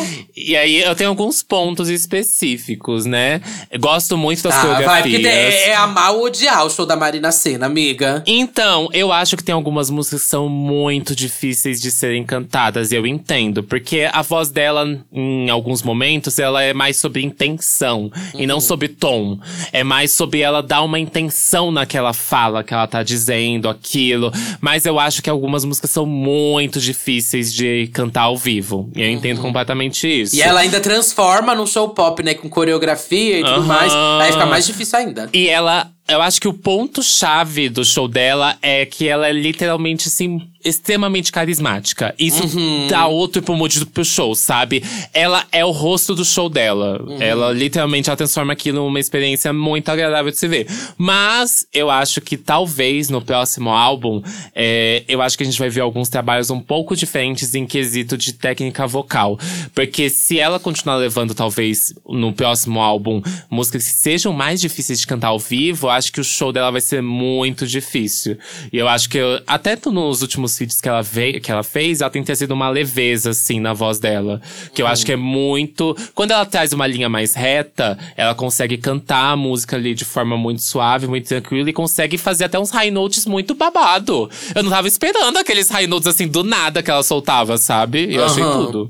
vi. 0.03 0.27
E 0.37 0.55
aí 0.55 0.83
eu 0.83 0.93
tenho 0.95 1.09
alguns 1.09 1.41
pontos 1.41 1.89
específicos, 1.89 3.05
né? 3.05 3.41
Eu 3.71 3.79
gosto 3.79 4.15
muito 4.15 4.43
das 4.43 4.53
Ah, 4.53 4.61
vai, 4.61 4.71
coreografias. 4.75 5.15
porque 5.15 5.27
é, 5.27 5.69
é 5.69 5.75
amar 5.75 6.11
ou 6.13 6.25
odiar 6.25 6.63
o 6.65 6.69
show 6.69 6.85
da 6.85 6.95
Marina 6.95 7.31
Senna, 7.31 7.65
amiga. 7.65 8.23
Então, 8.27 8.87
eu 8.93 9.11
acho 9.11 9.35
que 9.35 9.43
tem 9.43 9.53
algumas 9.55 9.89
músicas 9.89 10.21
que 10.21 10.27
são 10.27 10.47
muito 10.47 11.15
difíceis 11.15 11.81
de 11.81 11.89
serem 11.89 12.23
cantadas, 12.23 12.91
e 12.91 12.95
eu 12.95 13.07
entendo. 13.07 13.63
Porque 13.63 14.07
a 14.13 14.21
voz 14.21 14.49
dela, 14.49 14.87
em 15.11 15.49
alguns 15.49 15.81
momentos, 15.81 16.37
ela 16.37 16.61
é 16.61 16.73
mais 16.73 16.97
sobre 16.97 17.23
intenção 17.23 18.11
e 18.35 18.41
Uhum. 18.41 18.47
não 18.47 18.59
sobre 18.61 18.87
tom. 18.87 19.39
É 19.73 19.83
mais 19.83 20.11
sobre 20.11 20.41
ela 20.41 20.61
dar 20.61 20.83
uma 20.83 20.99
intenção 20.99 21.71
naquela 21.71 22.13
fala 22.13 22.63
que 22.63 22.71
ela 22.73 22.85
tá 22.85 23.01
dizendo, 23.01 23.46
aquilo. 23.69 24.31
Mas 24.59 24.85
eu 24.85 24.99
acho 24.99 25.21
que 25.21 25.29
algumas 25.29 25.63
músicas 25.63 25.89
são 25.91 26.05
muito 26.05 26.79
difíceis 26.79 27.53
de 27.53 27.87
cantar 27.93 28.23
ao 28.23 28.37
vivo. 28.37 28.89
E 28.95 29.01
eu 29.01 29.09
entendo 29.09 29.41
completamente 29.41 30.07
isso. 30.07 30.35
Uhum. 30.35 30.41
E 30.41 30.43
ela 30.43 30.59
ainda 30.59 30.79
transforma 30.79 31.55
num 31.55 31.65
show 31.65 31.89
pop, 31.89 32.21
né? 32.23 32.33
Com 32.33 32.49
coreografia 32.49 33.39
e 33.39 33.43
tudo 33.43 33.55
Aham. 33.55 33.65
mais. 33.65 33.93
Aí 33.93 34.31
fica 34.31 34.45
mais 34.45 34.65
difícil 34.65 34.99
ainda. 34.99 35.29
E 35.33 35.47
ela, 35.47 35.89
eu 36.07 36.21
acho 36.21 36.39
que 36.39 36.47
o 36.47 36.53
ponto-chave 36.53 37.69
do 37.69 37.83
show 37.83 38.07
dela 38.07 38.57
é 38.61 38.85
que 38.85 39.07
ela 39.07 39.27
é 39.27 39.33
literalmente, 39.33 40.07
assim, 40.07 40.41
extremamente 40.63 41.31
carismática. 41.31 42.13
Isso 42.19 42.43
Uhum. 42.57 42.87
dá 42.89 43.07
outro 43.07 43.43
mood 43.55 43.85
pro 43.87 44.03
show, 44.03 44.35
sabe? 44.35 44.83
Ela 45.13 45.45
é 45.51 45.63
o 45.63 45.71
rosto 45.71 46.13
do 46.15 46.25
show 46.25 46.49
dela. 46.49 47.01
Uhum. 47.01 47.21
Ela 47.21 47.51
literalmente 47.53 48.09
ela 48.09 48.17
transforma 48.17 48.53
aquilo 48.53 48.83
numa 48.83 48.99
experiência 48.99 49.53
muito 49.53 49.89
agradável 49.89 50.31
de 50.31 50.37
se 50.37 50.47
ver. 50.47 50.67
Mas 50.97 51.65
eu 51.73 51.89
acho 51.89 52.19
que 52.21 52.35
talvez 52.37 53.09
no 53.09 53.21
próximo 53.21 53.69
álbum, 53.69 54.21
é, 54.53 55.03
eu 55.07 55.21
acho 55.21 55.37
que 55.37 55.43
a 55.43 55.45
gente 55.45 55.59
vai 55.59 55.69
ver 55.69 55.81
alguns 55.81 56.09
trabalhos 56.09 56.49
um 56.49 56.59
pouco 56.59 56.95
diferentes 56.95 57.53
em 57.55 57.65
quesito 57.65 58.17
de 58.17 58.33
técnica 58.33 58.85
vocal. 58.87 59.39
Porque 59.73 60.09
se 60.09 60.39
ela 60.39 60.59
continuar 60.59 60.95
levando, 60.97 61.33
talvez, 61.33 61.93
no 62.07 62.33
próximo 62.33 62.81
álbum, 62.81 63.21
músicas 63.49 63.85
que 63.85 63.93
sejam 63.93 64.33
mais 64.33 64.59
difíceis 64.59 64.99
de 64.99 65.07
cantar 65.07 65.27
ao 65.29 65.39
vivo, 65.39 65.87
acho 65.97 66.11
que 66.11 66.21
o 66.21 66.23
show 66.23 66.51
dela 66.53 66.71
vai 66.71 66.79
ser 66.81 67.01
muito 67.01 67.67
difícil. 67.67 68.37
E 68.71 68.77
eu 68.77 68.87
acho 68.87 69.09
que, 69.09 69.17
eu- 69.17 69.41
até 69.45 69.77
nos 69.87 70.21
últimos 70.21 70.51
os 70.51 70.57
feats 70.57 70.79
que 70.79 70.87
ela, 70.87 71.01
veio, 71.01 71.41
que 71.41 71.51
ela 71.51 71.63
fez, 71.63 71.99
ela 72.01 72.09
tem 72.09 72.23
trazido 72.23 72.53
uma 72.53 72.69
leveza, 72.69 73.31
assim, 73.31 73.59
na 73.59 73.73
voz 73.73 73.99
dela. 73.99 74.41
Que 74.73 74.81
eu 74.81 74.87
acho 74.87 75.05
que 75.05 75.11
é 75.11 75.15
muito. 75.17 75.95
Quando 76.15 76.31
ela 76.31 76.45
traz 76.45 76.71
uma 76.71 76.87
linha 76.87 77.09
mais 77.09 77.33
reta, 77.33 77.97
ela 78.15 78.33
consegue 78.33 78.77
cantar 78.77 79.31
a 79.31 79.35
música 79.35 79.75
ali 79.75 79.93
de 79.93 80.05
forma 80.05 80.37
muito 80.37 80.61
suave, 80.61 81.07
muito 81.07 81.27
tranquila 81.27 81.69
e 81.69 81.73
consegue 81.73 82.17
fazer 82.17 82.45
até 82.45 82.57
uns 82.57 82.69
high 82.71 82.91
notes 82.91 83.25
muito 83.25 83.53
babado. 83.53 84.29
Eu 84.55 84.63
não 84.63 84.69
tava 84.71 84.87
esperando 84.87 85.37
aqueles 85.37 85.69
high 85.69 85.87
notes 85.87 86.07
assim 86.07 86.27
do 86.27 86.43
nada 86.43 86.81
que 86.81 86.89
ela 86.89 87.03
soltava, 87.03 87.57
sabe? 87.57 88.13
Eu 88.13 88.23
achei 88.23 88.43
Aham. 88.43 88.65
tudo. 88.65 88.89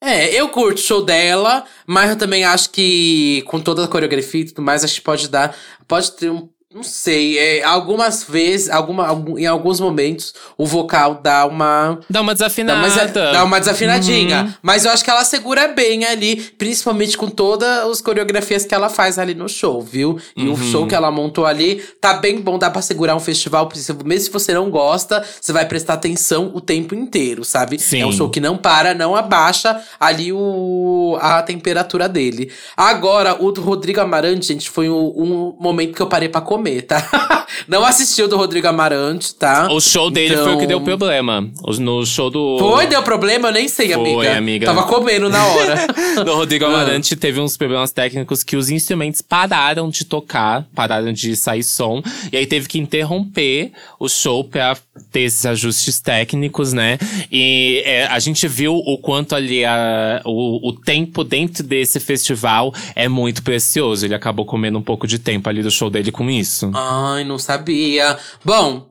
É, 0.00 0.32
eu 0.40 0.48
curto 0.50 0.78
o 0.78 0.82
show 0.82 1.04
dela, 1.04 1.64
mas 1.86 2.10
eu 2.10 2.16
também 2.16 2.44
acho 2.44 2.70
que 2.70 3.42
com 3.46 3.58
toda 3.60 3.84
a 3.84 3.88
coreografia 3.88 4.42
e 4.42 4.44
tudo 4.44 4.62
mais, 4.62 4.84
acho 4.84 4.94
que 4.94 5.00
pode 5.00 5.28
dar. 5.28 5.56
Pode 5.88 6.12
ter 6.12 6.30
um. 6.30 6.48
Não 6.74 6.82
sei, 6.82 7.38
é, 7.38 7.64
algumas 7.64 8.24
vezes, 8.24 8.68
alguma, 8.68 9.06
algum- 9.06 9.38
em 9.38 9.46
alguns 9.46 9.80
momentos, 9.80 10.34
o 10.58 10.66
vocal 10.66 11.14
dá 11.14 11.46
uma. 11.46 11.98
Dá 12.10 12.20
uma 12.20 12.32
Dá 12.34 12.44
desafinada. 12.44 12.78
uma, 12.86 13.32
dá 13.32 13.42
uma 13.44 13.58
desafinadinha. 13.58 14.42
Uhum. 14.42 14.52
Mas 14.60 14.84
eu 14.84 14.90
acho 14.90 15.02
que 15.02 15.08
ela 15.08 15.24
segura 15.24 15.68
bem 15.68 16.04
ali, 16.04 16.36
principalmente 16.36 17.16
com 17.16 17.26
todas 17.26 17.66
as 17.90 18.02
coreografias 18.02 18.66
que 18.66 18.74
ela 18.74 18.90
faz 18.90 19.18
ali 19.18 19.34
no 19.34 19.48
show, 19.48 19.80
viu? 19.80 20.18
E 20.36 20.46
o 20.46 20.50
Uhum. 20.50 20.56
show 20.58 20.86
que 20.86 20.94
ela 20.94 21.10
montou 21.10 21.46
ali 21.46 21.76
tá 22.02 22.12
bem 22.12 22.38
bom, 22.38 22.58
dá 22.58 22.68
pra 22.70 22.82
segurar 22.82 23.16
um 23.16 23.20
festival. 23.20 23.66
Mesmo 24.04 24.26
se 24.26 24.30
você 24.30 24.52
não 24.52 24.68
gosta, 24.68 25.24
você 25.40 25.54
vai 25.54 25.64
prestar 25.64 25.94
atenção 25.94 26.50
o 26.54 26.60
tempo 26.60 26.94
inteiro, 26.94 27.46
sabe? 27.46 27.78
Sim. 27.78 28.02
É 28.02 28.06
um 28.06 28.12
show 28.12 28.28
que 28.28 28.40
não 28.40 28.58
para, 28.58 28.92
não 28.92 29.16
abaixa 29.16 29.80
ali 29.98 30.34
o, 30.34 31.16
a 31.18 31.42
temperatura 31.42 32.06
dele. 32.10 32.52
Agora, 32.76 33.42
o 33.42 33.50
do 33.52 33.62
Rodrigo 33.62 34.02
Amarante, 34.02 34.48
gente, 34.48 34.68
foi 34.68 34.90
um, 34.90 35.14
um 35.16 35.56
momento 35.58 35.94
que 35.94 36.02
eu 36.02 36.06
parei 36.08 36.28
pra 36.28 36.42
comer, 36.42 36.57
tá? 36.82 37.46
não 37.68 37.84
assisti 37.84 38.22
o 38.22 38.28
do 38.28 38.36
Rodrigo 38.36 38.66
Amarante, 38.68 39.34
tá? 39.34 39.68
O 39.70 39.80
show 39.80 40.10
dele 40.10 40.36
foi 40.36 40.54
o 40.54 40.58
que 40.58 40.66
deu 40.66 40.78
Então- 40.78 40.84
problema. 40.84 41.48
No 41.78 42.04
show 42.04 42.30
do. 42.30 42.58
Foi, 42.58 42.86
deu 42.86 43.02
problema? 43.02 43.48
Eu 43.48 43.52
nem 43.52 43.68
sei, 43.68 43.92
Foi, 43.92 44.10
amiga. 44.26 44.36
amiga. 44.38 44.66
Tava 44.66 44.82
comendo 44.84 45.28
na 45.28 45.44
hora. 45.44 45.86
do 46.24 46.34
Rodrigo 46.34 46.64
Ah. 46.64 46.68
Amarante 46.68 47.14
teve 47.16 47.40
uns 47.40 47.56
problemas 47.56 47.90
técnicos 47.92 48.42
que 48.42 48.56
os 48.56 48.70
instrumentos 48.70 49.20
pararam 49.22 49.88
de 49.90 50.04
tocar, 50.04 50.66
pararam 50.74 51.12
de 51.12 51.36
sair 51.36 51.62
som. 51.62 52.02
E 52.32 52.36
aí 52.36 52.46
teve 52.46 52.68
que 52.68 52.78
interromper 52.78 53.72
o 53.98 54.08
show 54.08 54.42
pra 54.44 54.76
ter 55.12 55.20
esses 55.22 55.44
ajustes 55.46 56.00
técnicos, 56.00 56.72
né? 56.72 56.98
E 57.30 57.82
é, 57.84 58.06
a 58.06 58.18
gente 58.18 58.46
viu 58.48 58.74
o 58.76 58.98
quanto 58.98 59.34
ali 59.34 59.64
a, 59.64 60.20
o, 60.24 60.68
o 60.68 60.72
tempo 60.72 61.22
dentro 61.24 61.62
desse 61.62 62.00
festival 62.00 62.72
é 62.94 63.08
muito 63.08 63.42
precioso. 63.42 64.04
Ele 64.06 64.14
acabou 64.14 64.44
comendo 64.44 64.78
um 64.78 64.82
pouco 64.82 65.06
de 65.06 65.18
tempo 65.18 65.48
ali 65.48 65.62
do 65.62 65.70
show 65.70 65.88
dele 65.90 66.10
com 66.10 66.28
isso. 66.30 66.47
Ai, 66.74 67.24
não 67.24 67.38
sabia. 67.38 68.18
Bom, 68.44 68.90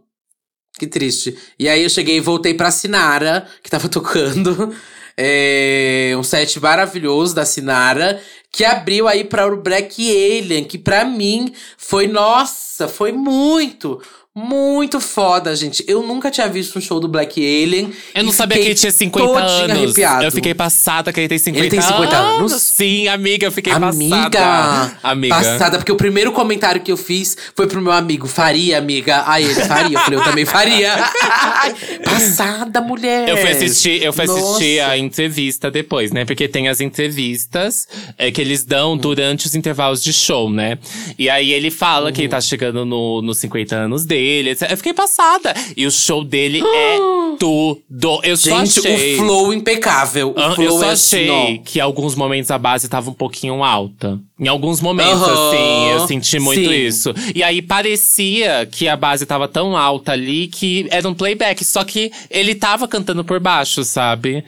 que 0.77 0.87
triste. 0.87 1.37
E 1.59 1.67
aí 1.67 1.83
eu 1.83 1.89
cheguei 1.89 2.17
e 2.17 2.21
voltei 2.21 2.53
pra 2.53 2.71
Sinara, 2.71 3.47
que 3.63 3.69
tava 3.69 3.89
tocando. 3.89 4.73
É, 5.19 6.13
um 6.15 6.21
set 6.21 6.59
maravilhoso 6.59 7.33
da 7.33 7.43
Sinara, 7.43 8.21
que 8.51 8.63
abriu 8.63 9.07
aí 9.07 9.23
para 9.23 9.51
o 9.51 9.59
Black 9.59 9.99
Alien, 10.07 10.63
que 10.63 10.77
pra 10.77 11.03
mim 11.03 11.51
foi, 11.75 12.07
nossa, 12.07 12.87
foi 12.87 13.11
muito, 13.11 13.99
muito 14.37 14.99
foda, 15.01 15.55
gente. 15.55 15.83
Eu 15.87 16.03
nunca 16.03 16.29
tinha 16.29 16.47
visto 16.47 16.77
um 16.77 16.81
show 16.81 16.99
do 16.99 17.07
Black 17.07 17.39
Alien. 17.39 17.91
Eu 18.13 18.23
não 18.23 18.31
sabia 18.31 18.59
que 18.59 18.65
ele 18.67 18.75
tinha 18.75 18.91
50 18.91 19.25
todinha 19.27 19.47
anos. 19.63 19.71
Arrepiado. 19.81 20.23
Eu 20.25 20.31
fiquei 20.31 20.53
passada 20.53 21.11
que 21.11 21.19
ele 21.19 21.27
tem 21.27 21.39
50 21.39 21.59
Ele 21.65 21.71
tem 21.71 21.81
50 21.81 22.15
anos? 22.15 22.53
Sim, 22.61 23.07
amiga, 23.07 23.47
eu 23.47 23.51
fiquei 23.51 23.73
Amiga, 23.73 24.29
passada. 24.29 24.97
Amiga. 25.01 25.35
Passada, 25.35 25.77
porque 25.79 25.91
o 25.91 25.95
primeiro 25.95 26.31
comentário 26.31 26.79
que 26.81 26.91
eu 26.91 26.97
fiz 26.97 27.35
foi 27.55 27.65
pro 27.65 27.81
meu 27.81 27.91
amigo, 27.91 28.27
faria, 28.27 28.77
amiga. 28.77 29.23
Aí 29.25 29.43
ele 29.43 29.55
faria. 29.55 29.97
Eu 29.97 30.01
falei, 30.01 30.19
eu 30.19 30.23
também 30.23 30.45
faria. 30.45 30.93
passada, 32.05 32.79
mulher. 32.79 33.27
Eu 33.29 33.37
fui 33.37 33.49
assistir, 33.49 34.03
eu 34.03 34.13
fui 34.13 34.25
assistir 34.25 34.81
a 34.81 34.95
entrevista 34.95 35.71
depois, 35.71 36.11
né? 36.11 36.25
Porque 36.25 36.47
tem 36.47 36.67
as 36.67 36.79
entrevistas 36.79 37.87
é, 38.19 38.29
que 38.29 38.39
eles 38.39 38.63
dão 38.63 38.95
durante 38.95 39.47
os 39.47 39.55
intervalos 39.55 40.03
de 40.03 40.13
show, 40.13 40.47
né? 40.47 40.77
E 41.17 41.27
aí 41.27 41.51
ele 41.51 41.71
fala 41.71 42.11
que 42.11 42.21
ele 42.21 42.29
tá 42.29 42.39
chegando 42.39 42.85
no- 42.85 43.23
nos 43.23 43.39
50 43.39 43.75
anos 43.75 44.05
dele. 44.05 44.26
Etc. 44.49 44.71
Eu 44.71 44.77
fiquei 44.77 44.93
passada. 44.93 45.53
E 45.75 45.85
o 45.85 45.91
show 45.91 46.23
dele 46.23 46.61
é 46.61 46.97
tudo. 47.39 48.19
Eu 48.23 48.35
só 48.37 48.65
Gente, 48.65 48.79
achei. 48.79 49.15
o 49.15 49.17
flow 49.17 49.53
impecável. 49.53 50.33
O 50.35 50.39
Ah, 50.39 50.53
flow 50.55 50.65
Eu 50.65 50.71
só 50.79 50.85
é 50.85 50.91
achei 50.91 51.29
assim, 51.29 51.61
que 51.63 51.79
em 51.79 51.81
alguns 51.81 52.15
momentos 52.15 52.49
a 52.51 52.57
base 52.57 52.87
tava 52.89 53.09
um 53.09 53.13
pouquinho 53.13 53.63
alta. 53.63 54.19
Em 54.39 54.47
alguns 54.47 54.81
momentos, 54.81 55.13
Aham, 55.21 55.49
assim, 55.49 55.87
eu 55.91 56.07
senti 56.07 56.39
muito 56.39 56.69
sim. 56.69 56.75
isso. 56.75 57.13
E 57.33 57.41
aí 57.41 57.61
parecia 57.61 58.67
que 58.71 58.87
a 58.87 58.95
base 58.95 59.25
tava 59.25 59.47
tão 59.47 59.75
alta 59.75 60.11
ali 60.11 60.47
que 60.47 60.87
era 60.91 61.07
um 61.07 61.13
playback. 61.13 61.63
Só 61.65 61.83
que 61.83 62.11
ele 62.29 62.53
tava 62.55 62.87
cantando 62.87 63.23
por 63.23 63.39
baixo, 63.39 63.83
sabe? 63.83 64.43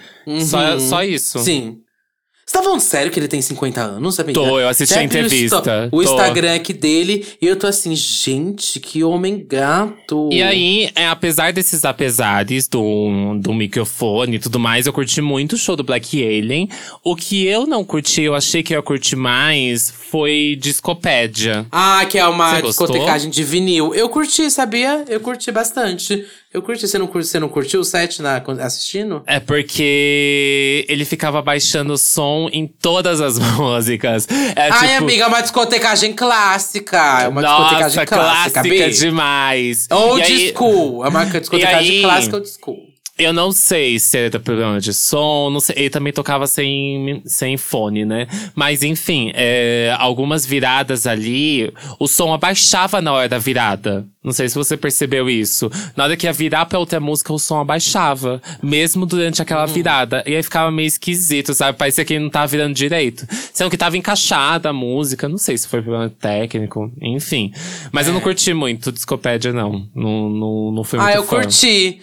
Só, 0.45 0.59
Uhum. 0.73 0.79
só 0.79 1.03
isso. 1.03 1.39
Sim. 1.39 1.77
Você 2.49 2.57
tá 2.57 2.63
falando 2.63 2.79
sério 2.79 3.11
que 3.11 3.19
ele 3.19 3.27
tem 3.27 3.39
50 3.43 3.79
anos, 3.79 4.19
amiga? 4.19 4.33
Tô, 4.33 4.59
eu 4.59 4.67
assisti 4.67 4.95
a 4.95 5.01
o 5.01 5.03
entrevista, 5.03 5.87
O 5.91 5.97
tô. 5.97 6.01
Instagram 6.01 6.55
aqui 6.55 6.73
dele 6.73 7.23
e 7.39 7.45
eu 7.45 7.55
tô 7.55 7.67
assim, 7.67 7.95
gente, 7.95 8.79
que 8.79 9.03
homem 9.03 9.45
gato. 9.47 10.27
E 10.31 10.41
aí, 10.41 10.89
é, 10.95 11.07
apesar 11.07 11.53
desses 11.53 11.85
apesares 11.85 12.67
do, 12.67 13.37
do 13.39 13.53
microfone 13.53 14.37
e 14.37 14.39
tudo 14.39 14.57
mais, 14.57 14.87
eu 14.87 14.93
curti 14.93 15.21
muito 15.21 15.53
o 15.53 15.57
show 15.59 15.75
do 15.75 15.83
Black 15.83 16.19
Alien. 16.23 16.67
O 17.03 17.15
que 17.15 17.45
eu 17.45 17.67
não 17.67 17.83
curti, 17.85 18.23
eu 18.23 18.33
achei 18.33 18.63
que 18.63 18.73
eu 18.73 18.79
ia 18.79 18.81
curtir 18.81 19.15
mais, 19.15 19.91
foi 19.91 20.57
Discopédia. 20.59 21.67
Ah, 21.71 22.03
que 22.09 22.17
é 22.17 22.25
uma 22.25 22.61
discotecagem 22.61 23.29
de 23.29 23.43
vinil. 23.43 23.93
Eu 23.93 24.09
curti, 24.09 24.49
sabia? 24.49 25.05
Eu 25.07 25.19
curti 25.19 25.51
bastante. 25.51 26.25
Eu 26.51 26.63
curti. 26.63 26.87
Você 26.87 26.97
não, 26.97 27.05
curti, 27.05 27.27
você 27.27 27.39
não 27.39 27.47
curtiu 27.47 27.79
o 27.79 27.83
set 27.83 28.21
na, 28.23 28.41
assistindo? 28.63 29.21
É 29.27 29.39
porque 29.39 30.83
ele 30.89 31.05
ficava 31.05 31.41
baixando 31.43 31.93
o 31.93 31.97
som 31.97 32.49
em 32.51 32.65
todas 32.65 33.21
as 33.21 33.37
músicas. 33.55 34.27
É, 34.55 34.69
Ai, 34.71 34.87
tipo, 34.93 35.03
amiga, 35.03 35.23
é 35.25 35.27
uma 35.27 35.41
discotecagem 35.41 36.13
clássica. 36.13 36.97
É 37.23 37.27
uma 37.27 37.41
nossa, 37.41 37.85
discotecagem 37.85 38.05
clássica, 38.05 38.61
clássica 38.63 38.89
demais. 38.89 39.87
Old 39.91 40.21
E 40.21 40.23
aí, 40.23 40.49
school. 40.49 41.05
É 41.05 41.09
uma 41.09 41.25
discotecagem 41.39 41.97
aí- 41.97 42.01
clássica 42.01 42.35
old 42.37 42.49
school. 42.49 42.88
Eu 43.19 43.33
não 43.33 43.51
sei 43.51 43.99
se 43.99 44.17
era 44.17 44.39
problema 44.39 44.79
de 44.79 44.93
som, 44.93 45.49
não 45.51 45.59
sei. 45.59 45.75
Ele 45.77 45.89
também 45.89 46.13
tocava 46.13 46.47
sem, 46.47 47.21
sem 47.25 47.57
fone, 47.57 48.05
né? 48.05 48.27
Mas 48.55 48.81
enfim, 48.81 49.31
é, 49.35 49.93
algumas 49.99 50.45
viradas 50.45 51.05
ali, 51.05 51.71
o 51.99 52.07
som 52.07 52.33
abaixava 52.33 53.01
na 53.01 53.11
hora 53.11 53.27
da 53.27 53.37
virada. 53.37 54.07
Não 54.23 54.31
sei 54.31 54.47
se 54.47 54.55
você 54.55 54.77
percebeu 54.77 55.29
isso. 55.29 55.69
Na 55.95 56.05
hora 56.05 56.15
que 56.15 56.27
ia 56.27 56.33
virar 56.33 56.65
pra 56.65 56.79
outra 56.79 56.99
música, 56.99 57.33
o 57.33 57.39
som 57.39 57.59
abaixava. 57.59 58.41
Mesmo 58.63 59.05
durante 59.05 59.41
aquela 59.41 59.65
virada. 59.65 60.23
E 60.25 60.35
aí 60.35 60.43
ficava 60.43 60.71
meio 60.71 60.87
esquisito, 60.87 61.53
sabe? 61.53 61.77
Parecia 61.77 62.05
que 62.05 62.13
ele 62.13 62.23
não 62.23 62.29
tava 62.29 62.47
virando 62.47 62.73
direito. 62.73 63.25
Sendo 63.53 63.69
que 63.69 63.77
tava 63.77 63.97
encaixada 63.97 64.69
a 64.69 64.73
música. 64.73 65.27
Não 65.27 65.37
sei 65.37 65.57
se 65.57 65.67
foi 65.67 65.81
problema 65.81 66.09
técnico. 66.09 66.91
Enfim. 67.01 67.51
Mas 67.91 68.07
eu 68.07 68.13
não 68.13 68.21
curti 68.21 68.53
muito 68.53 68.91
Discopédia, 68.91 69.51
não. 69.51 69.87
Não, 69.95 70.29
não, 70.29 70.71
não 70.71 70.83
fui 70.83 70.99
muito 70.99 71.09
Ah, 71.11 71.15
eu 71.15 71.23
fã. 71.23 71.37
curti. 71.37 71.99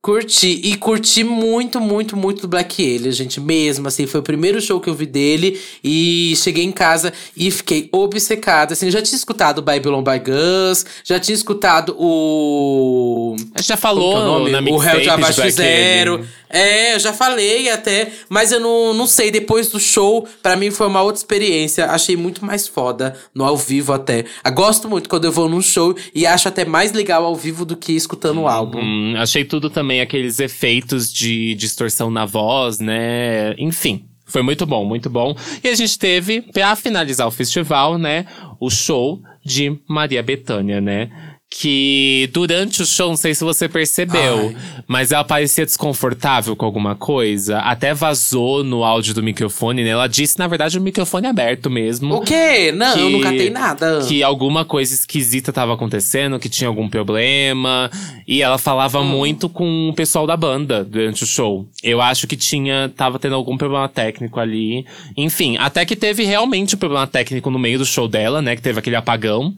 Curti. 0.00 0.60
E 0.64 0.76
curti 0.76 1.24
muito, 1.24 1.80
muito, 1.80 2.16
muito 2.16 2.42
do 2.42 2.48
Black 2.48 2.82
Alien, 2.82 3.10
gente. 3.12 3.40
Mesmo, 3.40 3.88
assim. 3.88 4.06
Foi 4.06 4.20
o 4.20 4.22
primeiro 4.22 4.60
show 4.60 4.80
que 4.80 4.88
eu 4.88 4.94
vi 4.94 5.06
dele. 5.06 5.60
E 5.82 6.34
cheguei 6.36 6.64
em 6.64 6.72
casa 6.72 7.12
e 7.36 7.50
fiquei 7.50 7.88
obcecada. 7.92 8.74
Assim, 8.74 8.90
já 8.90 9.02
tinha 9.02 9.16
escutado 9.16 9.60
Babylon 9.60 10.02
by 10.02 10.18
Gus. 10.18 10.86
Já 11.04 11.18
tinha 11.18 11.34
escutado 11.34 11.96
o... 11.98 13.34
A 13.54 13.60
gente 13.60 13.66
já 13.66 13.66
que 13.66 13.72
é 13.72 13.74
o 13.74 13.78
falou 13.78 14.24
nome? 14.48 14.70
o 14.70 14.82
Hell 14.82 15.00
de 15.00 15.10
Abaixo 15.10 15.50
Zero. 15.50 16.14
Alien. 16.14 16.28
É, 16.50 16.94
eu 16.94 16.98
já 16.98 17.12
falei 17.12 17.68
até, 17.70 18.10
mas 18.28 18.52
eu 18.52 18.60
não, 18.60 18.94
não 18.94 19.06
sei. 19.06 19.30
Depois 19.30 19.68
do 19.68 19.78
show, 19.78 20.26
pra 20.42 20.56
mim 20.56 20.70
foi 20.70 20.86
uma 20.86 21.02
outra 21.02 21.20
experiência. 21.20 21.86
Achei 21.86 22.16
muito 22.16 22.44
mais 22.44 22.66
foda 22.66 23.16
no 23.34 23.44
ao 23.44 23.56
vivo 23.56 23.92
até. 23.92 24.24
Eu 24.44 24.52
gosto 24.52 24.88
muito 24.88 25.08
quando 25.08 25.24
eu 25.24 25.32
vou 25.32 25.48
num 25.48 25.62
show 25.62 25.94
e 26.14 26.26
acho 26.26 26.48
até 26.48 26.64
mais 26.64 26.92
legal 26.92 27.24
ao 27.24 27.34
vivo 27.34 27.64
do 27.64 27.76
que 27.76 27.92
escutando 27.92 28.42
o 28.42 28.48
álbum. 28.48 28.80
Hum, 28.80 29.14
achei 29.16 29.44
tudo 29.44 29.70
também 29.70 30.00
aqueles 30.00 30.38
efeitos 30.38 31.12
de 31.12 31.54
distorção 31.54 32.10
na 32.10 32.24
voz, 32.24 32.78
né? 32.78 33.54
Enfim. 33.58 34.04
Foi 34.28 34.42
muito 34.42 34.66
bom, 34.66 34.84
muito 34.84 35.08
bom. 35.08 35.34
E 35.64 35.68
a 35.68 35.74
gente 35.74 35.98
teve, 35.98 36.42
pra 36.42 36.76
finalizar 36.76 37.26
o 37.26 37.30
festival, 37.30 37.96
né? 37.96 38.26
O 38.60 38.68
show 38.68 39.22
de 39.42 39.80
Maria 39.88 40.22
Bethânia, 40.22 40.82
né? 40.82 41.10
Que 41.50 42.28
durante 42.30 42.82
o 42.82 42.86
show, 42.86 43.08
não 43.08 43.16
sei 43.16 43.34
se 43.34 43.42
você 43.42 43.70
percebeu, 43.70 44.54
mas 44.86 45.12
ela 45.12 45.24
parecia 45.24 45.64
desconfortável 45.64 46.54
com 46.54 46.66
alguma 46.66 46.94
coisa. 46.94 47.58
Até 47.60 47.94
vazou 47.94 48.62
no 48.62 48.84
áudio 48.84 49.14
do 49.14 49.22
microfone, 49.22 49.82
né? 49.82 49.88
Ela 49.90 50.06
disse, 50.06 50.38
na 50.38 50.46
verdade, 50.46 50.76
o 50.78 50.80
microfone 50.82 51.26
aberto 51.26 51.70
mesmo. 51.70 52.16
O 52.16 52.20
quê? 52.20 52.70
Não, 52.70 52.94
eu 52.96 53.06
Que- 53.06 53.12
não 53.12 53.20
catei 53.22 53.50
nada. 53.50 54.04
que 54.06 54.22
alguma 54.22 54.62
coisa 54.62 54.92
esquisita 54.92 55.50
tava 55.50 55.72
acontecendo, 55.72 56.38
que 56.38 56.50
tinha 56.50 56.68
algum 56.68 56.86
problema. 56.86 57.90
E 58.26 58.42
ela 58.42 58.58
falava 58.58 59.02
muito 59.02 59.48
com 59.48 59.88
o 59.88 59.94
pessoal 59.94 60.26
da 60.26 60.36
banda 60.36 60.84
durante 60.84 61.24
o 61.24 61.26
show. 61.26 61.66
Eu 61.82 62.02
acho 62.02 62.26
que 62.26 62.36
tinha, 62.36 62.92
tava 62.94 63.18
tendo 63.18 63.34
algum 63.34 63.56
problema 63.56 63.88
técnico 63.88 64.38
ali. 64.38 64.84
Enfim, 65.16 65.56
até 65.56 65.86
que 65.86 65.96
teve 65.96 66.24
realmente 66.24 66.74
um 66.74 66.78
problema 66.78 67.06
técnico 67.06 67.50
no 67.50 67.58
meio 67.58 67.78
do 67.78 67.86
show 67.86 68.06
dela, 68.06 68.42
né? 68.42 68.54
Que 68.54 68.60
teve 68.60 68.78
aquele 68.78 68.96
apagão. 68.96 69.54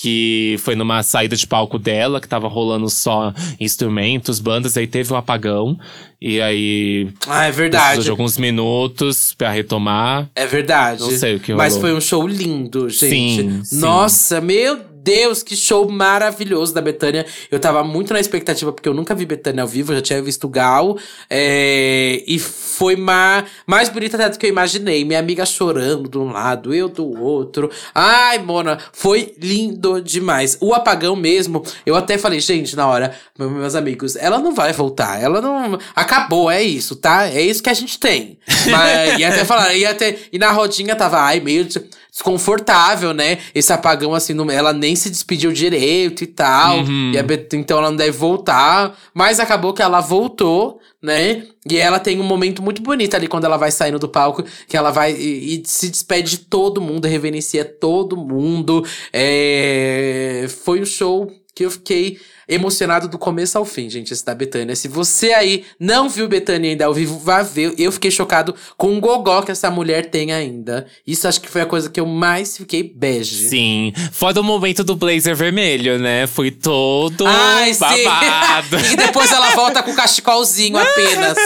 Que 0.00 0.56
foi 0.58 0.74
numa 0.74 1.02
saída 1.02 1.36
de 1.36 1.46
palco 1.46 1.78
dela, 1.78 2.20
que 2.20 2.28
tava 2.28 2.48
rolando 2.48 2.90
só 2.90 3.32
instrumentos, 3.60 4.40
bandas, 4.40 4.76
aí 4.76 4.86
teve 4.86 5.12
um 5.12 5.16
apagão. 5.16 5.78
E 6.20 6.40
aí. 6.40 7.08
Ah, 7.26 7.44
é 7.46 7.50
verdade. 7.50 7.84
Precisou 7.84 8.04
de 8.04 8.10
alguns 8.10 8.36
minutos 8.38 9.34
pra 9.34 9.50
retomar. 9.50 10.28
É 10.34 10.46
verdade. 10.46 11.00
Não 11.00 11.10
sei 11.10 11.36
o 11.36 11.40
que 11.40 11.54
Mas 11.54 11.74
rolou. 11.74 11.88
foi 11.88 11.96
um 11.96 12.00
show 12.00 12.26
lindo, 12.26 12.88
gente. 12.88 13.10
Sim, 13.10 13.60
sim. 13.64 13.78
Nossa, 13.78 14.40
meu 14.40 14.93
Deus, 15.04 15.42
que 15.42 15.54
show 15.54 15.86
maravilhoso 15.88 16.72
da 16.72 16.80
Betânia. 16.80 17.26
Eu 17.50 17.60
tava 17.60 17.84
muito 17.84 18.14
na 18.14 18.18
expectativa, 18.18 18.72
porque 18.72 18.88
eu 18.88 18.94
nunca 18.94 19.14
vi 19.14 19.26
Betânia 19.26 19.62
ao 19.62 19.68
vivo, 19.68 19.92
eu 19.92 19.96
já 19.96 20.02
tinha 20.02 20.22
visto 20.22 20.44
o 20.44 20.48
Gal. 20.48 20.96
é, 21.28 22.22
e 22.26 22.38
foi 22.38 22.96
ma 22.96 23.44
mais 23.66 23.90
bonita 23.90 24.16
até 24.16 24.30
do 24.30 24.38
que 24.38 24.46
eu 24.46 24.50
imaginei. 24.50 25.04
Minha 25.04 25.18
amiga 25.18 25.44
chorando 25.44 26.08
de 26.08 26.16
um 26.16 26.32
lado, 26.32 26.74
eu 26.74 26.88
do 26.88 27.22
outro. 27.22 27.70
Ai, 27.94 28.38
Mona, 28.38 28.78
foi 28.92 29.34
lindo 29.38 30.00
demais. 30.00 30.56
O 30.60 30.72
apagão 30.72 31.14
mesmo, 31.14 31.62
eu 31.84 31.94
até 31.94 32.16
falei, 32.16 32.40
gente, 32.40 32.74
na 32.74 32.86
hora, 32.86 33.14
meus 33.38 33.74
amigos, 33.74 34.16
ela 34.16 34.38
não 34.38 34.54
vai 34.54 34.72
voltar. 34.72 35.22
Ela 35.22 35.40
não. 35.40 35.78
Acabou, 35.94 36.50
é 36.50 36.62
isso, 36.62 36.96
tá? 36.96 37.26
É 37.26 37.42
isso 37.42 37.62
que 37.62 37.70
a 37.70 37.74
gente 37.74 37.98
tem. 37.98 38.38
Mas, 38.70 39.18
e 39.18 39.24
até 39.24 39.44
falar, 39.44 39.74
e, 39.74 39.84
até, 39.84 40.16
e 40.32 40.38
na 40.38 40.50
rodinha 40.50 40.96
tava, 40.96 41.18
ai, 41.20 41.40
meio 41.40 41.66
desconfortável, 42.14 43.12
né? 43.12 43.38
Esse 43.52 43.72
apagão, 43.72 44.14
assim, 44.14 44.32
não, 44.32 44.48
ela 44.48 44.72
nem 44.72 44.94
se 44.94 45.10
despediu 45.10 45.52
direito 45.52 46.22
e 46.22 46.28
tal. 46.28 46.78
Uhum. 46.78 47.10
E 47.12 47.18
a 47.18 47.24
então 47.52 47.78
ela 47.78 47.90
não 47.90 47.96
deve 47.96 48.12
voltar. 48.12 48.96
Mas 49.12 49.40
acabou 49.40 49.74
que 49.74 49.82
ela 49.82 50.00
voltou, 50.00 50.78
né? 51.02 51.42
E 51.68 51.76
ela 51.76 51.98
tem 51.98 52.20
um 52.20 52.24
momento 52.24 52.62
muito 52.62 52.80
bonito 52.80 53.16
ali 53.16 53.26
quando 53.26 53.46
ela 53.46 53.56
vai 53.56 53.72
saindo 53.72 53.98
do 53.98 54.08
palco, 54.08 54.44
que 54.68 54.76
ela 54.76 54.92
vai 54.92 55.12
e, 55.12 55.56
e 55.56 55.62
se 55.66 55.90
despede 55.90 56.30
de 56.30 56.38
todo 56.38 56.80
mundo, 56.80 57.08
reverencia 57.08 57.64
todo 57.64 58.16
mundo. 58.16 58.86
É, 59.12 60.46
Foi 60.62 60.80
um 60.80 60.86
show 60.86 61.28
que 61.52 61.64
eu 61.64 61.70
fiquei 61.70 62.20
emocionado 62.48 63.08
do 63.08 63.18
começo 63.18 63.56
ao 63.56 63.64
fim, 63.64 63.88
gente, 63.88 64.12
esse 64.12 64.24
da 64.24 64.34
Betânia. 64.34 64.76
Se 64.76 64.88
você 64.88 65.32
aí 65.32 65.64
não 65.78 66.08
viu 66.08 66.28
Betânia 66.28 66.70
ainda 66.70 66.86
ao 66.86 66.94
vivo, 66.94 67.18
vá 67.18 67.42
ver. 67.42 67.74
Eu 67.78 67.90
fiquei 67.90 68.10
chocado 68.10 68.54
com 68.76 68.96
o 68.96 69.00
gogó 69.00 69.42
que 69.42 69.50
essa 69.50 69.70
mulher 69.70 70.10
tem 70.10 70.32
ainda. 70.32 70.86
Isso 71.06 71.26
acho 71.26 71.40
que 71.40 71.48
foi 71.48 71.62
a 71.62 71.66
coisa 71.66 71.90
que 71.90 72.00
eu 72.00 72.06
mais 72.06 72.56
fiquei 72.56 72.82
bege. 72.82 73.48
Sim. 73.48 73.92
Fora 74.12 74.40
o 74.40 74.44
momento 74.44 74.84
do 74.84 74.96
blazer 74.96 75.34
vermelho, 75.34 75.98
né? 75.98 76.26
Foi 76.26 76.50
todo 76.50 77.26
Ai, 77.26 77.74
babado. 77.74 78.76
e 78.92 78.96
depois 78.96 79.30
ela 79.32 79.50
volta 79.50 79.82
com 79.82 79.92
o 79.92 79.96
cachecolzinho 79.96 80.76
apenas. 80.76 81.38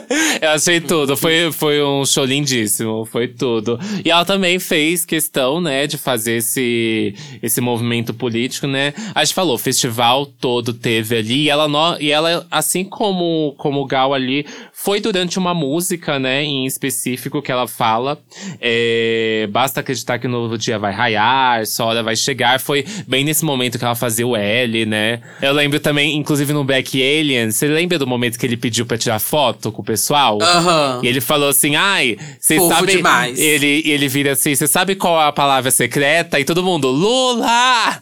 Eu 0.40 0.50
achei 0.50 0.80
tudo. 0.80 1.16
Foi, 1.16 1.50
foi 1.52 1.82
um 1.82 2.04
show 2.04 2.24
lindíssimo. 2.24 3.04
Foi 3.04 3.28
tudo. 3.28 3.78
E 4.04 4.10
ela 4.10 4.24
também 4.24 4.58
fez 4.58 5.04
questão, 5.04 5.60
né, 5.60 5.86
de 5.86 5.98
fazer 5.98 6.36
esse, 6.36 7.14
esse 7.42 7.60
movimento 7.60 8.14
político, 8.14 8.66
né? 8.66 8.94
A 9.14 9.24
gente 9.24 9.34
falou, 9.34 9.58
festival 9.58 10.26
todo 10.26 10.45
teve 10.74 11.16
ali. 11.18 11.44
E 11.44 11.50
ela, 11.50 11.68
no, 11.68 11.96
e 12.00 12.10
ela 12.10 12.46
assim 12.50 12.84
como, 12.84 13.54
como 13.58 13.80
o 13.80 13.86
Gal 13.86 14.14
ali, 14.14 14.46
foi 14.72 15.00
durante 15.00 15.38
uma 15.38 15.54
música, 15.54 16.18
né, 16.18 16.42
em 16.44 16.64
específico 16.66 17.42
que 17.42 17.50
ela 17.52 17.66
fala. 17.66 18.18
é, 18.60 19.48
Basta 19.50 19.80
acreditar 19.80 20.18
que 20.18 20.26
o 20.26 20.30
novo 20.30 20.56
dia 20.58 20.78
vai 20.78 20.92
raiar, 20.92 21.66
sua 21.66 21.86
hora 21.86 22.02
vai 22.02 22.16
chegar. 22.16 22.58
Foi 22.60 22.84
bem 23.06 23.24
nesse 23.24 23.44
momento 23.44 23.78
que 23.78 23.84
ela 23.84 23.94
fazia 23.94 24.26
o 24.26 24.36
L, 24.36 24.86
né? 24.86 25.20
Eu 25.40 25.52
lembro 25.52 25.80
também, 25.80 26.16
inclusive 26.16 26.52
no 26.52 26.64
Black 26.64 27.00
Alien, 27.00 27.50
você 27.50 27.66
lembra 27.66 27.98
do 27.98 28.06
momento 28.06 28.38
que 28.38 28.46
ele 28.46 28.56
pediu 28.56 28.86
pra 28.86 28.98
tirar 28.98 29.18
foto 29.18 29.70
com 29.72 29.82
o 29.82 29.84
pessoal? 29.84 30.38
Aham. 30.40 31.00
E 31.02 31.06
ele 31.08 31.20
falou 31.20 31.48
assim: 31.48 31.76
ai, 31.76 32.16
vocês 32.38 32.60
Fofo 32.60 32.74
sabem. 32.74 32.96
demais. 32.96 33.38
Ele, 33.38 33.82
ele 33.84 34.08
vira 34.08 34.32
assim: 34.32 34.54
você 34.54 34.66
sabe 34.66 34.94
qual 34.94 35.20
é 35.20 35.26
a 35.26 35.32
palavra 35.32 35.70
secreta? 35.70 36.38
E 36.40 36.44
todo 36.44 36.62
mundo, 36.62 36.88
Lula! 36.88 38.00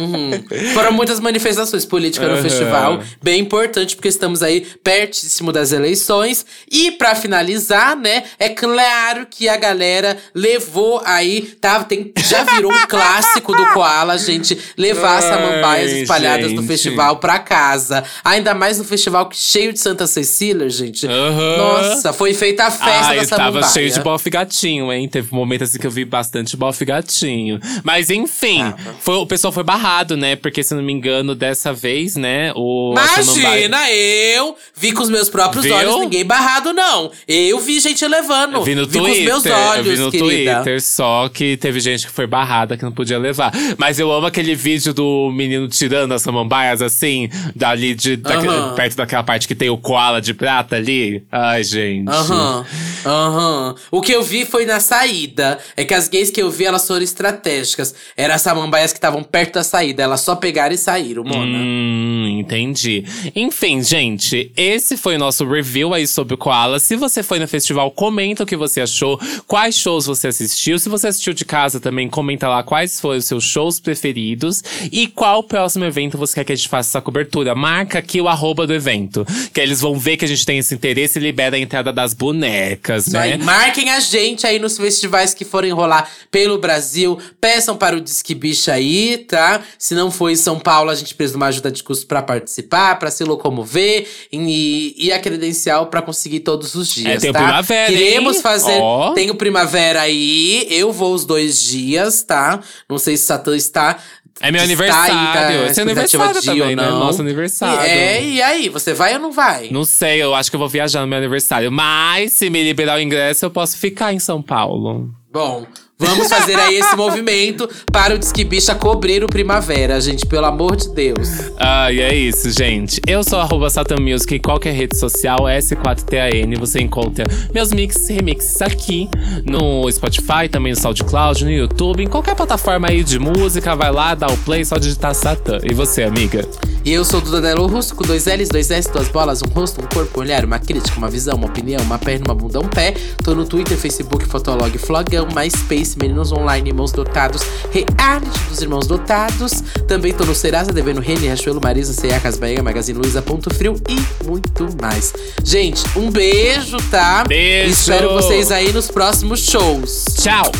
Uhum. 0.00 0.30
Foram 0.74 0.92
muitas 0.92 1.20
manifestações 1.26 1.84
políticas 1.84 2.28
no 2.28 2.34
Aham. 2.34 2.42
festival. 2.42 3.00
Bem 3.22 3.40
importante, 3.40 3.96
porque 3.96 4.08
estamos 4.08 4.42
aí 4.42 4.60
pertíssimo 4.82 5.50
das 5.52 5.72
eleições. 5.72 6.46
E 6.70 6.92
pra 6.92 7.14
finalizar, 7.14 7.96
né, 7.96 8.22
é 8.38 8.48
claro 8.48 9.26
que 9.28 9.48
a 9.48 9.56
galera 9.56 10.16
levou 10.34 11.02
aí, 11.04 11.42
tá, 11.60 11.82
tem, 11.84 12.12
já 12.16 12.44
virou 12.44 12.72
um 12.72 12.86
clássico 12.86 13.52
do 13.54 13.66
Koala, 13.72 14.16
gente, 14.18 14.56
levar 14.76 15.18
as 15.18 15.24
Ai, 15.24 15.30
samambaias 15.32 15.92
espalhadas 15.92 16.52
no 16.52 16.58
gente. 16.62 16.68
festival 16.68 17.16
pra 17.16 17.38
casa. 17.38 18.04
Ainda 18.24 18.54
mais 18.54 18.78
no 18.78 18.84
festival 18.84 19.28
cheio 19.32 19.72
de 19.72 19.80
Santa 19.80 20.06
Cecília, 20.06 20.68
gente. 20.70 21.06
Aham. 21.06 21.56
Nossa, 21.56 22.12
foi 22.12 22.32
feita 22.34 22.64
a 22.66 22.70
festa 22.70 23.08
Ai, 23.08 23.16
da 23.18 23.24
samambaia. 23.24 23.60
tava 23.62 23.72
cheio 23.72 23.90
de 23.90 24.00
bofe 24.00 24.30
gatinho, 24.30 24.92
hein? 24.92 25.08
Teve 25.08 25.28
um 25.32 25.36
momento 25.36 25.64
assim 25.64 25.78
que 25.78 25.86
eu 25.86 25.90
vi 25.90 26.04
bastante 26.04 26.56
bofe 26.56 26.84
gatinho. 26.84 27.58
Mas 27.82 28.10
enfim, 28.10 28.60
Tava. 28.70 28.94
foi, 29.00 29.14
o 29.16 29.26
pessoal 29.26 29.52
foi 29.52 29.64
barrado, 29.64 30.16
né? 30.16 30.36
Porque 30.36 30.62
se 30.62 30.74
não 30.74 30.82
me 30.82 30.92
engano, 30.92 31.15
dessa 31.34 31.72
vez, 31.72 32.16
né? 32.16 32.52
O 32.54 32.92
Imagina, 32.92 33.90
eu 33.90 34.56
vi 34.74 34.92
com 34.92 35.02
os 35.02 35.08
meus 35.10 35.28
próprios 35.28 35.64
Viu? 35.64 35.74
olhos, 35.74 35.98
ninguém 36.00 36.24
barrado, 36.24 36.72
não. 36.72 37.10
Eu 37.26 37.58
vi 37.60 37.80
gente 37.80 38.06
levando. 38.06 38.54
Eu 38.54 38.62
vi 38.64 38.74
no 38.74 38.86
com 38.86 38.92
Twitter, 38.92 39.36
os 39.36 39.42
meus 39.44 39.46
olhos, 39.46 39.86
eu 39.86 39.92
vi 39.96 40.00
no 40.02 40.10
querida. 40.10 40.54
Twitter, 40.56 40.82
só 40.82 41.28
que 41.28 41.56
teve 41.56 41.80
gente 41.80 42.06
que 42.06 42.12
foi 42.12 42.26
barrada 42.26 42.76
que 42.76 42.84
não 42.84 42.92
podia 42.92 43.18
levar. 43.18 43.52
Mas 43.78 43.98
eu 43.98 44.10
amo 44.12 44.26
aquele 44.26 44.54
vídeo 44.54 44.92
do 44.92 45.30
menino 45.32 45.68
tirando 45.68 46.12
as 46.12 46.22
samambaias 46.22 46.82
assim, 46.82 47.28
dali 47.54 47.94
de, 47.94 48.16
daque- 48.16 48.46
Aham. 48.46 48.74
perto 48.74 48.96
daquela 48.96 49.22
parte 49.22 49.46
que 49.48 49.54
tem 49.54 49.68
o 49.70 49.76
koala 49.78 50.20
de 50.20 50.34
prata 50.34 50.76
ali. 50.76 51.22
Ai, 51.30 51.62
gente. 51.64 52.08
Aham, 52.08 52.64
aham. 53.04 53.74
O 53.90 54.00
que 54.00 54.12
eu 54.12 54.22
vi 54.22 54.44
foi 54.44 54.64
na 54.66 54.80
saída. 54.80 55.58
É 55.76 55.84
que 55.84 55.94
as 55.94 56.08
gays 56.08 56.30
que 56.30 56.40
eu 56.42 56.50
vi, 56.50 56.64
elas 56.64 56.86
foram 56.86 57.02
estratégicas. 57.02 57.94
Eram 58.16 58.34
as 58.34 58.42
samambaias 58.42 58.92
que 58.92 58.98
estavam 58.98 59.22
perto 59.22 59.54
da 59.54 59.64
saída. 59.64 60.02
Elas 60.02 60.20
só 60.20 60.34
pegaram 60.36 60.74
e 60.74 60.78
saíram, 60.78 61.05
Mona. 61.14 61.58
Hum, 61.58 62.38
entendi. 62.40 63.04
Enfim, 63.34 63.82
gente, 63.82 64.50
esse 64.56 64.96
foi 64.96 65.16
o 65.16 65.18
nosso 65.18 65.44
review 65.48 65.94
aí 65.94 66.06
sobre 66.06 66.34
o 66.34 66.38
Koala. 66.38 66.78
Se 66.78 66.96
você 66.96 67.22
foi 67.22 67.38
no 67.38 67.48
festival, 67.48 67.90
comenta 67.90 68.42
o 68.42 68.46
que 68.46 68.56
você 68.56 68.80
achou, 68.80 69.20
quais 69.46 69.76
shows 69.76 70.06
você 70.06 70.28
assistiu. 70.28 70.78
Se 70.78 70.88
você 70.88 71.08
assistiu 71.08 71.32
de 71.32 71.44
casa 71.44 71.80
também, 71.80 72.08
comenta 72.08 72.48
lá 72.48 72.62
quais 72.62 73.00
foram 73.00 73.18
os 73.18 73.24
seus 73.24 73.44
shows 73.44 73.80
preferidos 73.80 74.62
e 74.90 75.06
qual 75.06 75.42
próximo 75.42 75.84
evento 75.84 76.18
você 76.18 76.34
quer 76.34 76.44
que 76.44 76.52
a 76.52 76.56
gente 76.56 76.68
faça 76.68 76.90
essa 76.90 77.00
cobertura. 77.00 77.54
Marca 77.54 77.98
aqui 77.98 78.20
o 78.20 78.28
arroba 78.28 78.66
do 78.66 78.74
evento, 78.74 79.26
que 79.52 79.60
eles 79.60 79.80
vão 79.80 79.98
ver 79.98 80.16
que 80.16 80.24
a 80.24 80.28
gente 80.28 80.44
tem 80.44 80.58
esse 80.58 80.74
interesse 80.74 81.18
e 81.18 81.22
libera 81.22 81.56
a 81.56 81.58
entrada 81.58 81.92
das 81.92 82.14
bonecas, 82.14 83.06
Isso 83.06 83.16
aí. 83.16 83.36
né? 83.36 83.44
Marquem 83.44 83.90
a 83.90 84.00
gente 84.00 84.46
aí 84.46 84.58
nos 84.58 84.76
festivais 84.76 85.34
que 85.34 85.44
forem 85.44 85.72
rolar 85.72 86.08
pelo 86.30 86.58
Brasil. 86.58 87.18
Peçam 87.40 87.76
para 87.76 87.96
o 87.96 88.00
Disque 88.00 88.34
Bicha 88.34 88.72
aí, 88.72 89.18
tá? 89.18 89.62
Se 89.78 89.94
não 89.94 90.10
for 90.10 90.30
em 90.30 90.36
São 90.36 90.58
Paulo, 90.58 90.90
a 90.90 90.94
gente 90.96 91.14
precisa 91.14 91.34
de 91.34 91.36
uma 91.36 91.46
ajuda 91.46 91.70
de 91.70 91.82
custo 91.82 92.06
para 92.06 92.20
participar, 92.22 92.98
para 92.98 93.10
se 93.10 93.22
locomover 93.22 94.06
e, 94.32 94.94
e 94.98 95.12
a 95.12 95.18
credencial 95.20 95.86
para 95.86 96.02
conseguir 96.02 96.40
todos 96.40 96.74
os 96.74 96.88
dias, 96.92 97.14
É, 97.14 97.18
tem 97.18 97.30
o 97.30 97.32
tá? 97.32 97.38
Primavera, 97.44 97.92
Queremos 97.92 98.36
hein? 98.36 98.42
fazer. 98.42 98.78
Ó. 98.80 99.12
Tem 99.12 99.30
o 99.30 99.34
Primavera 99.34 100.00
aí. 100.02 100.66
Eu 100.70 100.92
vou 100.92 101.14
os 101.14 101.24
dois 101.24 101.62
dias, 101.62 102.22
tá? 102.22 102.60
Não 102.88 102.98
sei 102.98 103.16
se 103.16 103.24
Satã 103.24 103.56
está. 103.56 103.98
É 104.38 104.50
meu 104.52 104.60
aí, 104.60 104.66
aniversário. 104.66 105.14
tá? 105.14 105.70
Esse 105.70 105.80
é 105.80 105.82
aniversário 105.82 106.42
também, 106.42 106.76
né? 106.76 106.90
Nosso 106.90 107.22
aniversário. 107.22 107.80
E- 107.86 107.90
É, 107.90 108.22
e 108.24 108.42
aí? 108.42 108.68
Você 108.68 108.92
vai 108.92 109.14
ou 109.14 109.18
não 109.20 109.32
vai? 109.32 109.70
Não 109.70 109.82
sei, 109.84 110.22
eu 110.22 110.34
acho 110.34 110.50
que 110.50 110.56
eu 110.56 110.60
vou 110.60 110.68
viajar 110.68 111.00
no 111.00 111.06
meu 111.06 111.16
aniversário. 111.16 111.72
Mas 111.72 112.32
se 112.34 112.50
me 112.50 112.62
liberar 112.62 112.98
o 112.98 113.00
ingresso, 113.00 113.46
eu 113.46 113.50
posso 113.50 113.78
ficar 113.78 114.12
em 114.12 114.18
São 114.18 114.42
Paulo. 114.42 115.10
Bom, 115.32 115.66
vamos 115.98 116.28
fazer 116.28 116.56
aí 116.56 116.76
esse 116.76 116.94
movimento 116.94 117.68
para 117.90 118.14
o 118.14 118.18
Disque 118.18 118.44
Bicha 118.44 118.74
cobrir 118.74 119.24
o 119.24 119.28
Primavera, 119.28 120.00
gente, 120.00 120.26
pelo 120.26 120.46
amor 120.46 120.76
de 120.76 120.88
Deus. 120.90 121.28
Ah, 121.58 121.90
e 121.90 122.00
é 122.00 122.14
isso, 122.14 122.50
gente. 122.50 123.00
Eu 123.06 123.24
sou 123.24 123.38
arroba 123.38 123.70
Satan 123.70 124.00
Music 124.00 124.34
em 124.34 124.40
qualquer 124.40 124.74
rede 124.74 124.98
social, 124.98 125.40
S4TAN. 125.44 126.58
Você 126.58 126.80
encontra 126.80 127.24
meus 127.52 127.72
mixes 127.72 128.10
e 128.10 128.14
remixes 128.14 128.60
aqui 128.60 129.08
no 129.44 129.90
Spotify, 129.90 130.48
também 130.50 130.72
no 130.72 130.78
SoundCloud, 130.78 131.44
no 131.44 131.50
YouTube, 131.50 132.02
em 132.02 132.08
qualquer 132.08 132.34
plataforma 132.34 132.88
aí 132.88 133.02
de 133.02 133.18
música. 133.18 133.74
Vai 133.74 133.90
lá, 133.90 134.14
dá 134.14 134.26
o 134.26 134.36
play, 134.38 134.64
só 134.64 134.76
digitar 134.76 135.14
Satan. 135.14 135.58
E 135.64 135.72
você, 135.72 136.02
amiga? 136.02 136.46
E 136.84 136.92
eu 136.92 137.04
sou 137.04 137.20
Duda 137.20 137.40
Delo 137.40 137.66
Russo, 137.66 137.96
com 137.96 138.04
dois 138.04 138.26
L's, 138.26 138.48
dois 138.48 138.70
S, 138.70 138.92
duas 138.92 139.08
bolas, 139.08 139.42
um 139.42 139.48
rosto, 139.48 139.80
um 139.80 139.86
corpo, 139.88 140.20
um 140.20 140.22
olhar, 140.22 140.44
uma 140.44 140.58
crítica, 140.58 140.96
uma 140.96 141.10
visão, 141.10 141.36
uma 141.36 141.48
opinião, 141.48 141.82
uma 141.82 141.98
perna, 141.98 142.26
uma 142.26 142.34
bunda, 142.34 142.60
um 142.60 142.68
pé. 142.68 142.94
Tô 143.24 143.34
no 143.34 143.44
Twitter, 143.44 143.76
Facebook, 143.76 144.24
Fotolog, 144.26 144.76
Flogão, 144.78 145.26
MySpace, 145.34 145.85
Meninos 145.94 146.32
Online, 146.32 146.70
Irmãos 146.70 146.90
Dotados, 146.90 147.42
Reality 147.70 148.38
dos 148.48 148.60
Irmãos 148.60 148.86
Dotados. 148.86 149.62
Também 149.86 150.12
tô 150.12 150.24
no 150.24 150.34
Serasa, 150.34 150.72
devendo 150.72 151.00
Rene, 151.00 151.28
Rachuelo, 151.28 151.60
Marisa, 151.62 151.92
C.A. 151.92 152.18
Casbaega, 152.18 152.62
Magazine 152.62 152.98
Luiza, 152.98 153.22
Ponto 153.22 153.52
Frio 153.54 153.76
e 153.88 154.24
muito 154.24 154.68
mais. 154.80 155.12
Gente, 155.44 155.84
um 155.96 156.10
beijo, 156.10 156.78
tá? 156.90 157.24
Beijo! 157.24 157.70
Espero 157.70 158.12
vocês 158.14 158.50
aí 158.50 158.72
nos 158.72 158.90
próximos 158.90 159.40
shows. 159.40 160.06
Tchau! 160.18 160.50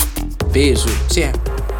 Beijo, 0.52 0.86
tchau. 1.08 1.75